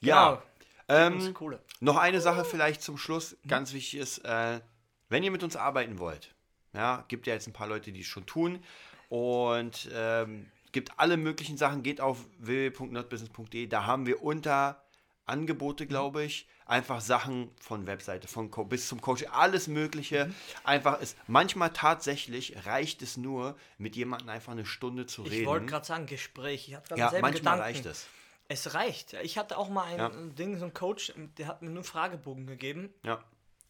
ja. 0.00 0.42
Ähm, 0.86 1.20
Ähm, 1.20 1.32
Kohle. 1.34 1.60
Noch 1.80 1.96
eine 1.96 2.20
Sache 2.20 2.44
vielleicht 2.44 2.82
zum 2.82 2.98
Schluss, 2.98 3.36
ganz 3.48 3.72
wichtig 3.72 3.98
ist, 4.00 4.18
äh, 4.18 4.60
wenn 5.08 5.22
ihr 5.24 5.30
mit 5.30 5.42
uns 5.42 5.56
arbeiten 5.56 5.98
wollt, 5.98 6.34
ja, 6.74 7.04
gibt 7.08 7.26
ja 7.26 7.32
jetzt 7.32 7.46
ein 7.46 7.54
paar 7.54 7.68
Leute, 7.68 7.90
die 7.90 8.00
es 8.00 8.06
schon 8.06 8.26
tun 8.26 8.62
und 9.08 9.88
ähm, 9.94 10.50
gibt 10.72 10.98
alle 10.98 11.16
möglichen 11.16 11.56
Sachen, 11.56 11.82
geht 11.82 12.02
auf 12.02 12.18
www.nerdbusiness.de, 12.38 13.66
da 13.66 13.86
haben 13.86 14.04
wir 14.06 14.22
unter 14.22 14.83
Angebote, 15.26 15.86
glaube 15.86 16.22
ich, 16.24 16.46
einfach 16.66 17.00
Sachen 17.00 17.50
von 17.60 17.86
Webseite, 17.86 18.28
von 18.28 18.50
Co 18.50 18.64
bis 18.64 18.88
zum 18.88 19.00
Coaching, 19.00 19.28
alles 19.28 19.68
Mögliche. 19.68 20.32
Einfach 20.64 21.00
ist, 21.00 21.16
manchmal 21.26 21.72
tatsächlich 21.72 22.66
reicht 22.66 23.02
es 23.02 23.16
nur, 23.16 23.56
mit 23.78 23.96
jemandem 23.96 24.28
einfach 24.28 24.52
eine 24.52 24.66
Stunde 24.66 25.06
zu 25.06 25.24
Ich 25.24 25.32
reden. 25.32 25.46
wollte 25.46 25.66
gerade 25.66 25.86
sagen, 25.86 26.06
Gespräch. 26.06 26.68
Ich 26.68 26.74
hatte 26.74 26.96
ja, 26.96 27.06
manchmal 27.12 27.32
Gedanken. 27.32 27.60
reicht 27.62 27.86
es. 27.86 28.06
Es 28.48 28.74
reicht. 28.74 29.14
Ich 29.22 29.38
hatte 29.38 29.56
auch 29.56 29.70
mal 29.70 29.84
ein 29.84 29.98
Ja. 29.98 30.08
Ding, 30.10 30.58
so 30.58 30.66
ein 30.66 30.74
Coach, 30.74 31.12
der 31.38 31.46
hat 31.46 31.62
mir 31.62 31.68
nur 31.68 31.78
einen 31.78 31.84
Fragebogen 31.84 32.46
gegeben. 32.46 32.92
Ja. 33.02 33.24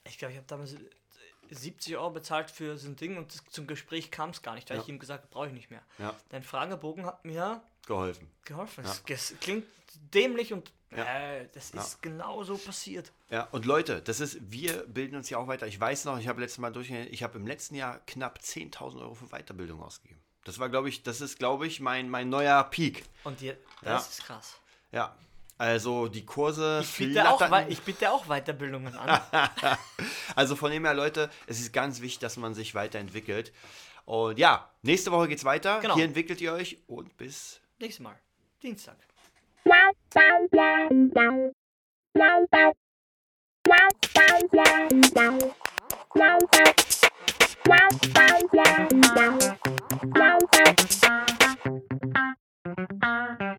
Ich 0.07 0.19
glaube, 0.19 0.33
ich 0.33 0.39
habe 0.39 0.47
damals 0.49 0.75
70 1.51 1.97
Euro 1.97 2.11
bezahlt 2.11 2.51
für 2.51 2.77
so 2.79 2.89
ein 2.89 2.97
Ding 2.97 3.17
und 3.17 3.33
das, 3.35 3.45
zum 3.51 3.67
Gespräch 3.67 4.11
kam 4.11 4.31
es 4.31 4.43
gar 4.43 4.55
nicht, 4.55 4.69
weil 4.71 4.77
Ja. 4.79 4.83
ich 4.83 4.89
ihm 4.89 4.99
gesagt 4.99 5.25
habe, 5.25 5.33
brauche 5.33 5.47
ich 5.49 5.53
nicht 5.53 5.71
mehr. 5.71 5.83
Ja. 5.99 6.15
Dein 6.31 6.43
Fragebogen 6.43 7.07
hat 7.07 7.25
mir 7.25 7.63
Geholfen. 7.87 8.31
geholfen. 8.45 8.85
Ja. 8.85 8.95
Es 9.15 9.35
klingt 9.41 9.65
dämlich 10.13 10.53
und 10.53 10.73
äh, 10.91 11.47
das 11.53 11.71
ist 11.71 12.03
genau 12.03 12.45
so 12.45 12.57
passiert. 12.57 13.11
Ja, 13.31 13.49
und 13.51 13.65
Leute, 13.65 14.01
das 14.01 14.21
ist, 14.21 14.39
wir 14.51 14.87
bilden 14.87 15.17
uns 15.17 15.29
ja 15.29 15.39
auch 15.39 15.49
weiter. 15.49 15.67
Ich 15.67 15.79
weiß 15.81 16.05
noch, 16.05 16.19
ich 16.19 16.29
habe 16.29 16.41
letztes 16.41 16.59
Mal 16.59 16.73
durchgerechnet, 16.73 17.13
ich 17.13 17.23
habe 17.23 17.37
im 17.39 17.47
letzten 17.47 17.75
Jahr 17.75 17.99
knapp 18.07 18.39
10.000 18.39 19.01
Euro 19.01 19.15
für 19.15 19.27
Weiterbildung 19.29 19.83
ausgegeben. 19.83 20.21
Das 20.45 20.59
war, 20.59 20.69
glaube 20.69 20.89
ich, 20.89 21.03
das 21.03 21.21
ist, 21.21 21.39
glaube 21.39 21.67
ich, 21.67 21.81
mein, 21.81 22.09
mein 22.11 22.29
neuer 22.29 22.63
Peak. 22.65 23.05
Und 23.25 23.41
Ja. 23.41 23.55
das 23.83 24.11
ist 24.11 24.25
krass. 24.25 24.57
Ja. 24.93 25.17
Also 25.57 26.09
die 26.09 26.27
Kurse 26.27 26.81
Ich 26.83 26.97
biete, 26.97 27.29
auch, 27.29 27.69
ich 27.69 27.81
biete 27.81 28.11
auch 28.11 28.27
Weiterbildungen 28.27 28.97
an. 28.97 29.21
Also 30.37 30.57
von 30.57 30.73
dem 30.73 30.85
her, 30.85 30.95
Leute, 30.95 31.31
es 31.47 31.61
ist 31.61 31.73
ganz 31.73 32.01
wichtig, 32.01 32.19
dass 32.19 32.37
man 32.37 32.55
sich 32.55 32.75
weiterentwickelt. 32.75 33.53
Und 34.05 34.39
ja, 34.39 34.69
nächste 34.83 35.13
Woche 35.13 35.29
geht's 35.29 35.45
weiter. 35.45 35.79
Genau. 35.81 35.95
Hier 35.95 36.05
entwickelt 36.05 36.41
ihr 36.41 36.53
euch 36.53 36.79
und 36.89 37.17
bis 37.17 37.61
Nächstes 37.79 38.03
Mal. 38.03 38.19
Dienstag. 38.63 38.97
Wow, 39.65 39.75
wow, 40.15 40.49
wow, 40.51 41.53
wow, 42.05 42.33
wow, 50.15 50.49
wow. 53.03 53.59